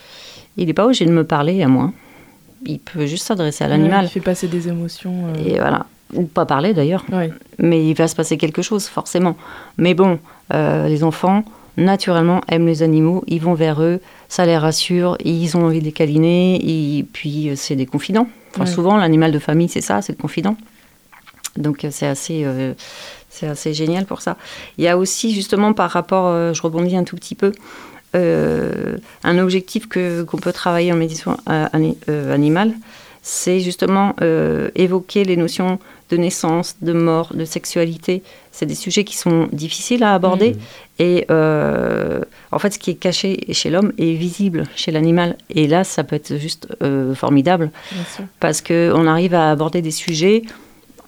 il 0.56 0.66
n'est 0.66 0.72
pas 0.72 0.86
obligé 0.86 1.04
de 1.04 1.12
me 1.12 1.22
parler 1.24 1.62
à 1.62 1.68
moi. 1.68 1.92
Il 2.66 2.78
peut 2.78 3.06
juste 3.06 3.26
s'adresser 3.26 3.64
à 3.64 3.68
l'animal. 3.68 4.04
Il 4.06 4.08
fait 4.08 4.20
passer 4.20 4.48
des 4.48 4.68
émotions. 4.68 5.28
euh, 5.36 5.44
Et 5.44 5.58
voilà. 5.58 5.86
Ou 6.14 6.24
pas 6.24 6.46
parler 6.46 6.74
d'ailleurs. 6.74 7.04
ouais. 7.12 7.30
Mais 7.58 7.84
il 7.86 7.94
va 7.94 8.08
se 8.08 8.14
passer 8.16 8.36
quelque 8.36 8.62
chose, 8.62 8.86
forcément. 8.86 9.36
Mais 9.78 9.94
bon, 9.94 10.18
euh, 10.52 10.86
les 10.88 11.02
enfants, 11.04 11.44
naturellement, 11.76 12.40
aiment 12.48 12.66
les 12.66 12.82
animaux. 12.82 13.24
Ils 13.26 13.40
vont 13.40 13.54
vers 13.54 13.82
eux, 13.82 14.00
ça 14.28 14.46
les 14.46 14.56
rassure. 14.56 15.16
Ils 15.24 15.56
ont 15.56 15.64
envie 15.64 15.80
de 15.80 15.84
les 15.84 15.92
câliner. 15.92 16.60
Et 16.98 17.02
puis, 17.04 17.48
euh, 17.50 17.56
c'est 17.56 17.76
des 17.76 17.86
confidents. 17.86 18.28
Enfin, 18.54 18.64
Ouais. 18.64 18.70
Souvent, 18.70 18.96
l'animal 18.96 19.32
de 19.32 19.38
famille, 19.40 19.68
c'est 19.68 19.80
ça, 19.80 20.02
c'est 20.02 20.12
le 20.12 20.18
confident. 20.22 20.56
Donc, 21.56 21.86
c'est 21.90 22.06
assez, 22.06 22.42
euh, 22.44 22.74
c'est 23.30 23.46
assez 23.46 23.74
génial 23.74 24.06
pour 24.06 24.20
ça. 24.20 24.36
Il 24.78 24.84
y 24.84 24.88
a 24.88 24.98
aussi, 24.98 25.32
justement, 25.32 25.72
par 25.72 25.90
rapport, 25.90 26.26
euh, 26.26 26.52
je 26.52 26.62
rebondis 26.62 26.96
un 26.96 27.04
tout 27.04 27.16
petit 27.16 27.34
peu, 27.36 27.52
euh, 28.14 28.96
un 29.22 29.38
objectif 29.38 29.88
que, 29.88 30.22
qu'on 30.22 30.38
peut 30.38 30.52
travailler 30.52 30.92
en 30.92 30.96
médiation 30.96 31.36
euh, 31.48 31.66
euh, 32.08 32.34
animale, 32.34 32.72
c'est 33.22 33.60
justement 33.60 34.14
euh, 34.20 34.70
évoquer 34.74 35.24
les 35.24 35.36
notions 35.36 35.78
de 36.10 36.16
naissance, 36.18 36.76
de 36.82 36.92
mort, 36.92 37.32
de 37.34 37.46
sexualité. 37.46 38.22
C'est 38.52 38.66
des 38.66 38.74
sujets 38.74 39.04
qui 39.04 39.16
sont 39.16 39.48
difficiles 39.52 40.04
à 40.04 40.14
aborder. 40.14 40.56
Et 40.98 41.24
euh, 41.30 42.20
en 42.52 42.58
fait, 42.58 42.74
ce 42.74 42.78
qui 42.78 42.90
est 42.90 42.94
caché 42.96 43.46
chez 43.52 43.70
l'homme 43.70 43.92
est 43.98 44.12
visible 44.12 44.64
chez 44.76 44.92
l'animal. 44.92 45.36
Et 45.48 45.66
là, 45.66 45.84
ça 45.84 46.04
peut 46.04 46.16
être 46.16 46.36
juste 46.36 46.68
euh, 46.82 47.14
formidable 47.14 47.70
parce 48.40 48.60
qu'on 48.60 49.06
arrive 49.06 49.34
à 49.34 49.50
aborder 49.50 49.80
des 49.80 49.90
sujets 49.90 50.42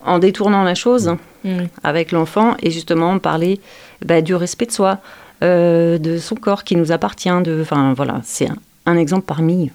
en 0.03 0.19
détournant 0.19 0.65
la 0.65 0.75
chose 0.75 1.17
Mm. 1.47 1.67
avec 1.85 2.13
l'enfant 2.13 2.57
et 2.61 2.71
justement 2.71 3.19
parler 3.19 3.61
bah, 4.05 4.21
du 4.21 4.35
respect 4.35 4.67
de 4.67 4.73
soi, 4.73 4.99
euh, 5.43 5.99
de 5.99 6.19
son 6.19 6.35
corps 6.37 6.65
qui 6.65 6.77
nous 6.77 6.93
appartient. 6.93 7.31
De, 7.45 7.59
enfin 7.63 7.95
voilà, 7.95 8.21
c'est 8.25 8.49
un, 8.49 8.57
un 8.87 8.97
exemple 8.97 9.25
parmi 9.27 9.71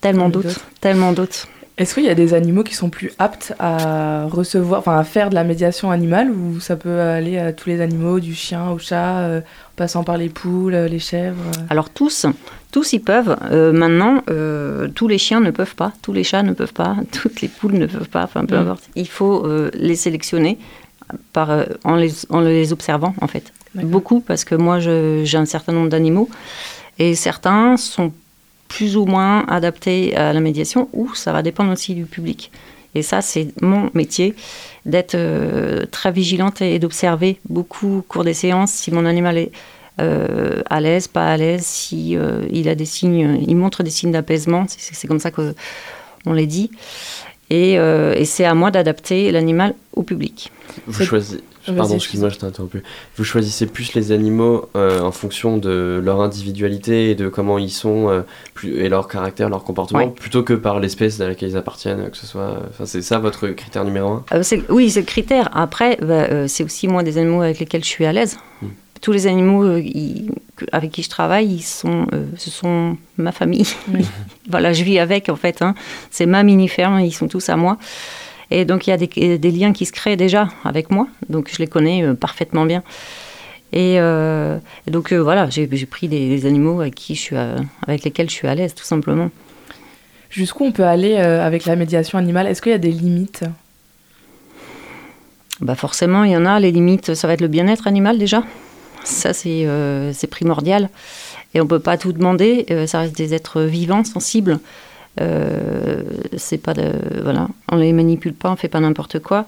tellement 0.00 0.28
d'autres, 0.28 0.60
tellement 0.80 1.12
d'autres. 1.12 1.46
Est-ce 1.78 1.94
qu'il 1.94 2.04
y 2.04 2.10
a 2.10 2.14
des 2.14 2.34
animaux 2.34 2.62
qui 2.64 2.74
sont 2.74 2.90
plus 2.90 3.12
aptes 3.18 3.54
à 3.58 4.26
recevoir, 4.26 4.78
enfin 4.80 4.98
à 4.98 5.04
faire 5.04 5.30
de 5.30 5.34
la 5.34 5.42
médiation 5.42 5.90
animale 5.90 6.30
ou 6.30 6.60
ça 6.60 6.76
peut 6.76 7.00
aller 7.00 7.38
à 7.38 7.52
tous 7.54 7.70
les 7.70 7.80
animaux, 7.80 8.20
du 8.20 8.34
chien 8.34 8.70
au 8.70 8.78
chat, 8.78 9.20
euh, 9.20 9.38
en 9.40 9.42
passant 9.76 10.04
par 10.04 10.18
les 10.18 10.28
poules, 10.28 10.74
euh, 10.74 10.86
les 10.86 10.98
chèvres. 10.98 11.42
Alors 11.70 11.88
tous, 11.88 12.26
tous 12.72 12.92
y 12.92 12.98
peuvent. 12.98 13.36
Euh, 13.50 13.72
maintenant, 13.72 14.22
euh, 14.28 14.86
tous 14.94 15.08
les 15.08 15.16
chiens 15.16 15.40
ne 15.40 15.50
peuvent 15.50 15.74
pas, 15.74 15.92
tous 16.02 16.12
les 16.12 16.24
chats 16.24 16.42
ne 16.42 16.52
peuvent 16.52 16.74
pas, 16.74 16.94
toutes 17.10 17.40
les 17.40 17.48
poules 17.48 17.74
ne 17.78 17.86
peuvent 17.86 18.08
pas. 18.08 18.24
Enfin, 18.24 18.44
peu 18.44 18.56
Mm. 18.56 18.60
importe. 18.60 18.84
Il 18.94 19.08
faut 19.08 19.46
les 19.72 19.96
sélectionner 19.96 20.58
par, 21.32 21.48
en, 21.84 21.96
les, 21.96 22.12
en 22.28 22.40
les 22.40 22.72
observant 22.74 23.14
en 23.22 23.28
fait. 23.28 23.50
Beaucoup 23.74 24.20
parce 24.20 24.44
que 24.44 24.54
moi 24.54 24.80
j'ai 24.80 25.36
un 25.36 25.46
certain 25.46 25.72
nombre 25.72 25.88
d'animaux 25.88 26.28
et 26.98 27.14
certains 27.14 27.76
sont 27.76 28.12
plus 28.68 28.96
ou 28.96 29.06
moins 29.06 29.44
adaptés 29.46 30.14
à 30.16 30.32
la 30.32 30.40
médiation 30.40 30.88
ou 30.92 31.14
ça 31.14 31.32
va 31.32 31.42
dépendre 31.42 31.72
aussi 31.72 31.94
du 31.94 32.04
public. 32.04 32.50
Et 32.94 33.02
ça, 33.02 33.22
c'est 33.22 33.48
mon 33.62 33.90
métier, 33.94 34.34
d'être 34.84 35.14
euh, 35.14 35.86
très 35.90 36.12
vigilante 36.12 36.60
et 36.60 36.78
d'observer 36.78 37.38
beaucoup 37.48 37.98
au 37.98 38.02
cours 38.02 38.24
des 38.24 38.34
séances 38.34 38.72
si 38.72 38.90
mon 38.90 39.06
animal 39.06 39.38
est 39.38 39.52
euh, 40.00 40.62
à 40.70 40.80
l'aise, 40.80 41.06
pas 41.06 41.32
à 41.32 41.36
l'aise, 41.36 41.64
si 41.64 42.16
euh, 42.16 42.46
il 42.50 42.68
a 42.68 42.74
des 42.74 42.86
signes, 42.86 43.38
il 43.46 43.56
montre 43.56 43.82
des 43.82 43.90
signes 43.90 44.12
d'apaisement. 44.12 44.64
C'est 44.68 45.06
comme 45.06 45.20
ça 45.20 45.30
que 45.30 45.54
on 46.24 46.32
les 46.32 46.46
dit. 46.46 46.70
Et, 47.50 47.78
euh, 47.78 48.14
et 48.14 48.24
c'est 48.24 48.44
à 48.44 48.54
moi 48.54 48.70
d'adapter 48.70 49.30
l'animal 49.30 49.74
au 49.94 50.02
public. 50.02 50.50
Vous 50.86 51.04
choisissez. 51.04 51.42
Pardon, 51.66 51.94
excuse-moi. 51.94 52.28
je 52.28 52.38
t'ai 52.38 52.46
interrompu. 52.46 52.82
Vous 53.16 53.24
choisissez 53.24 53.66
plus 53.66 53.94
les 53.94 54.10
animaux 54.12 54.68
euh, 54.76 55.00
en 55.00 55.12
fonction 55.12 55.58
de 55.58 56.00
leur 56.04 56.20
individualité 56.20 57.10
et 57.10 57.14
de 57.14 57.28
comment 57.28 57.58
ils 57.58 57.70
sont 57.70 58.08
euh, 58.10 58.22
plus, 58.54 58.78
et 58.80 58.88
leur 58.88 59.06
caractère, 59.08 59.48
leur 59.48 59.62
comportement, 59.64 60.00
Ouais. 60.00 60.10
plutôt 60.10 60.42
que 60.42 60.54
par 60.54 60.80
l'espèce 60.80 61.20
à 61.20 61.28
laquelle 61.28 61.50
ils 61.50 61.56
appartiennent, 61.56 62.10
que 62.10 62.16
ce 62.16 62.26
soit. 62.26 62.56
Enfin, 62.70 62.84
c'est 62.86 63.02
ça 63.02 63.18
votre 63.18 63.48
critère 63.48 63.84
numéro 63.84 64.08
un? 64.10 64.24
Euh, 64.32 64.42
c'est- 64.42 64.62
oui, 64.70 64.90
c'est 64.90 65.00
le 65.00 65.06
critère. 65.06 65.50
Après, 65.52 65.96
bah, 66.00 66.26
euh, 66.30 66.46
c'est 66.48 66.64
aussi 66.64 66.88
moi 66.88 67.02
des 67.02 67.18
animaux 67.18 67.42
avec 67.42 67.58
lesquels 67.60 67.84
je 67.84 67.88
suis 67.88 68.04
à 68.06 68.12
l'aise. 68.12 68.38
Mm. 68.62 68.66
Tous 69.00 69.10
les 69.12 69.26
animaux 69.26 69.64
euh, 69.64 69.80
ils- 69.80 70.30
avec 70.70 70.92
qui 70.92 71.02
je 71.02 71.08
travaille, 71.10 71.48
ils 71.48 71.62
sont, 71.62 72.06
euh, 72.12 72.24
ce 72.36 72.50
sont 72.50 72.96
ma 73.18 73.32
famille. 73.32 73.66
Oui. 73.92 74.04
voilà, 74.48 74.72
je 74.72 74.84
vis 74.84 74.98
avec 75.00 75.28
en 75.28 75.34
fait. 75.36 75.60
hein. 75.60 75.74
C'est 76.12 76.26
ma 76.26 76.42
mini 76.44 76.68
ferme, 76.68 77.00
ils 77.00 77.10
sont 77.12 77.26
tous 77.26 77.48
à 77.48 77.56
moi. 77.56 77.78
Et 78.54 78.64
donc 78.66 78.86
il 78.86 78.90
y 78.90 78.92
a 78.92 78.96
des, 78.98 79.38
des 79.38 79.50
liens 79.50 79.72
qui 79.72 79.86
se 79.86 79.92
créent 79.92 80.16
déjà 80.16 80.48
avec 80.64 80.90
moi. 80.90 81.08
Donc 81.30 81.50
je 81.52 81.58
les 81.58 81.66
connais 81.66 82.04
euh, 82.04 82.14
parfaitement 82.14 82.66
bien. 82.66 82.82
Et, 83.72 83.98
euh, 83.98 84.58
donc 84.86 85.12
euh, 85.12 85.18
voilà, 85.18 85.48
j'ai 85.48 85.66
pris 85.86 86.06
des, 86.06 86.28
des 86.28 86.44
animaux 86.44 86.82
avec 86.82 86.94
qui 86.94 87.14
je 87.14 87.20
suis, 87.20 87.36
à- 87.36 87.56
avec 87.86 88.04
lesquels 88.04 88.28
je 88.28 88.34
suis 88.34 88.46
à 88.46 88.54
l'aise, 88.54 88.74
tout 88.74 88.84
simplement. 88.84 89.30
Jusqu'où 90.28 90.64
on 90.64 90.72
peut 90.72 90.84
aller 90.84 91.14
euh, 91.16 91.46
avec 91.46 91.64
la 91.64 91.74
médiation 91.76 92.18
animale? 92.18 92.46
Est-ce 92.46 92.60
qu'il 92.60 92.72
y 92.72 92.74
a 92.74 92.78
des 92.78 92.92
limites? 92.92 93.44
Bah 95.60 95.74
forcément, 95.74 96.24
il 96.24 96.32
y 96.32 96.36
en 96.36 96.44
a. 96.44 96.60
Les 96.60 96.72
limites, 96.72 97.14
ça 97.14 97.26
va 97.26 97.32
être 97.32 97.40
le 97.40 97.48
bien-être 97.48 97.86
animal 97.86 98.18
déjà. 98.18 98.42
Ça, 99.04 99.32
c'est 99.32 100.26
primordial. 100.30 100.90
Et 101.54 101.60
on 101.60 101.66
peut 101.66 101.80
pas 101.80 101.96
tout 101.96 102.12
demander. 102.12 102.66
Ça 102.86 103.00
reste 103.00 103.16
des 103.16 103.32
êtres 103.32 103.62
vivants, 103.62 104.04
sensibles. 104.04 104.58
Euh, 105.20 106.02
c'est 106.36 106.58
pas 106.58 106.72
de 106.74 106.90
voilà, 107.22 107.48
on 107.70 107.76
les 107.76 107.92
manipule 107.92 108.32
pas, 108.32 108.50
on 108.50 108.56
fait 108.56 108.68
pas 108.68 108.80
n'importe 108.80 109.18
quoi. 109.18 109.44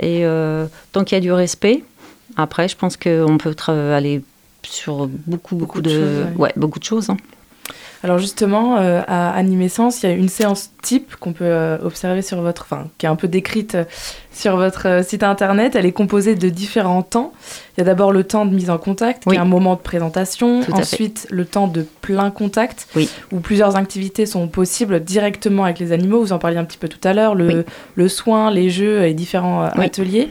Et 0.00 0.24
euh, 0.24 0.66
tant 0.92 1.02
qu'il 1.04 1.16
y 1.16 1.18
a 1.18 1.20
du 1.20 1.32
respect, 1.32 1.82
après, 2.36 2.68
je 2.68 2.76
pense 2.76 2.96
qu'on 2.96 3.36
peut 3.38 3.54
aller 3.92 4.22
sur 4.62 5.08
beaucoup, 5.08 5.56
beaucoup, 5.56 5.80
Beaucoup 5.80 5.82
de 5.82 5.90
de, 5.90 5.94
choses, 5.98 6.24
ouais. 6.36 6.36
ouais, 6.42 6.52
beaucoup 6.56 6.78
de 6.78 6.84
choses. 6.84 7.10
hein. 7.10 7.16
Alors 8.04 8.18
justement, 8.18 8.78
euh, 8.78 9.00
à 9.06 9.30
Animescence, 9.30 10.02
il 10.02 10.10
y 10.10 10.12
a 10.12 10.16
une 10.16 10.28
séance 10.28 10.70
type 10.82 11.14
qu'on 11.16 11.32
peut 11.32 11.44
euh, 11.44 11.78
observer 11.84 12.20
sur 12.20 12.40
votre, 12.40 12.62
enfin, 12.62 12.88
qui 12.98 13.06
est 13.06 13.08
un 13.08 13.14
peu 13.14 13.28
décrite 13.28 13.76
euh, 13.76 13.84
sur 14.32 14.56
votre 14.56 15.04
site 15.04 15.22
internet. 15.22 15.76
Elle 15.76 15.86
est 15.86 15.92
composée 15.92 16.34
de 16.34 16.48
différents 16.48 17.02
temps. 17.02 17.32
Il 17.76 17.80
y 17.80 17.82
a 17.82 17.84
d'abord 17.84 18.10
le 18.10 18.24
temps 18.24 18.44
de 18.44 18.52
mise 18.52 18.70
en 18.70 18.78
contact, 18.78 19.22
Oui. 19.26 19.34
qui 19.34 19.38
est 19.38 19.40
un 19.40 19.44
moment 19.44 19.76
de 19.76 19.80
présentation. 19.80 20.62
Fait. 20.62 20.72
Ensuite, 20.72 21.28
le 21.30 21.44
temps 21.44 21.68
de 21.68 21.86
plein 22.00 22.30
contact, 22.32 22.88
Oui. 22.96 23.08
où 23.30 23.38
plusieurs 23.38 23.76
activités 23.76 24.26
sont 24.26 24.48
possibles 24.48 24.98
directement 25.04 25.62
avec 25.64 25.78
les 25.78 25.92
animaux. 25.92 26.20
Vous 26.20 26.32
en 26.32 26.38
parliez 26.40 26.58
un 26.58 26.64
petit 26.64 26.78
peu 26.78 26.88
tout 26.88 27.06
à 27.06 27.12
l'heure, 27.12 27.36
le, 27.36 27.46
Oui. 27.46 27.64
le 27.94 28.08
soin, 28.08 28.50
les 28.50 28.68
jeux 28.68 29.04
et 29.04 29.14
différents 29.14 29.62
ateliers. 29.62 30.28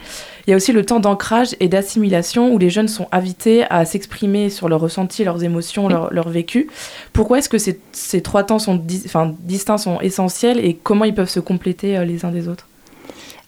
Il 0.47 0.51
y 0.51 0.53
a 0.53 0.55
aussi 0.57 0.71
le 0.71 0.85
temps 0.85 0.99
d'ancrage 0.99 1.55
et 1.59 1.67
d'assimilation 1.67 2.51
où 2.53 2.57
les 2.57 2.69
jeunes 2.69 2.87
sont 2.87 3.07
invités 3.11 3.63
à 3.69 3.85
s'exprimer 3.85 4.49
sur 4.49 4.69
leurs 4.69 4.81
ressentis, 4.81 5.23
leurs 5.23 5.43
émotions, 5.43 5.85
Oui. 5.85 5.93
leur, 5.93 6.11
leur 6.13 6.29
vécu. 6.29 6.67
Pourquoi 7.13 7.37
est-ce 7.39 7.49
que 7.49 7.57
ces, 7.59 7.79
ces 7.91 8.21
trois 8.21 8.43
temps 8.43 8.59
sont 8.59 8.75
distincts 8.75 9.77
sont 9.77 9.99
essentiels 10.01 10.59
et 10.63 10.73
comment 10.81 11.05
ils 11.05 11.13
peuvent 11.13 11.29
se 11.29 11.39
compléter 11.39 11.97
euh, 11.97 12.05
les 12.05 12.25
uns 12.25 12.31
des 12.31 12.47
autres? 12.47 12.67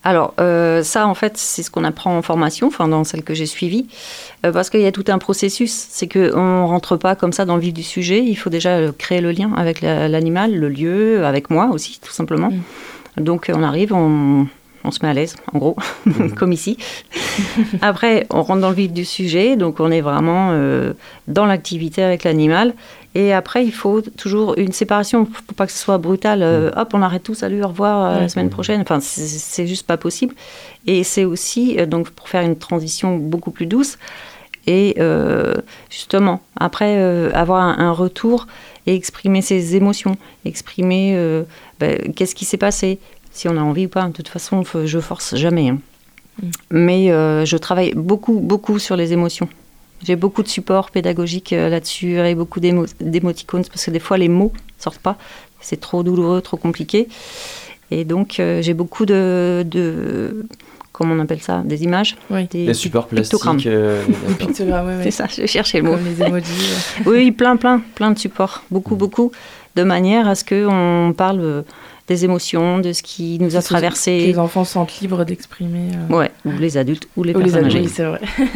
Alors, 0.06 0.34
euh, 0.42 0.84
ça, 0.84 1.08
en 1.08 1.14
fait, 1.14 1.38
c'est 1.38 1.64
ce 1.64 1.72
qu'on 1.72 1.86
apprend 1.86 2.18
en 2.18 2.22
formation, 2.22 2.68
enfin, 2.68 2.90
dans 2.90 3.06
celle 3.06 3.24
que 3.24 3.34
j'ai 3.34 3.46
suivie, 3.46 3.88
euh, 4.46 4.52
parce 4.52 4.70
qu'il 4.70 4.82
y 4.82 4.86
a 4.86 4.92
tout 4.92 5.06
un 5.08 5.18
processus. 5.18 5.72
C'est 5.90 6.10
qu'on 6.10 6.20
ne 6.64 6.66
rentre 6.68 6.98
pas 6.98 7.16
comme 7.16 7.32
ça 7.32 7.46
dans 7.46 7.56
le 7.56 7.62
vif 7.62 7.74
du 7.74 7.84
sujet. 7.84 8.22
Il 8.22 8.36
faut 8.36 8.50
déjà 8.50 8.80
créer 8.98 9.22
le 9.22 9.32
lien 9.32 9.54
avec 9.56 9.80
la- 9.80 10.10
l'animal, 10.10 10.54
le 10.54 10.68
lieu, 10.68 11.26
avec 11.26 11.50
moi 11.50 11.70
aussi, 11.72 12.02
tout 12.06 12.12
simplement. 12.12 12.52
Donc, 13.16 13.50
on 13.56 13.64
arrive, 13.64 13.94
on, 13.94 14.46
on 14.84 14.92
se 14.92 15.00
met 15.04 15.10
à 15.10 15.14
l'aise, 15.14 15.36
en 15.54 15.58
gros, 15.60 15.76
comme 16.36 16.52
ici. 16.52 16.78
Après, 17.82 18.26
on 18.30 18.42
rentre 18.44 18.62
dans 18.62 18.70
le 18.70 18.76
vif 18.76 18.92
du 18.92 19.06
sujet, 19.06 19.56
donc 19.56 19.80
on 19.80 19.92
est 19.92 20.02
vraiment 20.02 20.50
euh, 20.52 20.94
dans 21.28 21.46
l'activité 21.46 22.04
avec 22.04 22.24
l'animal. 22.24 22.74
Et 23.16 23.32
après, 23.32 23.64
il 23.64 23.72
faut 23.72 24.02
toujours 24.02 24.56
une 24.58 24.72
séparation 24.72 25.26
pour 25.26 25.56
pas 25.56 25.68
que 25.68 25.72
ce 25.72 25.78
soit 25.78 26.00
brutal. 26.00 26.42
euh, 26.42 26.72
Hop, 26.76 26.92
on 26.94 27.02
arrête 27.04 27.22
tout, 27.24 27.36
salut, 27.36 27.64
au 27.64 27.68
revoir, 27.68 28.06
euh, 28.16 28.20
la 28.22 28.30
semaine 28.30 28.50
prochaine. 28.50 28.82
Enfin, 28.82 29.00
c'est- 29.00 29.68
juste 29.68 29.86
pas 29.86 29.98
possible. 29.98 30.34
Et 30.88 31.04
c'est 31.04 31.24
aussi, 31.24 31.76
donc, 31.88 32.10
pour 32.10 32.28
faire 32.28 32.42
une 32.42 32.58
transition 32.58 33.18
beaucoup 33.18 33.52
plus 33.52 33.66
douce, 33.68 33.98
et 34.66 34.96
justement, 35.90 36.42
après, 36.60 36.98
avoir 37.34 37.62
un, 37.62 37.78
un 37.80 37.92
retour 37.92 38.48
et 38.88 38.96
exprimer 38.96 39.42
ses 39.42 39.76
émotions, 39.76 40.18
exprimer 40.46 41.16
ben, 41.80 42.14
qu'est-ce 42.16 42.34
qui 42.36 42.46
s'est 42.46 42.58
passé, 42.58 42.98
si 43.34 43.48
on 43.50 43.58
a 43.58 43.62
envie 43.62 43.88
ou 43.88 43.90
pas. 43.90 44.06
De 44.08 44.14
toute 44.14 44.30
façon, 44.30 44.64
je 44.86 45.00
force 45.00 45.36
jamais. 45.36 45.70
hein. 45.70 45.80
Mm. 46.42 46.48
Mais 46.72 47.12
euh, 47.12 47.46
je 47.46 47.58
travaille 47.58 47.94
beaucoup, 47.96 48.40
beaucoup 48.40 48.80
sur 48.80 48.96
les 48.96 49.12
émotions. 49.14 49.50
J'ai 50.04 50.16
beaucoup 50.16 50.44
de 50.44 50.48
support 50.48 50.90
pédagogique 50.92 51.54
euh, 51.54 51.70
là-dessus 51.70 52.18
et 52.20 52.36
beaucoup 52.36 52.60
d'émo- 52.60 52.86
d'émoticônes 53.00 53.64
parce 53.66 53.86
que 53.86 53.92
des 53.92 54.00
fois 54.00 54.18
les 54.18 54.30
mots 54.30 54.52
sortent 54.78 55.00
pas. 55.00 55.18
C'est 55.62 55.80
trop 55.80 56.04
douloureux, 56.04 56.42
trop 56.42 56.58
compliqué. 56.58 57.08
Et 57.92 58.04
donc 58.06 58.40
euh, 58.40 58.62
j'ai 58.62 58.74
beaucoup 58.74 59.06
de, 59.06 59.64
de. 59.70 60.46
Comment 60.92 61.16
on 61.16 61.20
appelle 61.20 61.42
ça? 61.42 61.62
Des 61.66 61.84
images 61.84 62.16
Oui. 62.30 62.46
Des 62.52 62.66
Les 62.68 62.74
supports 62.74 63.08
plastiques. 63.08 63.66
euh, 63.68 64.04
Des 64.28 64.34
pictogrammes, 64.36 64.88
ouais, 64.88 64.96
ouais. 64.98 65.04
C'est 65.04 65.12
ça, 65.12 65.26
je 65.28 65.46
cherchais 65.48 65.80
le 65.80 65.86
mot. 65.86 65.96
Comme 65.96 66.06
les 66.06 66.22
emojis. 66.22 66.46
ouais. 67.00 67.04
Oui, 67.12 67.32
plein, 67.32 67.56
plein, 67.58 67.82
plein 67.96 68.12
de 68.12 68.20
supports. 68.20 68.64
Beaucoup, 68.70 68.96
beaucoup. 68.96 69.32
De 69.76 69.84
manière 69.84 70.28
à 70.28 70.36
ce 70.36 70.44
qu'on 70.44 71.14
parle 71.14 71.40
euh, 71.42 71.62
des 72.08 72.26
émotions, 72.26 72.80
de 72.80 72.92
ce 72.92 73.02
qui 73.02 73.38
nous 73.40 73.56
a 73.56 73.60
Que 73.62 73.66
traversé. 73.66 74.20
les 74.28 74.38
enfants 74.38 74.66
se 74.66 74.74
sentent 74.74 75.00
libres 75.00 75.24
d'exprimer. 75.24 75.92
euh, 76.12 76.14
Ouais, 76.16 76.32
ou 76.44 76.52
les 76.52 76.76
adultes, 76.78 77.08
ou 77.16 77.24
les 77.24 77.34
ou 77.34 77.38
les 77.40 77.44
personnes 77.46 77.66
âgées. 77.66 77.80
oui, 77.82 77.90
c'est 77.94 78.04
vrai. 78.04 78.20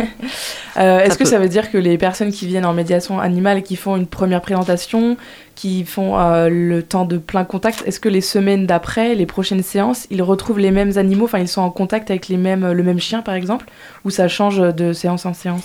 Euh, 0.77 0.99
Est-ce 0.99 1.17
que 1.17 1.25
ça 1.25 1.39
veut 1.39 1.49
dire 1.49 1.71
que 1.71 1.77
les 1.79 1.97
personnes 1.97 2.31
qui 2.31 2.45
viennent 2.45 2.65
en 2.65 2.73
médiation 2.73 3.19
animale, 3.19 3.63
qui 3.63 3.75
font 3.75 3.95
une 3.95 4.05
première 4.05 4.41
présentation, 4.41 5.17
qui 5.55 5.85
font 5.85 6.19
euh, 6.19 6.49
le 6.49 6.83
temps 6.83 7.05
de 7.05 7.17
plein 7.17 7.45
contact, 7.45 7.81
est-ce 7.87 7.99
que 7.99 8.09
les 8.09 8.21
semaines 8.21 8.67
d'après, 8.67 9.15
les 9.15 9.25
prochaines 9.25 9.63
séances, 9.63 10.05
ils 10.11 10.21
retrouvent 10.21 10.59
les 10.59 10.69
mêmes 10.69 10.95
animaux, 10.99 11.25
enfin 11.25 11.39
ils 11.39 11.47
sont 11.47 11.61
en 11.61 11.71
contact 11.71 12.11
avec 12.11 12.27
les 12.27 12.37
mêmes, 12.37 12.71
le 12.71 12.83
même 12.83 12.99
chien 12.99 13.23
par 13.23 13.33
exemple, 13.33 13.65
ou 14.05 14.11
ça 14.11 14.27
change 14.27 14.59
de 14.59 14.93
séance 14.93 15.25
en 15.25 15.33
séance? 15.33 15.63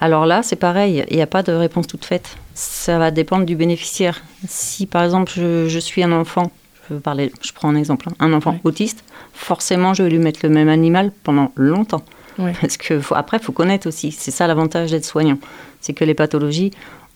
Alors 0.00 0.26
là, 0.26 0.40
c'est 0.42 0.56
pareil, 0.56 1.04
il 1.08 1.16
n'y 1.16 1.22
a 1.22 1.26
pas 1.28 1.44
de 1.44 1.52
réponse 1.52 1.86
toute 1.86 2.04
faite. 2.04 2.36
Ça 2.54 2.98
va 2.98 3.12
dépendre 3.12 3.44
du 3.46 3.54
bénéficiaire. 3.54 4.22
Si 4.48 4.86
par 4.86 5.04
exemple 5.04 5.30
je, 5.36 5.68
je 5.68 5.78
suis 5.78 6.02
un 6.02 6.10
enfant, 6.10 6.50
je, 6.88 6.94
veux 6.94 7.00
parler, 7.00 7.32
je 7.42 7.52
prends 7.52 7.68
un 7.68 7.76
exemple, 7.76 8.08
hein, 8.08 8.14
un 8.20 8.32
enfant 8.32 8.52
Ouais. 8.52 8.60
autiste, 8.64 9.04
forcément 9.32 9.94
je 9.94 10.02
vais 10.02 10.10
lui 10.10 10.18
mettre 10.18 10.40
le 10.42 10.48
même 10.48 10.68
animal 10.68 11.12
pendant 11.24 11.52
longtemps. 11.56 12.02
Ouais. 12.38 12.52
Parce 12.60 12.76
que 12.76 13.00
faut, 13.00 13.16
après, 13.16 13.38
il 13.38 13.42
faut 13.42 13.50
connaître 13.52 13.88
aussi. 13.88 14.12
C'est 14.12 14.30
ça 14.30 14.46
l'avantage 14.46 14.92
d'être 14.92 15.04
soignant. 15.04 15.38
C'est 15.80 15.92
que 15.92 16.04
les 16.04 16.14
pathologies, 16.14 16.70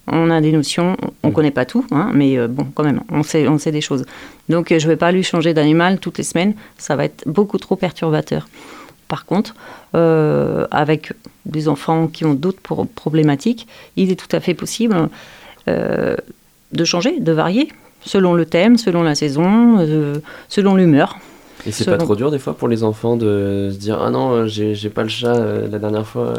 on 0.09 0.31
a 0.33 0.41
des 0.41 0.51
notions, 0.51 0.97
on 1.23 1.29
ne 1.29 1.33
connaît 1.33 1.53
pas 1.53 1.65
tout, 1.65 1.87
hein, 1.93 2.11
mais 2.13 2.37
euh, 2.37 2.49
bon, 2.49 2.65
quand 2.75 2.83
même, 2.83 3.03
on 3.09 3.23
sait, 3.23 3.47
on 3.47 3.57
sait 3.57 3.71
des 3.71 3.81
choses. 3.81 4.05
Donc 4.49 4.73
euh, 4.73 4.81
je 4.81 4.87
ne 4.87 4.91
vais 4.93 4.97
pas 4.97 5.13
lui 5.13 5.23
changer 5.23 5.55
d'animal 5.55 6.01
toutes 6.01 6.19
les 6.19 6.25
semaines, 6.25 6.55
ça 6.77 6.97
va 6.97 7.05
être 7.05 7.23
beaucoup 7.27 7.59
trop 7.59 7.77
perturbateur. 7.77 8.49
Par 9.07 9.25
contre, 9.25 9.55
euh, 9.95 10.67
avec 10.73 11.13
des 11.47 11.69
enfants 11.69 12.09
qui 12.09 12.25
ont 12.25 12.35
d'autres 12.35 12.61
pro- 12.61 12.85
problématiques, 12.87 13.69
il 13.97 14.11
est 14.11 14.17
tout 14.17 14.35
à 14.35 14.41
fait 14.41 14.55
possible 14.55 15.09
euh, 15.69 16.17
de 16.73 16.85
changer, 16.85 17.21
de 17.21 17.31
varier, 17.33 17.69
selon 18.05 18.35
le 18.35 18.45
thème, 18.47 18.77
selon 18.79 19.03
la 19.03 19.15
saison, 19.15 19.79
euh, 19.81 20.15
selon 20.49 20.75
l'humeur. 20.75 21.19
Et 21.67 21.71
c'est 21.71 21.85
Selon- 21.85 21.97
pas 21.99 22.03
trop 22.05 22.17
dur 22.17 22.31
des 22.33 22.41
fois 22.41 22.55
pour 22.57 22.67
les 22.67 22.83
enfants 22.83 23.17
de 23.17 23.69
se 23.73 23.79
dire 23.79 24.01
Ah 24.03 24.11
non, 24.11 24.33
euh, 24.33 24.47
j'ai 24.49 24.91
pas 24.91 25.05
le 25.05 25.09
chat 25.09 25.37
euh, 25.37 25.69
la 25.71 25.79
dernière 25.79 26.07
fois. 26.07 26.35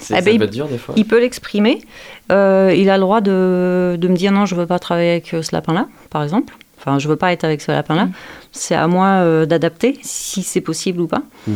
c'est- 0.00 0.20
peut 0.22 0.44
être 0.44 0.50
dur 0.50 0.66
des 0.66 0.78
fois. 0.78 0.94
Il 0.96 1.06
peut 1.06 1.20
l'exprimer. 1.20 1.80
Euh, 2.32 2.74
il 2.76 2.90
a 2.90 2.96
le 2.96 3.00
droit 3.02 3.20
de, 3.20 3.96
de 3.98 4.08
me 4.08 4.16
dire 4.16 4.32
non, 4.32 4.46
je 4.46 4.54
veux 4.56 4.66
pas 4.66 4.78
travailler 4.80 5.10
avec 5.12 5.28
ce 5.28 5.54
lapin-là, 5.54 5.86
par 6.10 6.22
exemple. 6.24 6.54
Enfin, 6.78 6.98
je 6.98 7.06
veux 7.08 7.16
pas 7.16 7.32
être 7.32 7.44
avec 7.44 7.60
ce 7.60 7.70
lapin-là. 7.70 8.06
Mm. 8.06 8.12
C'est 8.52 8.74
à 8.74 8.86
moi 8.88 9.46
d'adapter, 9.46 9.98
si 10.02 10.42
c'est 10.42 10.60
possible 10.60 11.00
ou 11.02 11.06
pas. 11.06 11.22
Mm. 11.46 11.52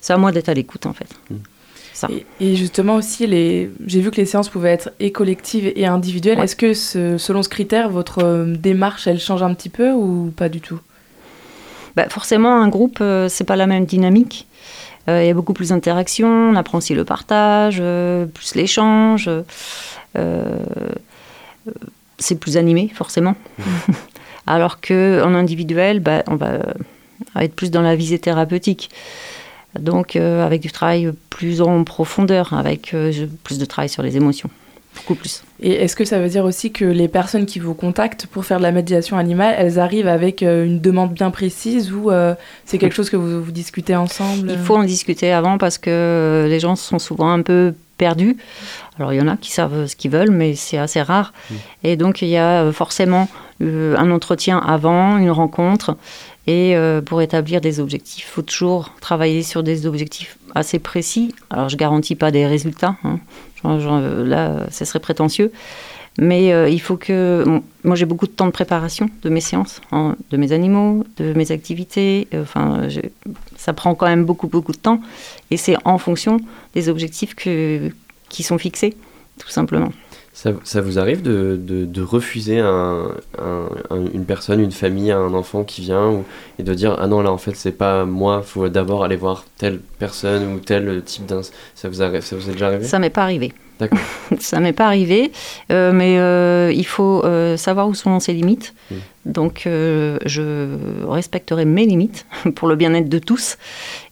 C'est 0.00 0.12
à 0.12 0.16
moi 0.18 0.32
d'être 0.32 0.48
à 0.48 0.54
l'écoute, 0.54 0.86
en 0.86 0.92
fait. 0.92 1.08
Mm. 1.30 1.34
Ça. 1.94 2.08
Et, 2.10 2.26
et 2.40 2.56
justement 2.56 2.96
aussi, 2.96 3.24
les... 3.26 3.70
j'ai 3.86 4.00
vu 4.00 4.10
que 4.10 4.16
les 4.16 4.26
séances 4.26 4.48
pouvaient 4.48 4.72
être 4.72 4.90
et 4.98 5.12
collectives 5.12 5.72
et 5.76 5.86
individuelles. 5.86 6.38
Ouais. 6.38 6.44
Est-ce 6.44 6.56
que 6.56 6.74
ce- 6.74 7.16
selon 7.18 7.42
ce 7.44 7.48
critère, 7.48 7.88
votre 7.88 8.18
euh, 8.24 8.44
démarche, 8.56 9.06
elle 9.06 9.20
change 9.20 9.42
un 9.44 9.54
petit 9.54 9.68
peu 9.68 9.92
ou 9.92 10.32
pas 10.36 10.48
du 10.48 10.60
tout? 10.60 10.80
Bah, 11.94 12.08
forcément, 12.08 12.60
un 12.60 12.66
groupe, 12.68 12.98
euh, 13.00 13.28
c'est 13.28 13.44
pas 13.44 13.54
la 13.54 13.68
même 13.68 13.84
dynamique. 13.84 14.48
Euh, 15.08 15.22
Il 15.22 15.26
y 15.28 15.30
a 15.30 15.34
beaucoup 15.34 15.52
plus 15.52 15.68
d'interaction, 15.68 16.26
on 16.26 16.56
apprend 16.56 16.78
aussi 16.78 16.94
le 16.94 17.04
partage, 17.04 17.78
euh, 17.80 18.26
plus 18.26 18.56
l'échange. 18.56 19.30
c'est 22.18 22.38
plus 22.40 22.56
animé, 22.56 22.90
forcément. 22.92 23.36
Alors 24.46 24.80
qu'en 24.80 25.34
individuel, 25.34 26.00
bah, 26.00 26.22
on 26.26 26.36
va 26.36 26.58
être 27.40 27.54
plus 27.54 27.70
dans 27.70 27.82
la 27.82 27.96
visée 27.96 28.18
thérapeutique. 28.18 28.90
Donc, 29.78 30.16
euh, 30.16 30.44
avec 30.44 30.60
du 30.60 30.70
travail 30.70 31.12
plus 31.30 31.60
en 31.60 31.84
profondeur, 31.84 32.52
avec 32.52 32.94
euh, 32.94 33.12
plus 33.42 33.58
de 33.58 33.64
travail 33.64 33.88
sur 33.88 34.02
les 34.02 34.16
émotions. 34.16 34.50
Beaucoup 34.96 35.16
plus. 35.16 35.42
Et 35.60 35.72
est-ce 35.72 35.96
que 35.96 36.04
ça 36.04 36.20
veut 36.20 36.28
dire 36.28 36.44
aussi 36.44 36.70
que 36.70 36.84
les 36.84 37.08
personnes 37.08 37.46
qui 37.46 37.58
vous 37.58 37.74
contactent 37.74 38.26
pour 38.26 38.44
faire 38.44 38.58
de 38.58 38.62
la 38.62 38.70
médiation 38.70 39.18
animale, 39.18 39.54
elles 39.58 39.78
arrivent 39.78 40.06
avec 40.06 40.42
euh, 40.42 40.64
une 40.64 40.80
demande 40.80 41.12
bien 41.12 41.30
précise 41.30 41.92
ou 41.92 42.10
euh, 42.10 42.34
c'est 42.64 42.78
quelque 42.78 42.94
chose 42.94 43.10
que 43.10 43.16
vous, 43.16 43.42
vous 43.42 43.50
discutez 43.50 43.96
ensemble? 43.96 44.50
Il 44.50 44.58
faut 44.58 44.76
en 44.76 44.84
discuter 44.84 45.32
avant 45.32 45.58
parce 45.58 45.78
que 45.78 46.46
les 46.48 46.60
gens 46.60 46.76
sont 46.76 46.98
souvent 46.98 47.30
un 47.30 47.42
peu 47.42 47.74
perdus. 47.96 48.36
Alors 48.98 49.12
il 49.12 49.16
y 49.16 49.20
en 49.20 49.28
a 49.28 49.36
qui 49.36 49.50
savent 49.50 49.86
ce 49.86 49.96
qu'ils 49.96 50.10
veulent, 50.10 50.30
mais 50.30 50.54
c'est 50.54 50.78
assez 50.78 51.02
rare. 51.02 51.32
Et 51.82 51.96
donc 51.96 52.22
il 52.22 52.28
y 52.28 52.36
a 52.36 52.62
euh, 52.62 52.72
forcément 52.72 53.28
euh, 53.62 53.96
un 53.96 54.10
entretien 54.10 54.58
avant, 54.58 55.18
une 55.18 55.30
rencontre. 55.30 55.96
Et 56.46 56.76
euh, 56.76 57.00
pour 57.00 57.22
établir 57.22 57.60
des 57.60 57.80
objectifs, 57.80 58.26
il 58.28 58.30
faut 58.30 58.42
toujours 58.42 58.90
travailler 59.00 59.42
sur 59.42 59.62
des 59.62 59.86
objectifs 59.86 60.36
assez 60.54 60.78
précis. 60.78 61.34
Alors 61.50 61.68
je 61.68 61.76
garantis 61.76 62.16
pas 62.16 62.30
des 62.30 62.46
résultats. 62.46 62.96
hein. 63.04 63.18
Genre, 63.62 63.80
genre, 63.80 64.00
là, 64.00 64.66
ce 64.70 64.84
serait 64.84 65.00
prétentieux. 65.00 65.50
Mais 66.18 66.52
euh, 66.52 66.68
il 66.68 66.80
faut 66.80 66.96
que. 66.96 67.42
bon, 67.44 67.62
moi, 67.82 67.96
j'ai 67.96 68.04
beaucoup 68.06 68.26
de 68.26 68.32
temps 68.32 68.46
de 68.46 68.52
préparation 68.52 69.10
de 69.22 69.28
mes 69.30 69.40
séances, 69.40 69.80
hein, 69.90 70.16
de 70.30 70.36
mes 70.36 70.52
animaux, 70.52 71.04
de 71.16 71.32
mes 71.34 71.50
activités. 71.50 72.28
Euh, 72.34 72.42
Enfin, 72.42 72.86
ça 73.56 73.72
prend 73.72 73.94
quand 73.96 74.06
même 74.06 74.24
beaucoup, 74.24 74.46
beaucoup 74.46 74.72
de 74.72 74.76
temps. 74.78 75.00
Et 75.50 75.56
c'est 75.56 75.76
en 75.84 75.98
fonction 75.98 76.38
des 76.74 76.88
objectifs 76.88 77.34
que, 77.34 77.90
qui 78.28 78.42
sont 78.44 78.58
fixés, 78.58 78.94
tout 79.38 79.48
simplement. 79.50 79.90
Ça, 80.32 80.50
ça 80.64 80.80
vous 80.80 80.98
arrive 80.98 81.22
de, 81.22 81.56
de, 81.60 81.84
de 81.84 82.02
refuser 82.02 82.58
un, 82.58 83.08
un- 83.38 83.68
un- 83.90 84.06
une 84.12 84.24
personne, 84.24 84.58
une 84.60 84.72
famille, 84.72 85.12
un 85.12 85.32
enfant 85.32 85.62
qui 85.62 85.80
vient 85.82 86.08
ou- 86.10 86.24
et 86.58 86.64
de 86.64 86.74
dire 86.74 86.96
Ah 86.98 87.06
non, 87.06 87.22
là 87.22 87.30
en 87.32 87.38
fait, 87.38 87.54
c'est 87.54 87.70
pas 87.72 88.04
moi, 88.04 88.42
il 88.44 88.48
faut 88.48 88.68
d'abord 88.68 89.04
aller 89.04 89.14
voir 89.16 89.44
telle 89.58 89.78
personne 89.98 90.52
ou 90.54 90.58
tel 90.58 91.02
type 91.04 91.26
d'un. 91.26 91.42
Ça 91.76 91.88
vous, 91.88 92.02
arrive, 92.02 92.20
ça 92.22 92.34
vous 92.36 92.48
est 92.50 92.52
déjà 92.54 92.66
arrivé? 92.68 92.84
Ça 92.84 92.98
m'est 92.98 93.10
pas 93.10 93.22
arrivé. 93.22 93.52
D'accord. 93.78 93.98
ça 94.38 94.60
m'est 94.60 94.72
pas 94.72 94.86
arrivé, 94.86 95.32
euh, 95.70 95.92
mais 95.92 96.18
euh, 96.18 96.72
il 96.72 96.86
faut 96.86 97.24
euh, 97.24 97.56
savoir 97.56 97.88
où 97.88 97.94
sont 97.94 98.18
ses 98.20 98.32
limites. 98.32 98.74
Donc, 99.24 99.62
je 99.64 100.76
respecterai 101.06 101.64
mes 101.64 101.86
limites 101.86 102.26
pour 102.54 102.68
le 102.68 102.76
bien-être 102.76 103.08
de 103.08 103.18
tous. 103.18 103.56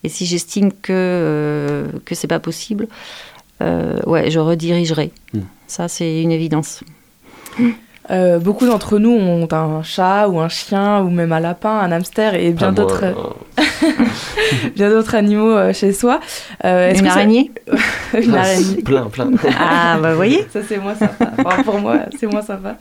Et 0.03 0.09
si 0.09 0.25
j'estime 0.25 0.71
que 0.73 1.87
que 2.03 2.15
c'est 2.15 2.27
pas 2.27 2.39
possible, 2.39 2.87
ouais, 3.61 4.31
je 4.31 4.39
redirigerai. 4.39 5.11
Mm. 5.33 5.39
Ça, 5.67 5.87
c'est 5.87 6.21
une 6.21 6.31
évidence. 6.31 6.83
Euh, 8.11 8.37
beaucoup 8.37 8.65
d'entre 8.65 8.99
nous 8.99 9.11
ont 9.11 9.47
un 9.51 9.81
chat 9.81 10.27
ou 10.27 10.39
un 10.39 10.49
chien 10.49 11.01
ou 11.01 11.09
même 11.09 11.31
un 11.31 11.39
lapin, 11.39 11.69
un 11.79 11.91
hamster 11.91 12.35
et 12.35 12.51
bien 12.51 12.71
moi, 12.71 12.75
d'autres 12.75 13.03
hein. 13.05 13.63
bien 14.75 14.89
d'autres 14.89 15.15
animaux 15.15 15.51
euh, 15.51 15.71
chez 15.73 15.93
soi. 15.93 16.19
Euh, 16.65 16.91
Une 16.93 16.99
que 17.01 17.07
ça- 17.07 17.13
araignée 17.13 17.51
Une 18.13 18.35
Ah, 18.35 18.39
araignée. 18.41 18.81
Plein, 18.83 19.03
plein. 19.05 19.31
Ah, 19.57 19.97
bah, 20.01 20.09
vous 20.11 20.15
voyez 20.17 20.45
Ça, 20.51 20.59
c'est 20.67 20.77
moins 20.79 20.95
sympa. 20.95 21.31
Enfin, 21.45 21.63
pour 21.63 21.79
moi, 21.79 21.99
c'est 22.19 22.27
moins 22.27 22.41
sympa. 22.41 22.75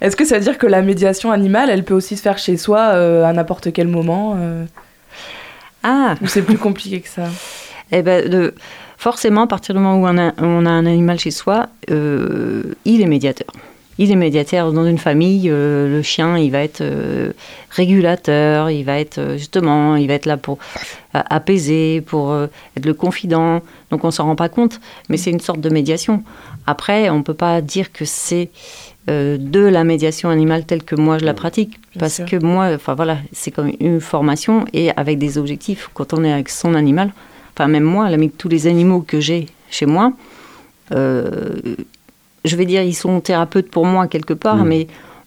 Est-ce 0.00 0.14
que 0.14 0.24
ça 0.24 0.36
veut 0.38 0.44
dire 0.44 0.56
que 0.56 0.66
la 0.68 0.82
médiation 0.82 1.32
animale, 1.32 1.68
elle 1.68 1.82
peut 1.84 1.94
aussi 1.94 2.16
se 2.16 2.22
faire 2.22 2.38
chez 2.38 2.56
soi 2.56 2.78
euh, 2.92 3.24
à 3.24 3.32
n'importe 3.32 3.72
quel 3.72 3.88
moment 3.88 4.36
euh, 4.38 4.64
Ah, 5.82 6.14
Ou 6.22 6.26
c'est 6.28 6.42
plus 6.42 6.58
compliqué 6.58 7.00
que 7.00 7.08
ça? 7.08 7.24
Eh 7.90 8.02
ben, 8.02 8.28
de, 8.28 8.54
forcément, 8.98 9.42
à 9.42 9.46
partir 9.48 9.74
du 9.74 9.80
moment 9.80 9.96
où 10.00 10.06
on 10.06 10.16
a, 10.18 10.32
on 10.38 10.64
a 10.64 10.70
un 10.70 10.86
animal 10.86 11.18
chez 11.18 11.32
soi, 11.32 11.66
euh, 11.90 12.62
il 12.84 13.02
est 13.02 13.06
médiateur. 13.06 13.48
Il 14.00 14.10
est 14.10 14.16
médiateur 14.16 14.72
dans 14.72 14.86
une 14.86 14.98
famille. 14.98 15.48
euh, 15.50 15.86
le 15.96 16.02
chien, 16.02 16.38
il 16.38 16.50
va 16.50 16.62
être 16.62 16.80
euh, 16.80 17.32
régulateur, 17.70 18.70
il 18.70 18.82
va 18.82 18.98
être 18.98 19.18
euh, 19.18 19.36
justement, 19.36 19.94
il 19.96 20.08
va 20.08 20.14
être 20.14 20.24
là 20.26 20.38
pour 20.38 20.56
apaiser, 21.12 22.00
pour 22.00 22.34
être 22.76 22.86
le 22.86 22.94
confident. 22.94 23.60
Donc 23.90 24.04
on 24.04 24.10
s'en 24.10 24.24
rend 24.24 24.36
pas 24.36 24.48
compte, 24.48 24.80
mais 25.08 25.16
c'est 25.16 25.30
une 25.30 25.40
sorte 25.40 25.60
de 25.60 25.68
médiation. 25.68 26.22
Après, 26.66 27.10
on 27.10 27.22
peut 27.22 27.34
pas 27.34 27.60
dire 27.60 27.92
que 27.92 28.04
c'est 28.04 28.50
euh, 29.08 29.36
de 29.38 29.60
la 29.60 29.82
médiation 29.84 30.28
animale 30.30 30.64
telle 30.64 30.82
que 30.84 30.94
moi 30.94 31.18
je 31.18 31.24
la 31.24 31.34
pratique, 31.34 31.70
Bien 31.92 32.00
parce 32.00 32.14
sûr. 32.16 32.26
que 32.26 32.36
moi, 32.36 32.70
enfin 32.74 32.94
voilà, 32.94 33.18
c'est 33.32 33.50
comme 33.50 33.72
une 33.80 34.00
formation 34.00 34.64
et 34.72 34.90
avec 34.96 35.18
des 35.18 35.36
objectifs. 35.36 35.90
Quand 35.94 36.14
on 36.14 36.22
est 36.24 36.32
avec 36.32 36.48
son 36.48 36.74
animal, 36.74 37.12
enfin 37.54 37.66
même 37.66 37.82
moi, 37.84 38.06
avec 38.06 38.38
tous 38.38 38.48
les 38.48 38.66
animaux 38.66 39.00
que 39.00 39.18
j'ai 39.20 39.46
chez 39.70 39.86
moi, 39.86 40.12
euh, 40.92 41.56
je 42.44 42.56
vais 42.56 42.66
dire, 42.66 42.82
ils 42.82 42.94
sont 42.94 43.20
thérapeutes 43.20 43.70
pour 43.70 43.86
moi 43.86 44.06
quelque 44.06 44.34
part, 44.34 44.56
Mm. 44.64 44.68
mais 44.68 44.86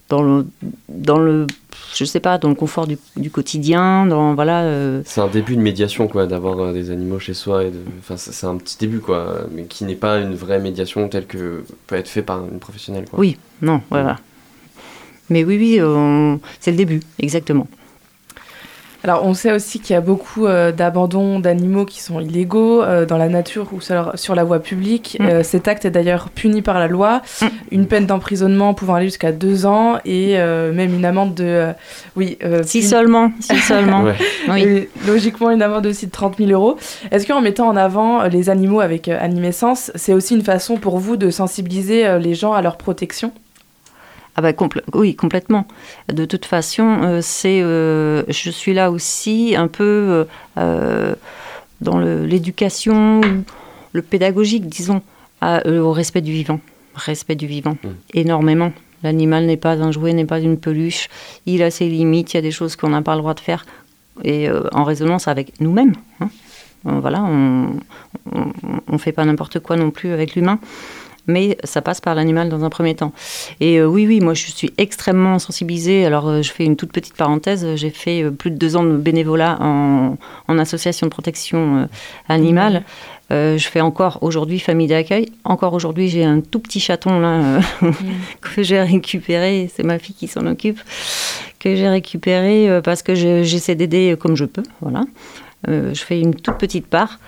dans 0.10 0.22
le, 0.22 0.46
dans 0.90 1.18
le, 1.18 1.48
je 1.96 2.06
sais 2.06 2.20
pas, 2.20 2.38
dans 2.38 2.50
le 2.50 2.56
confort 2.56 2.86
du, 2.88 2.98
du 3.16 3.32
quotidien, 3.32 4.06
dans 4.06 4.36
voilà. 4.36 4.62
euh, 4.64 5.02
C'est 5.06 5.22
un 5.22 5.28
début 5.28 5.56
de 5.56 5.62
médiation, 5.62 6.08
quoi, 6.08 6.28
d'avoir 6.28 6.60
euh, 6.60 6.74
des 6.74 6.92
animaux 6.92 7.20
chez 7.20 7.34
soi. 7.34 7.64
Et 7.64 7.72
de... 7.72 7.80
enfin, 8.00 8.16
c'est 8.18 8.46
un 8.46 8.58
petit 8.58 8.78
début, 8.78 9.00
quoi, 9.00 9.42
mais 9.52 9.64
qui 9.64 9.86
n'est 9.86 9.96
pas 9.96 10.20
une 10.20 10.36
vraie 10.36 10.60
médiation 10.60 11.08
telle 11.10 11.26
que 11.26 11.64
peut 11.88 11.96
être 11.96 12.10
fait 12.10 12.22
par 12.22 12.40
une 12.46 12.60
professionnelle. 12.60 13.06
Quoi. 13.10 13.20
oui, 13.20 13.38
non, 13.62 13.82
voilà. 13.90 14.20
Mais 15.30 15.44
oui, 15.44 15.58
oui, 15.58 15.82
on- 15.82 16.40
c'est 16.60 16.72
le 16.72 16.78
début, 16.78 17.00
exactement. 17.18 17.68
Alors, 19.04 19.26
on 19.26 19.34
sait 19.34 19.52
aussi 19.52 19.82
qu'il 19.82 19.94
y 19.94 19.98
a 19.98 20.02
beaucoup 20.02 20.46
euh, 20.46 20.72
d'abandons 20.72 21.40
d'animaux 21.40 21.84
qui 21.84 22.02
sont 22.02 22.22
illégaux 22.22 22.82
euh, 22.84 23.06
dans 23.06 23.18
la 23.18 23.28
nature 23.28 23.68
ou 23.74 23.82
sur, 23.82 24.12
sur 24.16 24.34
la 24.34 24.46
voie 24.46 24.60
publique. 24.60 25.18
Mm. 25.20 25.26
Euh, 25.26 25.44
cet 25.44 25.68
acte 25.68 25.84
est 25.84 25.92
d'ailleurs 25.92 26.30
puni 26.30 26.62
par 26.62 26.80
la 26.80 26.88
loi, 26.88 27.22
Mm. 27.42 27.46
une 27.72 27.88
peine 27.88 28.06
d'emprisonnement 28.06 28.74
pouvant 28.74 28.96
aller 28.96 29.08
jusqu'à 29.08 29.34
deux 29.34 29.66
ans 29.66 29.98
et 30.06 30.40
euh, 30.40 30.72
même 30.72 30.94
une 30.94 31.04
amende 31.04 31.34
de... 31.36 31.44
euh, 31.44 31.72
oui, 32.16 32.38
euh, 32.46 32.64
Si 32.64 32.80
puni- 32.80 32.90
seulement, 32.90 33.32
si 33.42 33.58
seulement. 33.60 34.04
Ouais. 34.04 34.16
Oui. 34.48 34.62
et 34.64 34.90
logiquement 35.06 35.50
une 35.50 35.62
amende 35.62 35.86
aussi 35.86 36.06
de 36.08 36.12
30 36.12 36.38
000 36.38 36.52
euros. 36.52 36.78
Est-ce 37.12 37.28
qu'en 37.28 37.42
mettant 37.42 37.68
en 37.68 37.76
avant 37.76 38.24
les 38.24 38.50
animaux 38.50 38.80
avec 38.80 39.10
euh, 39.10 39.18
animescence, 39.20 39.92
c'est 39.96 40.14
aussi 40.14 40.34
une 40.36 40.44
façon 40.44 40.78
pour 40.78 40.98
vous 41.00 41.18
de 41.18 41.30
sensibiliser 41.30 42.08
euh, 42.08 42.20
les 42.20 42.36
gens 42.36 42.54
à 42.54 42.62
leur 42.62 42.78
protection? 42.78 43.32
Ah 44.36 44.42
bah 44.42 44.52
oui, 44.94 45.16
complètement. 45.16 45.68
De 46.12 46.26
toute 46.26 46.46
façon, 46.46 47.00
euh, 47.04 47.20
c'est, 47.22 47.62
euh, 47.62 48.24
je 48.30 48.50
suis 48.50 48.74
là 48.74 48.90
aussi 48.90 49.56
un 49.56 49.68
peu 49.68 50.26
euh, 50.58 51.16
dans 51.82 52.00
l'éducation, 52.00 53.22
ou 53.22 53.44
le 53.94 54.02
pédagogique, 54.02 54.68
disons, 54.68 55.02
à- 55.42 55.68
au 55.70 55.92
respect 55.92 56.22
du 56.22 56.32
vivant. 56.32 56.60
Respect 56.96 57.36
du 57.36 57.46
vivant, 57.48 57.78
Mm. 57.84 57.88
énormément. 58.16 58.72
L'animal 59.04 59.46
n'est 59.46 59.58
pas 59.58 59.74
un 59.74 59.92
jouet, 59.92 60.14
n'est 60.14 60.26
pas 60.26 60.40
une 60.40 60.58
peluche. 60.58 61.10
Il 61.46 61.62
a 61.62 61.70
ses 61.70 61.88
limites, 61.90 62.34
il 62.34 62.38
y 62.38 62.40
a 62.40 62.42
des 62.42 62.52
choses 62.52 62.76
qu'on 62.76 62.90
n'a 62.90 63.02
pas 63.02 63.14
le 63.16 63.20
droit 63.22 63.34
de 63.34 63.40
faire. 63.40 63.66
Et 64.24 64.48
euh, 64.50 64.64
en 64.72 64.84
résonance 64.84 65.28
avec 65.28 65.60
nous-mêmes. 65.60 65.94
hein. 66.22 66.30
Voilà, 66.86 67.24
on 67.24 67.76
ne 68.92 68.98
fait 68.98 69.14
pas 69.14 69.24
n'importe 69.26 69.60
quoi 69.60 69.78
non 69.78 69.90
plus 69.90 70.12
avec 70.12 70.36
l'humain. 70.36 70.60
Mais 71.26 71.58
ça 71.64 71.82
passe 71.82 72.02
par 72.02 72.16
l'animal 72.16 72.50
dans 72.50 72.66
un 72.66 72.70
premier 72.70 72.96
temps. 72.96 73.14
Et 73.62 73.78
euh, 73.80 73.86
oui, 73.86 74.06
oui, 74.08 74.20
moi 74.20 74.34
je 74.34 74.46
suis 74.52 74.72
extrêmement 74.78 75.40
sensibilisée. 75.40 76.06
Alors 76.06 76.28
euh, 76.28 76.42
je 76.42 76.52
fais 76.52 76.66
une 76.66 76.76
toute 76.76 76.92
petite 76.92 77.16
parenthèse. 77.16 77.66
J'ai 77.76 77.92
fait 77.92 78.24
euh, 78.24 78.32
plus 78.32 78.52
de 78.52 78.58
deux 78.58 78.76
ans 78.76 78.84
de 78.84 78.98
bénévolat 78.98 79.58
en, 79.62 80.18
en 80.48 80.60
association 80.60 81.08
de 81.08 81.12
protection 81.12 81.88
animale. 82.28 82.84
Euh, 83.32 83.58
je 83.58 83.68
fais 83.70 83.80
encore 83.80 84.20
aujourd'hui 84.22 84.60
famille 84.60 84.88
d'accueil. 84.88 85.32
Encore 85.46 85.74
aujourd'hui, 85.74 86.10
j'ai 86.10 86.26
un 86.26 86.42
tout 86.42 86.60
petit 86.60 86.82
chaton 86.82 87.20
là 87.20 87.40
euh, 87.84 87.92
que 88.42 88.62
j'ai 88.62 88.82
récupéré. 88.82 89.72
C'est 89.74 89.84
ma 89.84 90.00
fille 90.00 90.16
qui 90.16 90.28
s'en 90.28 90.46
occupe. 90.46 90.80
Que 91.60 91.76
j'ai 91.78 91.88
récupéré 91.88 92.82
parce 92.84 93.02
que 93.02 93.16
je- 93.16 93.44
j'essaie 93.44 93.76
d'aider 93.76 94.18
comme 94.20 94.36
je 94.36 94.44
peux. 94.46 94.64
Voilà. 94.82 95.04
Je 95.70 95.94
fais 95.96 96.20
une 96.20 96.36
toute 96.36 96.58
petite 96.58 96.88
part. 96.88 97.20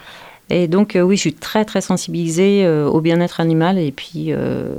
Et 0.50 0.68
donc, 0.68 0.96
euh, 0.96 1.02
oui, 1.02 1.16
je 1.16 1.22
suis 1.22 1.34
très, 1.34 1.66
très 1.66 1.82
sensibilisée 1.82 2.66
euh, 2.66 2.88
au 2.88 3.02
bien-être 3.02 3.40
animal. 3.40 3.80
Et 3.80 3.92
puis, 3.92 4.28
euh, 4.30 4.76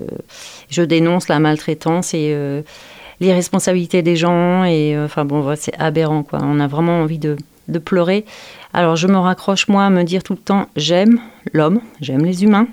je 0.70 0.82
dénonce 0.82 1.28
la 1.28 1.38
maltraitance 1.38 2.14
et 2.14 2.36
l'irresponsabilité 3.20 4.02
des 4.02 4.16
gens. 4.16 4.64
Et 4.64 4.96
enfin, 4.98 5.24
bon, 5.24 5.54
c'est 5.56 5.74
aberrant, 5.78 6.22
quoi. 6.22 6.40
On 6.42 6.60
a 6.60 6.66
vraiment 6.66 7.00
envie 7.00 7.18
de, 7.18 7.36
de 7.68 7.78
pleurer. 7.78 8.24
Alors, 8.72 8.96
je 8.96 9.06
me 9.08 9.16
raccroche, 9.16 9.68
moi, 9.68 9.84
à 9.84 9.90
me 9.90 10.02
dire 10.02 10.22
tout 10.22 10.34
le 10.34 10.38
temps 10.38 10.66
j'aime 10.76 11.20
l'homme, 11.52 11.80
j'aime 12.00 12.24
les 12.24 12.44
humains, 12.44 12.68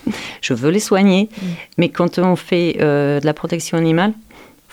je 0.40 0.54
veux 0.54 0.70
les 0.70 0.80
soigner. 0.80 1.28
Mais 1.78 1.88
quand 1.88 2.18
on 2.18 2.36
fait 2.36 2.74
de 2.74 3.24
la 3.24 3.34
protection 3.34 3.76
animale, 3.76 4.12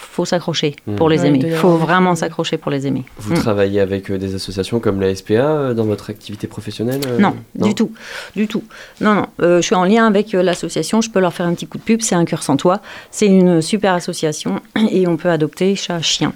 faut 0.06 0.26
s'accrocher 0.26 0.76
Mm. 0.88 0.96
pour 0.96 1.10
les 1.10 1.26
aimer. 1.26 1.40
Il 1.44 1.54
faut 1.56 1.76
vraiment 1.78 2.16
s'accrocher 2.16 2.58
pour 2.58 2.72
les 2.72 2.88
aimer. 2.88 3.04
Vous 3.18 3.34
Mm. 3.34 3.38
travaillez 3.40 3.80
avec 3.80 4.10
euh, 4.12 4.18
des 4.18 4.36
associations 4.36 4.80
comme 4.80 5.00
la 5.02 5.14
SPA 5.16 5.34
euh, 5.34 5.74
dans 5.74 5.86
votre 5.86 6.10
activité 6.10 6.48
professionnelle 6.48 7.02
euh, 7.08 7.18
Non, 7.20 7.36
du 7.56 7.76
tout, 7.76 7.92
du 8.36 8.48
tout. 8.48 8.64
Non, 9.02 9.14
non. 9.16 9.26
euh, 9.42 9.58
je 9.62 9.66
suis 9.66 9.76
en 9.76 9.84
lien 9.86 10.06
avec 10.08 10.32
l'association. 10.34 11.02
Je 11.02 11.10
peux 11.10 11.20
leur 11.20 11.34
faire 11.34 11.46
un 11.46 11.54
petit 11.54 11.68
coup 11.68 11.78
de 11.78 11.84
pub. 11.84 12.02
C'est 12.02 12.16
un 12.16 12.26
cœur 12.26 12.44
sans 12.44 12.58
toi. 12.58 12.82
C'est 13.12 13.28
une 13.28 13.62
super 13.62 13.94
association 13.94 14.62
et 14.92 15.08
on 15.08 15.18
peut 15.18 15.30
adopter 15.30 15.76
chat, 15.76 16.02
chien. 16.02 16.34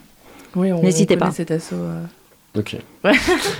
Oui, 0.55 0.71
on 0.71 0.81
N'hésitez 0.81 1.15
pas. 1.17 1.31
cet 1.31 1.51
euh. 1.51 2.03
Ok. 2.57 2.75
Ouais. 3.03 3.13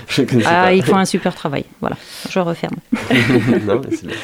Je 0.08 0.22
connaissais 0.22 0.48
Ah, 0.50 0.64
pas. 0.64 0.72
ils 0.74 0.82
font 0.82 0.96
un 0.96 1.04
super 1.06 1.34
travail. 1.34 1.64
Voilà, 1.80 1.96
je 2.28 2.38
referme. 2.40 2.74
non, 3.66 3.80
mais 3.88 3.96
c'est 3.96 4.06
bien. 4.06 4.16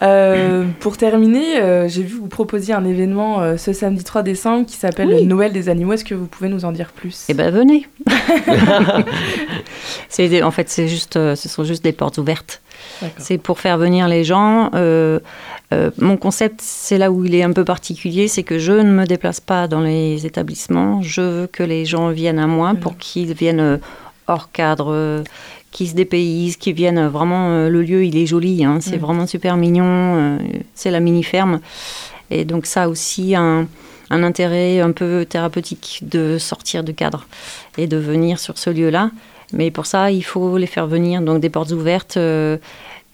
Euh, 0.00 0.64
pour 0.80 0.96
terminer, 0.96 1.60
euh, 1.60 1.86
j'ai 1.88 2.02
vu 2.02 2.16
que 2.16 2.20
vous 2.22 2.28
proposiez 2.28 2.72
un 2.72 2.84
événement 2.84 3.40
euh, 3.40 3.56
ce 3.56 3.72
samedi 3.72 4.02
3 4.02 4.22
décembre 4.22 4.66
qui 4.66 4.76
s'appelle 4.76 5.08
Oui. 5.08 5.26
Noël 5.26 5.52
des 5.52 5.68
animaux. 5.68 5.92
Est-ce 5.92 6.04
que 6.04 6.14
vous 6.14 6.26
pouvez 6.26 6.48
nous 6.48 6.64
en 6.64 6.72
dire 6.72 6.92
plus? 6.92 7.26
Eh 7.28 7.34
ben, 7.34 7.50
venez. 7.50 7.86
c'est 10.08 10.42
en 10.42 10.50
fait, 10.50 10.68
c'est 10.70 10.88
juste, 10.88 11.14
ce 11.14 11.48
sont 11.48 11.64
juste 11.64 11.84
des 11.84 11.92
portes 11.92 12.18
ouvertes. 12.18 12.62
C'est 13.18 13.38
pour 13.38 13.60
faire 13.60 13.78
venir 13.78 14.08
les 14.08 14.24
gens. 14.24 14.70
Mon 15.98 16.16
concept, 16.16 16.60
c'est 16.62 16.98
là 16.98 17.10
où 17.10 17.24
il 17.24 17.34
est 17.34 17.42
un 17.42 17.52
peu 17.52 17.64
particulier, 17.64 18.28
c'est 18.28 18.42
que 18.42 18.58
je 18.58 18.72
ne 18.72 18.90
me 18.90 19.04
déplace 19.04 19.40
pas 19.40 19.68
dans 19.68 19.80
les 19.80 20.26
établissements. 20.26 21.02
Je 21.02 21.20
veux 21.20 21.46
que 21.46 21.62
les 21.62 21.84
gens 21.84 22.08
viennent 22.08 22.38
à 22.38 22.46
moi 22.46 22.74
pour 22.80 22.96
qu'ils 22.96 23.34
viennent 23.34 23.78
hors 24.26 24.50
cadre, 24.52 25.22
qu'ils 25.72 25.88
se 25.88 25.94
dépaysent, 25.94 26.56
qu'ils 26.56 26.74
viennent 26.74 26.98
euh, 26.98 27.08
vraiment. 27.08 27.48
euh, 27.50 27.68
le 27.68 27.82
lieu, 27.82 28.04
il 28.04 28.16
est 28.16 28.26
joli, 28.26 28.64
hein, 28.64 28.78
c'est 28.80 28.98
Mm. 28.98 29.00
vraiment 29.00 29.26
super 29.26 29.56
mignon. 29.56 29.84
euh, 29.86 30.38
c'est 30.74 30.90
la 30.92 31.00
mini 31.00 31.22
ferme, 31.24 31.58
et 32.30 32.44
donc 32.44 32.66
ça 32.66 32.84
a 32.84 32.88
aussi 32.88 33.34
un, 33.34 33.66
un 34.10 34.22
intérêt 34.22 34.80
un 34.80 34.92
peu 34.92 35.24
thérapeutique 35.28 36.00
de 36.02 36.38
sortir 36.38 36.84
du 36.84 36.94
cadre 36.94 37.26
et 37.78 37.86
de 37.88 37.96
venir 37.96 38.38
sur 38.38 38.56
ce 38.58 38.70
lieu-là. 38.70 39.10
Mais 39.54 39.70
pour 39.70 39.84
ça, 39.86 40.10
il 40.10 40.22
faut 40.22 40.56
les 40.56 40.66
faire 40.66 40.86
venir, 40.86 41.20
donc 41.22 41.40
des 41.40 41.50
portes 41.50 41.72
ouvertes. 41.72 42.16
euh, 42.16 42.56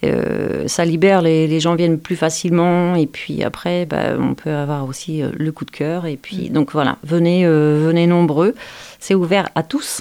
euh, 0.04 0.68
ça 0.68 0.84
libère, 0.84 1.22
les, 1.22 1.48
les 1.48 1.58
gens 1.58 1.74
viennent 1.74 1.98
plus 1.98 2.14
facilement 2.14 2.94
et 2.94 3.06
puis 3.08 3.42
après, 3.42 3.84
bah, 3.84 4.14
on 4.20 4.34
peut 4.34 4.50
avoir 4.52 4.86
aussi 4.88 5.22
le 5.36 5.50
coup 5.50 5.64
de 5.64 5.72
cœur. 5.72 6.06
Et 6.06 6.16
puis, 6.16 6.50
donc 6.50 6.70
voilà, 6.70 6.98
venez, 7.02 7.44
euh, 7.44 7.82
venez 7.84 8.06
nombreux. 8.06 8.54
C'est 9.00 9.16
ouvert 9.16 9.48
à 9.56 9.64
tous. 9.64 10.00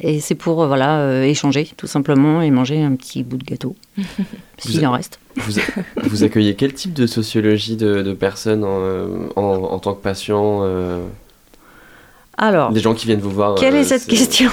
Et 0.00 0.20
c'est 0.20 0.34
pour 0.34 0.62
euh, 0.62 0.66
voilà, 0.66 1.00
euh, 1.00 1.22
échanger 1.24 1.68
tout 1.76 1.86
simplement 1.86 2.40
et 2.42 2.50
manger 2.50 2.82
un 2.82 2.94
petit 2.94 3.22
bout 3.22 3.36
de 3.36 3.44
gâteau, 3.44 3.76
s'il 4.58 4.86
en 4.86 4.92
reste. 4.92 5.18
Vous, 5.36 5.60
vous 6.04 6.24
accueillez 6.24 6.54
quel 6.54 6.72
type 6.72 6.92
de 6.92 7.06
sociologie 7.06 7.76
de, 7.76 8.02
de 8.02 8.12
personnes 8.12 8.64
en, 8.64 8.78
euh, 8.80 9.06
en, 9.36 9.42
en 9.42 9.78
tant 9.78 9.94
que 9.94 10.02
patient 10.02 10.60
euh, 10.62 11.00
Alors, 12.38 12.72
Des 12.72 12.80
gens 12.80 12.94
qui 12.94 13.06
viennent 13.06 13.20
vous 13.20 13.30
voir. 13.30 13.54
quelle 13.56 13.74
euh, 13.74 13.80
est 13.80 13.84
cette 13.84 14.06
question 14.06 14.50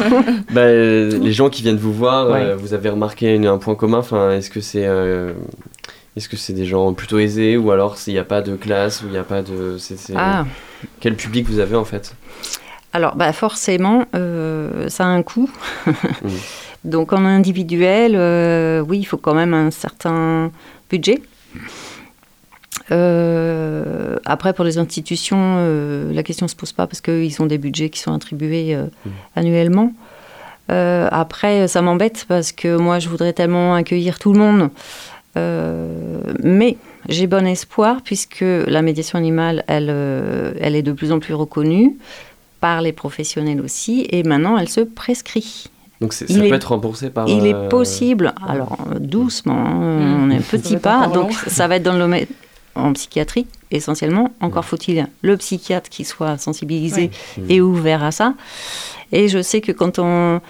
Bah, 0.52 0.66
les 0.72 1.32
gens 1.32 1.48
qui 1.50 1.62
viennent 1.62 1.76
vous 1.76 1.92
voir, 1.92 2.30
Ouais. 2.30 2.54
vous 2.54 2.72
avez 2.74 2.88
remarqué 2.88 3.34
une- 3.34 3.46
un 3.46 3.58
point 3.58 3.74
commun. 3.74 3.98
Enfin, 3.98 4.30
est-ce 4.32 4.50
que 4.50 4.60
c'est 4.60 4.86
est-ce 6.16 6.28
que 6.28 6.36
c'est 6.36 6.52
des 6.52 6.66
gens 6.66 6.92
plutôt 6.94 7.18
aisés 7.20 7.56
ou 7.56 7.70
alors 7.70 7.96
s'il 7.96 8.12
n'y 8.12 8.18
a 8.18 8.24
pas 8.24 8.42
de 8.42 8.56
classe 8.56 9.02
ou 9.02 9.06
il 9.06 9.12
n'y 9.12 9.18
a 9.18 9.22
pas 9.22 9.42
de 9.42 9.76
Ah, 10.16 10.46
quel 11.00 11.14
public 11.14 11.46
vous 11.48 11.60
avez 11.60 11.76
en 11.76 11.84
fait? 11.84 12.14
Alors, 12.92 13.16
bah 13.16 13.32
forcément, 13.32 14.04
euh, 14.14 14.88
ça 14.88 15.04
a 15.04 15.08
un 15.08 15.22
coût. 15.22 15.50
Donc, 16.84 17.12
en 17.12 17.24
individuel, 17.24 18.14
euh, 18.14 18.80
oui, 18.80 18.98
il 18.98 19.04
faut 19.04 19.18
quand 19.18 19.34
même 19.34 19.52
un 19.52 19.70
certain 19.70 20.50
budget. 20.88 21.20
Euh, 22.90 24.16
après, 24.24 24.54
pour 24.54 24.64
les 24.64 24.78
institutions, 24.78 25.56
la 26.10 26.22
question 26.22 26.46
ne 26.46 26.48
se 26.48 26.56
pose 26.56 26.72
pas 26.72 26.86
parce 26.86 27.00
qu'ils 27.00 27.42
ont 27.42 27.46
des 27.46 27.58
budgets 27.58 27.90
qui 27.90 28.00
sont 28.00 28.14
attribués 28.14 28.76
annuellement. 29.36 29.92
Après, 30.68 31.68
ça 31.68 31.82
m'embête 31.82 32.24
parce 32.26 32.52
que 32.52 32.76
moi, 32.76 33.00
je 33.00 33.08
voudrais 33.08 33.34
tellement 33.34 33.74
accueillir 33.74 34.18
tout 34.18 34.32
le 34.32 34.38
monde. 34.38 34.70
Mais 36.42 36.78
j'ai 37.08 37.26
bon 37.26 37.46
espoir 37.46 38.00
puisque 38.02 38.44
la 38.44 38.80
médiation 38.80 39.18
animale, 39.18 39.64
elle, 39.66 39.90
elle 40.60 40.74
est 40.74 40.82
de 40.82 40.92
plus 40.92 41.12
en 41.12 41.18
plus 41.18 41.34
reconnue 41.34 41.96
par 42.60 42.80
les 42.82 42.92
professionnels 42.92 43.60
aussi, 43.60 44.06
et 44.10 44.22
maintenant 44.22 44.56
elle 44.58 44.68
se 44.68 44.80
prescrit. 44.80 45.66
Donc 46.00 46.14
Il 46.20 46.28
ça 46.36 46.44
est- 46.44 46.48
peut 46.48 46.54
être 46.54 46.68
remboursé 46.70 47.10
par. 47.10 47.28
Il 47.28 47.40
euh, 47.46 47.66
est 47.66 47.68
possible, 47.68 48.32
alors 48.46 48.76
euh, 48.94 48.98
doucement, 48.98 49.54
hein, 49.66 49.98
Mm. 50.00 50.22
on 50.24 50.30
est 50.30 50.38
va 50.38 50.58
petit 50.58 50.76
pas, 50.76 51.06
donc 51.08 51.32
ça 51.32 51.66
va 51.68 51.76
être 51.76 51.82
dans 51.82 51.92
le 51.94 51.98
domaine. 52.00 52.26
en 52.74 52.92
psychiatrie, 52.92 53.46
essentiellement. 53.72 54.30
Encore 54.40 54.64
faut-il 54.64 55.08
le 55.22 55.36
psychiatre 55.36 55.90
qui 55.90 56.04
soit 56.04 56.38
sensibilisé 56.38 57.10
et 57.48 57.60
ouvert 57.60 58.04
à 58.04 58.12
ça. 58.12 58.34
Et 59.10 59.26
je 59.26 59.42
sais 59.42 59.60
que 59.60 59.72
quand 59.72 59.98
on. 59.98 60.40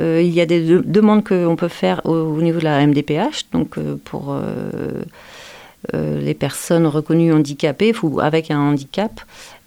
euh, 0.00 0.22
il 0.22 0.30
y 0.32 0.40
a 0.40 0.46
des 0.46 0.60
de- 0.64 0.82
demandes 0.86 1.24
qu'on 1.26 1.56
peut 1.56 1.66
faire 1.68 2.00
au, 2.04 2.12
au 2.14 2.40
niveau 2.40 2.60
de 2.60 2.64
la 2.64 2.86
MDPH, 2.86 3.46
donc 3.52 3.78
euh, 3.78 3.96
pour 4.04 4.26
euh, 4.32 5.02
euh, 5.94 6.20
les 6.20 6.34
personnes 6.34 6.86
reconnues 6.86 7.32
handicapées 7.32 7.92
ou 8.02 8.20
avec 8.20 8.50
un 8.52 8.60
handicap. 8.60 9.20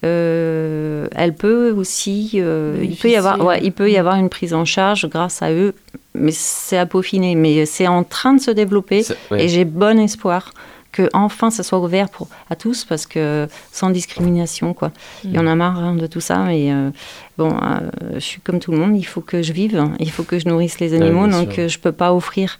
Euh, 0.06 1.08
elle 1.16 1.34
peut 1.34 1.72
aussi, 1.72 2.34
euh, 2.36 2.78
il 2.82 2.96
peut 2.96 3.10
y 3.10 3.16
avoir, 3.16 3.44
ouais, 3.44 3.60
il 3.64 3.72
peut 3.72 3.90
y 3.90 3.98
avoir 3.98 4.16
une 4.16 4.30
prise 4.30 4.54
en 4.54 4.66
charge 4.66 5.10
grâce 5.10 5.42
à 5.42 5.52
eux, 5.52 5.74
mais 6.14 6.32
c'est 6.32 6.78
à 6.78 6.86
peaufiner, 6.86 7.36
mais 7.36 7.66
c'est 7.66 7.88
en 7.88 8.04
train 8.04 8.34
de 8.34 8.42
se 8.42 8.52
développer 8.52 9.04
ouais. 9.32 9.46
et 9.46 9.48
j'ai 9.48 9.66
bon 9.66 10.00
espoir 10.00 10.52
que 10.96 11.10
enfin 11.14 11.52
ça 11.52 11.62
soit 11.62 11.80
ouvert 11.80 12.08
pour 12.10 12.30
à 12.50 12.56
tous 12.56 12.86
parce 12.86 13.06
que 13.06 13.48
sans 13.74 13.90
discrimination 13.90 14.74
quoi. 14.74 14.92
Il 15.26 15.34
y 15.34 15.40
en 15.40 15.46
a 15.46 15.54
marre 15.54 15.78
hein, 15.78 15.96
de 15.96 16.08
tout 16.08 16.22
ça, 16.22 16.38
mais 16.38 16.72
euh, 16.72 16.90
bon, 17.38 17.52
euh, 17.52 17.80
je 18.14 18.20
suis 18.20 18.40
comme 18.40 18.60
tout 18.60 18.72
le 18.72 18.78
monde, 18.78 18.96
il 18.96 19.04
faut 19.04 19.20
que 19.20 19.42
je 19.42 19.52
vive, 19.52 19.76
hein, 19.76 19.92
il 20.00 20.10
faut 20.10 20.24
que 20.24 20.40
je 20.40 20.48
nourrisse 20.48 20.80
les 20.80 20.94
animaux, 20.94 21.28
bien 21.28 21.42
donc 21.42 21.60
euh, 21.60 21.68
je 21.68 21.80
peux 21.80 21.92
pas 21.92 22.14
offrir 22.14 22.60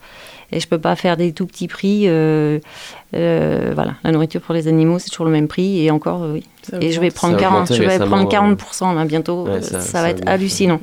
et 0.52 0.60
je 0.60 0.68
peux 0.68 0.80
pas 0.80 0.96
faire 0.96 1.18
des 1.18 1.32
tout 1.34 1.46
petits 1.46 1.68
prix. 1.68 2.04
euh, 2.08 2.60
euh, 3.16 3.72
voilà, 3.74 3.94
la 4.04 4.12
nourriture 4.12 4.42
pour 4.42 4.54
les 4.54 4.68
animaux 4.68 5.00
c'est 5.00 5.10
toujours 5.10 5.26
le 5.26 5.32
même 5.32 5.48
prix 5.48 5.86
et 5.86 5.92
encore 5.92 6.24
euh, 6.24 6.34
oui. 6.34 6.44
Ça 6.70 6.78
Et 6.82 6.92
je 6.92 7.00
vais 7.00 7.12
prendre 7.12 7.34
Ça 7.34 7.40
a 7.40 7.50
40, 7.50 7.56
augmenté 7.72 7.76
je 7.76 7.84
vais 7.90 8.06
prendre 8.06 8.30
40% 8.30 8.96
là 8.96 9.06
bientôt, 9.06 9.48
Ouais, 9.48 9.62
ça- 9.62 9.80
ça, 9.80 9.82
ça 9.82 10.02
va 10.02 10.10
être 10.10 10.28
hallucinant. 10.28 10.80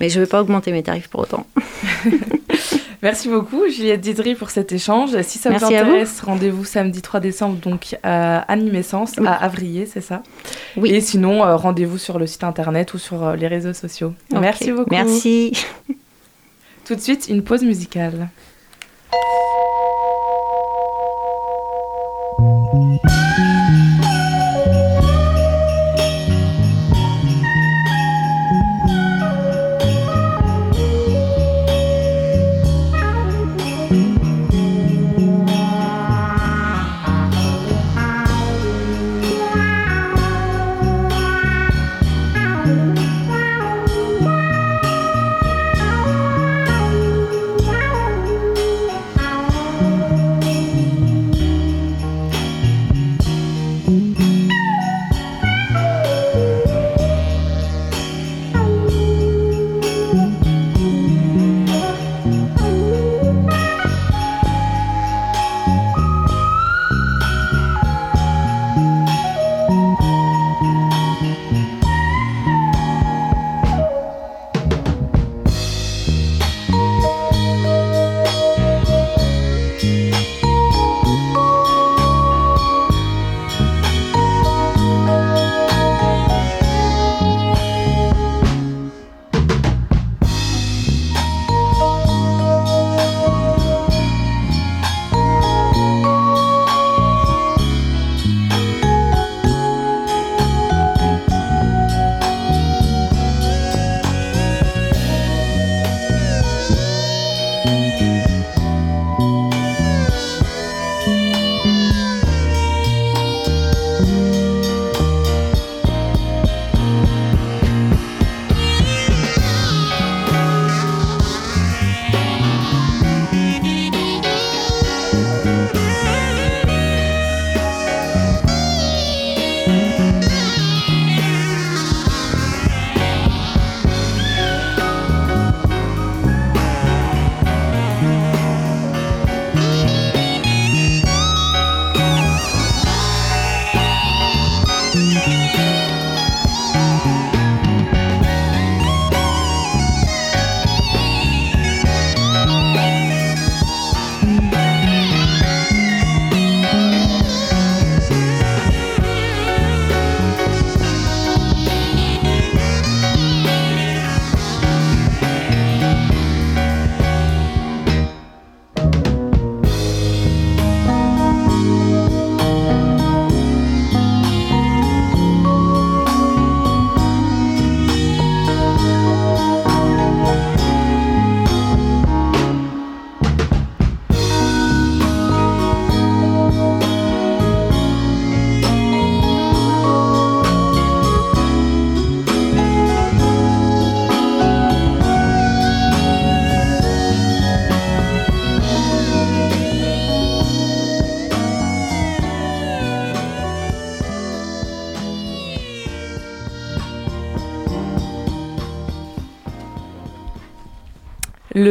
Mais 0.00 0.08
je 0.08 0.18
vais 0.20 0.26
pas 0.26 0.40
augmenter 0.40 0.70
mes 0.72 0.82
tarifs 0.82 1.08
pour 1.08 1.20
autant. 1.20 1.46
Merci 3.02 3.28
beaucoup 3.28 3.62
Juliette 3.68 4.00
Didry 4.00 4.34
pour 4.34 4.50
cet 4.50 4.72
échange. 4.72 5.10
Si 5.22 5.38
ça 5.38 5.50
vous 5.50 5.58
Merci 5.60 5.76
à 5.76 5.84
vous. 5.84 5.90
intéresse, 5.90 6.20
rendez-vous 6.20 6.64
samedi 6.64 7.00
3 7.00 7.20
décembre 7.20 7.56
donc 7.60 7.96
à 8.02 8.38
Animescence 8.50 9.12
Oui. 9.18 9.26
à 9.28 9.34
Avrier, 9.34 9.86
c'est 9.86 10.00
ça? 10.00 10.22
Oui. 10.76 10.90
Et 10.90 11.00
sinon, 11.00 11.44
euh, 11.44 11.54
rendez-vous 11.54 11.98
sur 11.98 12.18
le 12.18 12.26
site 12.26 12.42
internet 12.42 12.94
ou 12.94 12.98
sur 12.98 13.22
euh, 13.24 13.36
les 13.36 13.46
réseaux 13.46 13.72
sociaux. 13.72 14.14
Merci 14.32 14.72
beaucoup. 14.72 14.90
Merci. 14.90 15.52
Tout 16.86 16.96
de 16.96 17.00
suite, 17.00 17.28
une 17.28 17.42
pause 17.44 17.62
musicale. 17.62 18.28
Thank 19.10 19.22
you. 19.22 19.77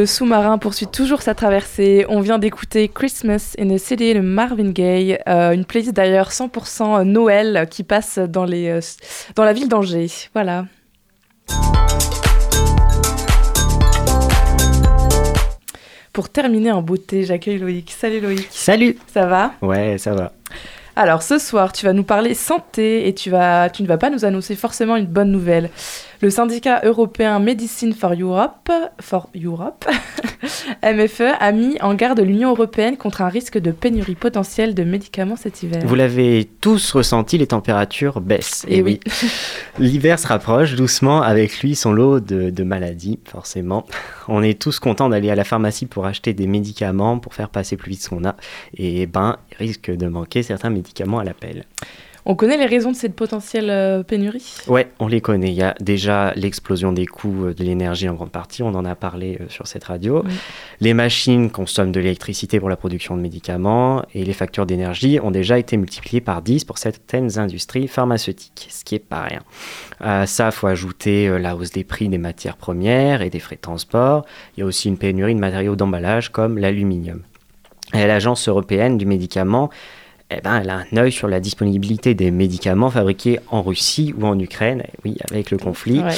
Sous-marin 0.08 0.58
poursuit 0.58 0.86
toujours 0.86 1.22
sa 1.22 1.34
traversée. 1.34 2.04
On 2.08 2.20
vient 2.20 2.38
d'écouter 2.38 2.88
Christmas 2.88 3.54
in 3.60 3.68
the 3.68 3.78
City 3.78 4.14
de 4.14 4.20
Marvin 4.20 4.70
Gaye, 4.70 5.18
euh, 5.28 5.52
une 5.52 5.64
playlist 5.64 5.92
d'ailleurs 5.92 6.30
100% 6.30 7.04
Noël 7.04 7.68
qui 7.70 7.84
passe 7.84 8.18
dans, 8.18 8.44
les, 8.44 8.68
euh, 8.68 8.80
dans 9.36 9.44
la 9.44 9.52
ville 9.52 9.68
d'Angers. 9.68 10.08
Voilà. 10.32 10.64
Pour 16.12 16.30
terminer 16.30 16.72
en 16.72 16.82
beauté, 16.82 17.24
j'accueille 17.24 17.58
Loïc. 17.58 17.94
Salut 17.96 18.20
Loïc. 18.20 18.48
Salut 18.50 18.96
Ça 19.12 19.26
va? 19.26 19.52
Ouais, 19.62 19.98
ça 19.98 20.14
va. 20.14 20.32
Alors 20.96 21.22
ce 21.22 21.38
soir, 21.38 21.72
tu 21.72 21.86
vas 21.86 21.92
nous 21.92 22.02
parler 22.02 22.34
santé 22.34 23.06
et 23.06 23.14
tu, 23.14 23.30
vas, 23.30 23.70
tu 23.70 23.84
ne 23.84 23.86
vas 23.86 23.98
pas 23.98 24.10
nous 24.10 24.24
annoncer 24.24 24.56
forcément 24.56 24.96
une 24.96 25.06
bonne 25.06 25.30
nouvelle. 25.30 25.70
Le 26.20 26.30
syndicat 26.30 26.80
européen 26.84 27.38
Medicine 27.38 27.94
for 27.94 28.12
Europe, 28.12 28.72
for 29.00 29.30
Europe 29.40 29.84
MFE, 30.82 31.34
a 31.38 31.52
mis 31.52 31.80
en 31.80 31.94
garde 31.94 32.18
l'Union 32.18 32.50
européenne 32.50 32.96
contre 32.96 33.22
un 33.22 33.28
risque 33.28 33.56
de 33.56 33.70
pénurie 33.70 34.16
potentielle 34.16 34.74
de 34.74 34.82
médicaments 34.82 35.36
cet 35.36 35.62
hiver. 35.62 35.80
Vous 35.86 35.94
l'avez 35.94 36.50
tous 36.60 36.90
ressenti, 36.90 37.38
les 37.38 37.46
températures 37.46 38.20
baissent. 38.20 38.66
Et 38.68 38.82
oui. 38.82 38.98
L'hiver 39.78 40.18
se 40.18 40.26
rapproche 40.26 40.74
doucement, 40.74 41.22
avec 41.22 41.60
lui 41.60 41.76
son 41.76 41.92
lot 41.92 42.18
de, 42.18 42.50
de 42.50 42.64
maladies, 42.64 43.20
forcément. 43.24 43.86
On 44.28 44.42
est 44.42 44.60
tous 44.60 44.80
contents 44.80 45.08
d'aller 45.08 45.30
à 45.30 45.36
la 45.36 45.44
pharmacie 45.44 45.86
pour 45.86 46.06
acheter 46.06 46.32
des 46.32 46.48
médicaments, 46.48 47.20
pour 47.20 47.34
faire 47.34 47.48
passer 47.48 47.76
plus 47.76 47.90
vite 47.90 48.02
ce 48.02 48.08
qu'on 48.08 48.24
a. 48.24 48.34
Et 48.76 49.06
ben, 49.06 49.36
il 49.52 49.56
risque 49.58 49.92
de 49.92 50.08
manquer 50.08 50.42
certains 50.42 50.70
médicaments 50.70 51.20
à 51.20 51.24
l'appel. 51.24 51.64
On 52.30 52.34
connaît 52.34 52.58
les 52.58 52.66
raisons 52.66 52.92
de 52.92 52.96
cette 52.96 53.14
potentielle 53.14 53.70
euh, 53.70 54.02
pénurie? 54.02 54.54
Ouais, 54.66 54.88
on 54.98 55.08
les 55.08 55.22
connaît. 55.22 55.48
Il 55.48 55.54
y 55.54 55.62
a 55.62 55.74
déjà 55.80 56.34
l'explosion 56.34 56.92
des 56.92 57.06
coûts 57.06 57.46
euh, 57.46 57.54
de 57.54 57.64
l'énergie 57.64 58.06
en 58.06 58.12
grande 58.12 58.30
partie, 58.30 58.62
on 58.62 58.74
en 58.74 58.84
a 58.84 58.94
parlé 58.94 59.38
euh, 59.40 59.46
sur 59.48 59.66
cette 59.66 59.84
radio. 59.84 60.22
Oui. 60.26 60.32
Les 60.82 60.92
machines 60.92 61.50
consomment 61.50 61.90
de 61.90 62.00
l'électricité 62.00 62.60
pour 62.60 62.68
la 62.68 62.76
production 62.76 63.16
de 63.16 63.22
médicaments 63.22 64.02
et 64.12 64.26
les 64.26 64.34
factures 64.34 64.66
d'énergie 64.66 65.18
ont 65.22 65.30
déjà 65.30 65.58
été 65.58 65.78
multipliées 65.78 66.20
par 66.20 66.42
10 66.42 66.66
pour 66.66 66.76
certaines 66.76 67.38
industries 67.38 67.88
pharmaceutiques, 67.88 68.68
ce 68.68 68.84
qui 68.84 68.94
est 68.94 68.98
pas 68.98 69.22
rien. 69.22 69.40
À 69.98 70.26
ça, 70.26 70.48
il 70.48 70.52
faut 70.52 70.66
ajouter 70.66 71.38
la 71.38 71.56
hausse 71.56 71.70
des 71.70 71.82
prix 71.82 72.10
des 72.10 72.18
matières 72.18 72.58
premières 72.58 73.22
et 73.22 73.30
des 73.30 73.40
frais 73.40 73.56
de 73.56 73.62
transport. 73.62 74.26
Il 74.56 74.60
y 74.60 74.62
a 74.62 74.66
aussi 74.66 74.88
une 74.88 74.98
pénurie 74.98 75.34
de 75.34 75.40
matériaux 75.40 75.76
d'emballage 75.76 76.30
comme 76.30 76.58
l'aluminium. 76.58 77.22
L'Agence 77.94 78.48
européenne 78.48 78.98
du 78.98 79.06
médicament 79.06 79.70
eh 80.30 80.40
ben, 80.42 80.60
elle 80.60 80.68
a 80.70 80.80
un 80.92 80.96
œil 80.98 81.10
sur 81.10 81.26
la 81.26 81.40
disponibilité 81.40 82.14
des 82.14 82.30
médicaments 82.30 82.90
fabriqués 82.90 83.40
en 83.50 83.62
Russie 83.62 84.14
ou 84.18 84.26
en 84.26 84.38
Ukraine. 84.38 84.82
Eh 84.86 84.98
Oui, 85.04 85.16
avec 85.30 85.50
le 85.50 85.56
conflit, 85.56 86.00
Ouais. 86.00 86.12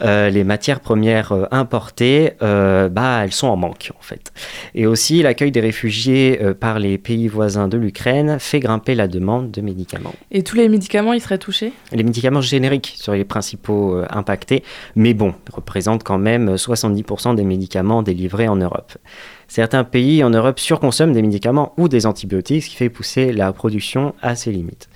euh, 0.00 0.30
les 0.30 0.42
matières 0.42 0.80
premières 0.80 1.32
euh, 1.32 1.44
importées, 1.50 2.32
euh, 2.40 2.88
bah, 2.88 3.20
elles 3.24 3.32
sont 3.32 3.48
en 3.48 3.56
manque 3.56 3.90
en 3.98 4.02
fait. 4.02 4.32
Et 4.74 4.86
aussi, 4.86 5.22
l'accueil 5.22 5.52
des 5.52 5.60
réfugiés 5.60 6.40
par 6.60 6.78
les 6.78 6.96
pays 6.96 7.28
voisins 7.28 7.68
de 7.68 7.76
l'Ukraine 7.76 8.38
fait 8.40 8.58
grimper 8.58 8.94
la 8.94 9.06
demande 9.06 9.50
de 9.50 9.60
médicaments. 9.60 10.14
Et 10.30 10.42
tous 10.42 10.56
les 10.56 10.68
médicaments, 10.70 11.12
ils 11.12 11.20
seraient 11.20 11.36
touchés? 11.38 11.72
Les 11.92 12.02
médicaments 12.04 12.40
génériques 12.40 12.94
seraient 12.96 13.18
les 13.18 13.24
principaux 13.24 14.00
impactés, 14.08 14.62
mais 14.96 15.12
bon, 15.12 15.34
représentent 15.52 16.04
quand 16.04 16.18
même 16.18 16.54
70% 16.56 17.34
des 17.34 17.44
médicaments 17.44 18.02
délivrés 18.02 18.48
en 18.48 18.56
Europe. 18.56 18.92
Certains 19.54 19.84
pays 19.84 20.24
en 20.24 20.30
Europe 20.30 20.58
surconsomment 20.58 21.12
des 21.12 21.20
médicaments 21.20 21.74
ou 21.76 21.86
des 21.86 22.06
antibiotiques, 22.06 22.62
ce 22.64 22.70
qui 22.70 22.76
fait 22.76 22.88
pousser 22.88 23.34
la 23.34 23.52
production 23.52 24.14
à 24.22 24.34
ses 24.34 24.50
limites. 24.50 24.88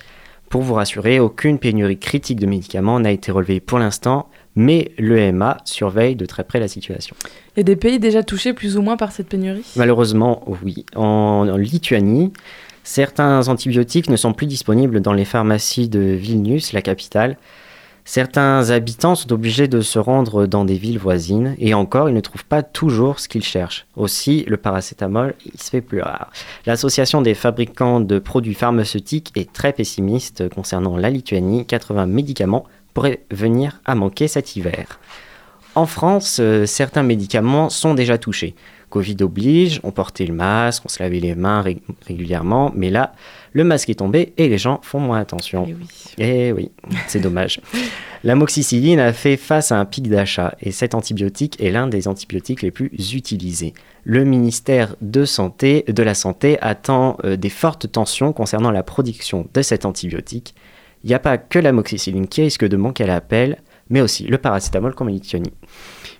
Pour 0.48 0.62
vous 0.62 0.72
rassurer, 0.72 1.20
aucune 1.20 1.58
pénurie 1.58 1.98
critique 1.98 2.40
de 2.40 2.46
médicaments 2.46 2.98
n'a 2.98 3.10
été 3.10 3.30
relevée 3.30 3.60
pour 3.60 3.78
l'instant, 3.78 4.30
mais 4.54 4.92
l'EMA 4.96 5.58
surveille 5.66 6.16
de 6.16 6.24
très 6.24 6.42
près 6.42 6.58
la 6.58 6.68
situation. 6.68 7.14
Il 7.54 7.58
y 7.58 7.60
a 7.60 7.64
des 7.64 7.76
pays 7.76 7.98
déjà 7.98 8.22
touchés 8.22 8.54
plus 8.54 8.78
ou 8.78 8.80
moins 8.80 8.96
par 8.96 9.12
cette 9.12 9.28
pénurie? 9.28 9.74
Malheureusement, 9.76 10.42
oui. 10.64 10.86
En, 10.94 11.46
en 11.50 11.56
Lituanie, 11.58 12.32
certains 12.82 13.48
antibiotiques 13.48 14.08
ne 14.08 14.16
sont 14.16 14.32
plus 14.32 14.46
disponibles 14.46 15.02
dans 15.02 15.12
les 15.12 15.26
pharmacies 15.26 15.90
de 15.90 16.00
Vilnius, 16.00 16.72
la 16.72 16.80
capitale. 16.80 17.36
Certains 18.08 18.70
habitants 18.70 19.16
sont 19.16 19.32
obligés 19.32 19.66
de 19.66 19.80
se 19.80 19.98
rendre 19.98 20.46
dans 20.46 20.64
des 20.64 20.78
villes 20.78 20.98
voisines 20.98 21.56
et 21.58 21.74
encore, 21.74 22.08
ils 22.08 22.14
ne 22.14 22.20
trouvent 22.20 22.44
pas 22.44 22.62
toujours 22.62 23.18
ce 23.18 23.26
qu'ils 23.26 23.42
cherchent. 23.42 23.84
Aussi, 23.96 24.44
le 24.46 24.56
paracétamol, 24.56 25.34
il 25.44 25.60
se 25.60 25.70
fait 25.70 25.80
plus 25.80 26.00
rare. 26.00 26.30
L'association 26.66 27.20
des 27.20 27.34
fabricants 27.34 27.98
de 27.98 28.20
produits 28.20 28.54
pharmaceutiques 28.54 29.32
est 29.34 29.52
très 29.52 29.72
pessimiste 29.72 30.48
concernant 30.50 30.96
la 30.96 31.10
Lituanie. 31.10 31.66
80 31.66 32.06
médicaments 32.06 32.64
pourraient 32.94 33.24
venir 33.32 33.80
à 33.84 33.96
manquer 33.96 34.28
cet 34.28 34.54
hiver. 34.54 35.00
En 35.74 35.86
France, 35.86 36.38
euh, 36.40 36.64
certains 36.64 37.02
médicaments 37.02 37.68
sont 37.70 37.92
déjà 37.92 38.18
touchés. 38.18 38.54
Covid 38.96 39.16
oblige, 39.20 39.78
on 39.82 39.90
portait 39.90 40.24
le 40.24 40.32
masque, 40.32 40.82
on 40.86 40.88
se 40.88 41.02
lavait 41.02 41.20
les 41.20 41.34
mains 41.34 41.60
ré- 41.60 41.82
régulièrement, 42.06 42.72
mais 42.74 42.88
là, 42.88 43.12
le 43.52 43.62
masque 43.62 43.90
est 43.90 43.96
tombé 43.96 44.32
et 44.38 44.48
les 44.48 44.56
gens 44.56 44.80
font 44.82 45.00
moins 45.00 45.18
attention. 45.20 45.66
Eh 45.68 45.74
oui. 45.74 45.86
Eh 46.16 46.52
oui, 46.52 46.70
c'est 47.06 47.20
dommage. 47.20 47.60
L'amoxicilline 48.24 48.98
a 48.98 49.12
fait 49.12 49.36
face 49.36 49.70
à 49.70 49.78
un 49.78 49.84
pic 49.84 50.08
d'achat 50.08 50.54
et 50.62 50.72
cet 50.72 50.94
antibiotique 50.94 51.60
est 51.62 51.70
l'un 51.70 51.88
des 51.88 52.08
antibiotiques 52.08 52.62
les 52.62 52.70
plus 52.70 52.90
utilisés. 53.12 53.74
Le 54.04 54.24
ministère 54.24 54.96
de, 55.02 55.26
santé, 55.26 55.84
de 55.86 56.02
la 56.02 56.14
Santé 56.14 56.56
attend 56.62 57.18
euh, 57.24 57.36
des 57.36 57.50
fortes 57.50 57.92
tensions 57.92 58.32
concernant 58.32 58.70
la 58.70 58.82
production 58.82 59.46
de 59.52 59.60
cet 59.60 59.84
antibiotique. 59.84 60.54
Il 61.04 61.08
n'y 61.08 61.14
a 61.14 61.18
pas 61.18 61.36
que 61.36 61.58
l'amoxicilline 61.58 62.28
qui 62.28 62.40
risque 62.40 62.64
de 62.64 62.78
manquer 62.78 63.04
à 63.04 63.08
l'appel, 63.08 63.58
mais 63.90 64.00
aussi 64.00 64.24
le 64.24 64.38
paracétamol 64.38 64.94
comme. 64.94 65.10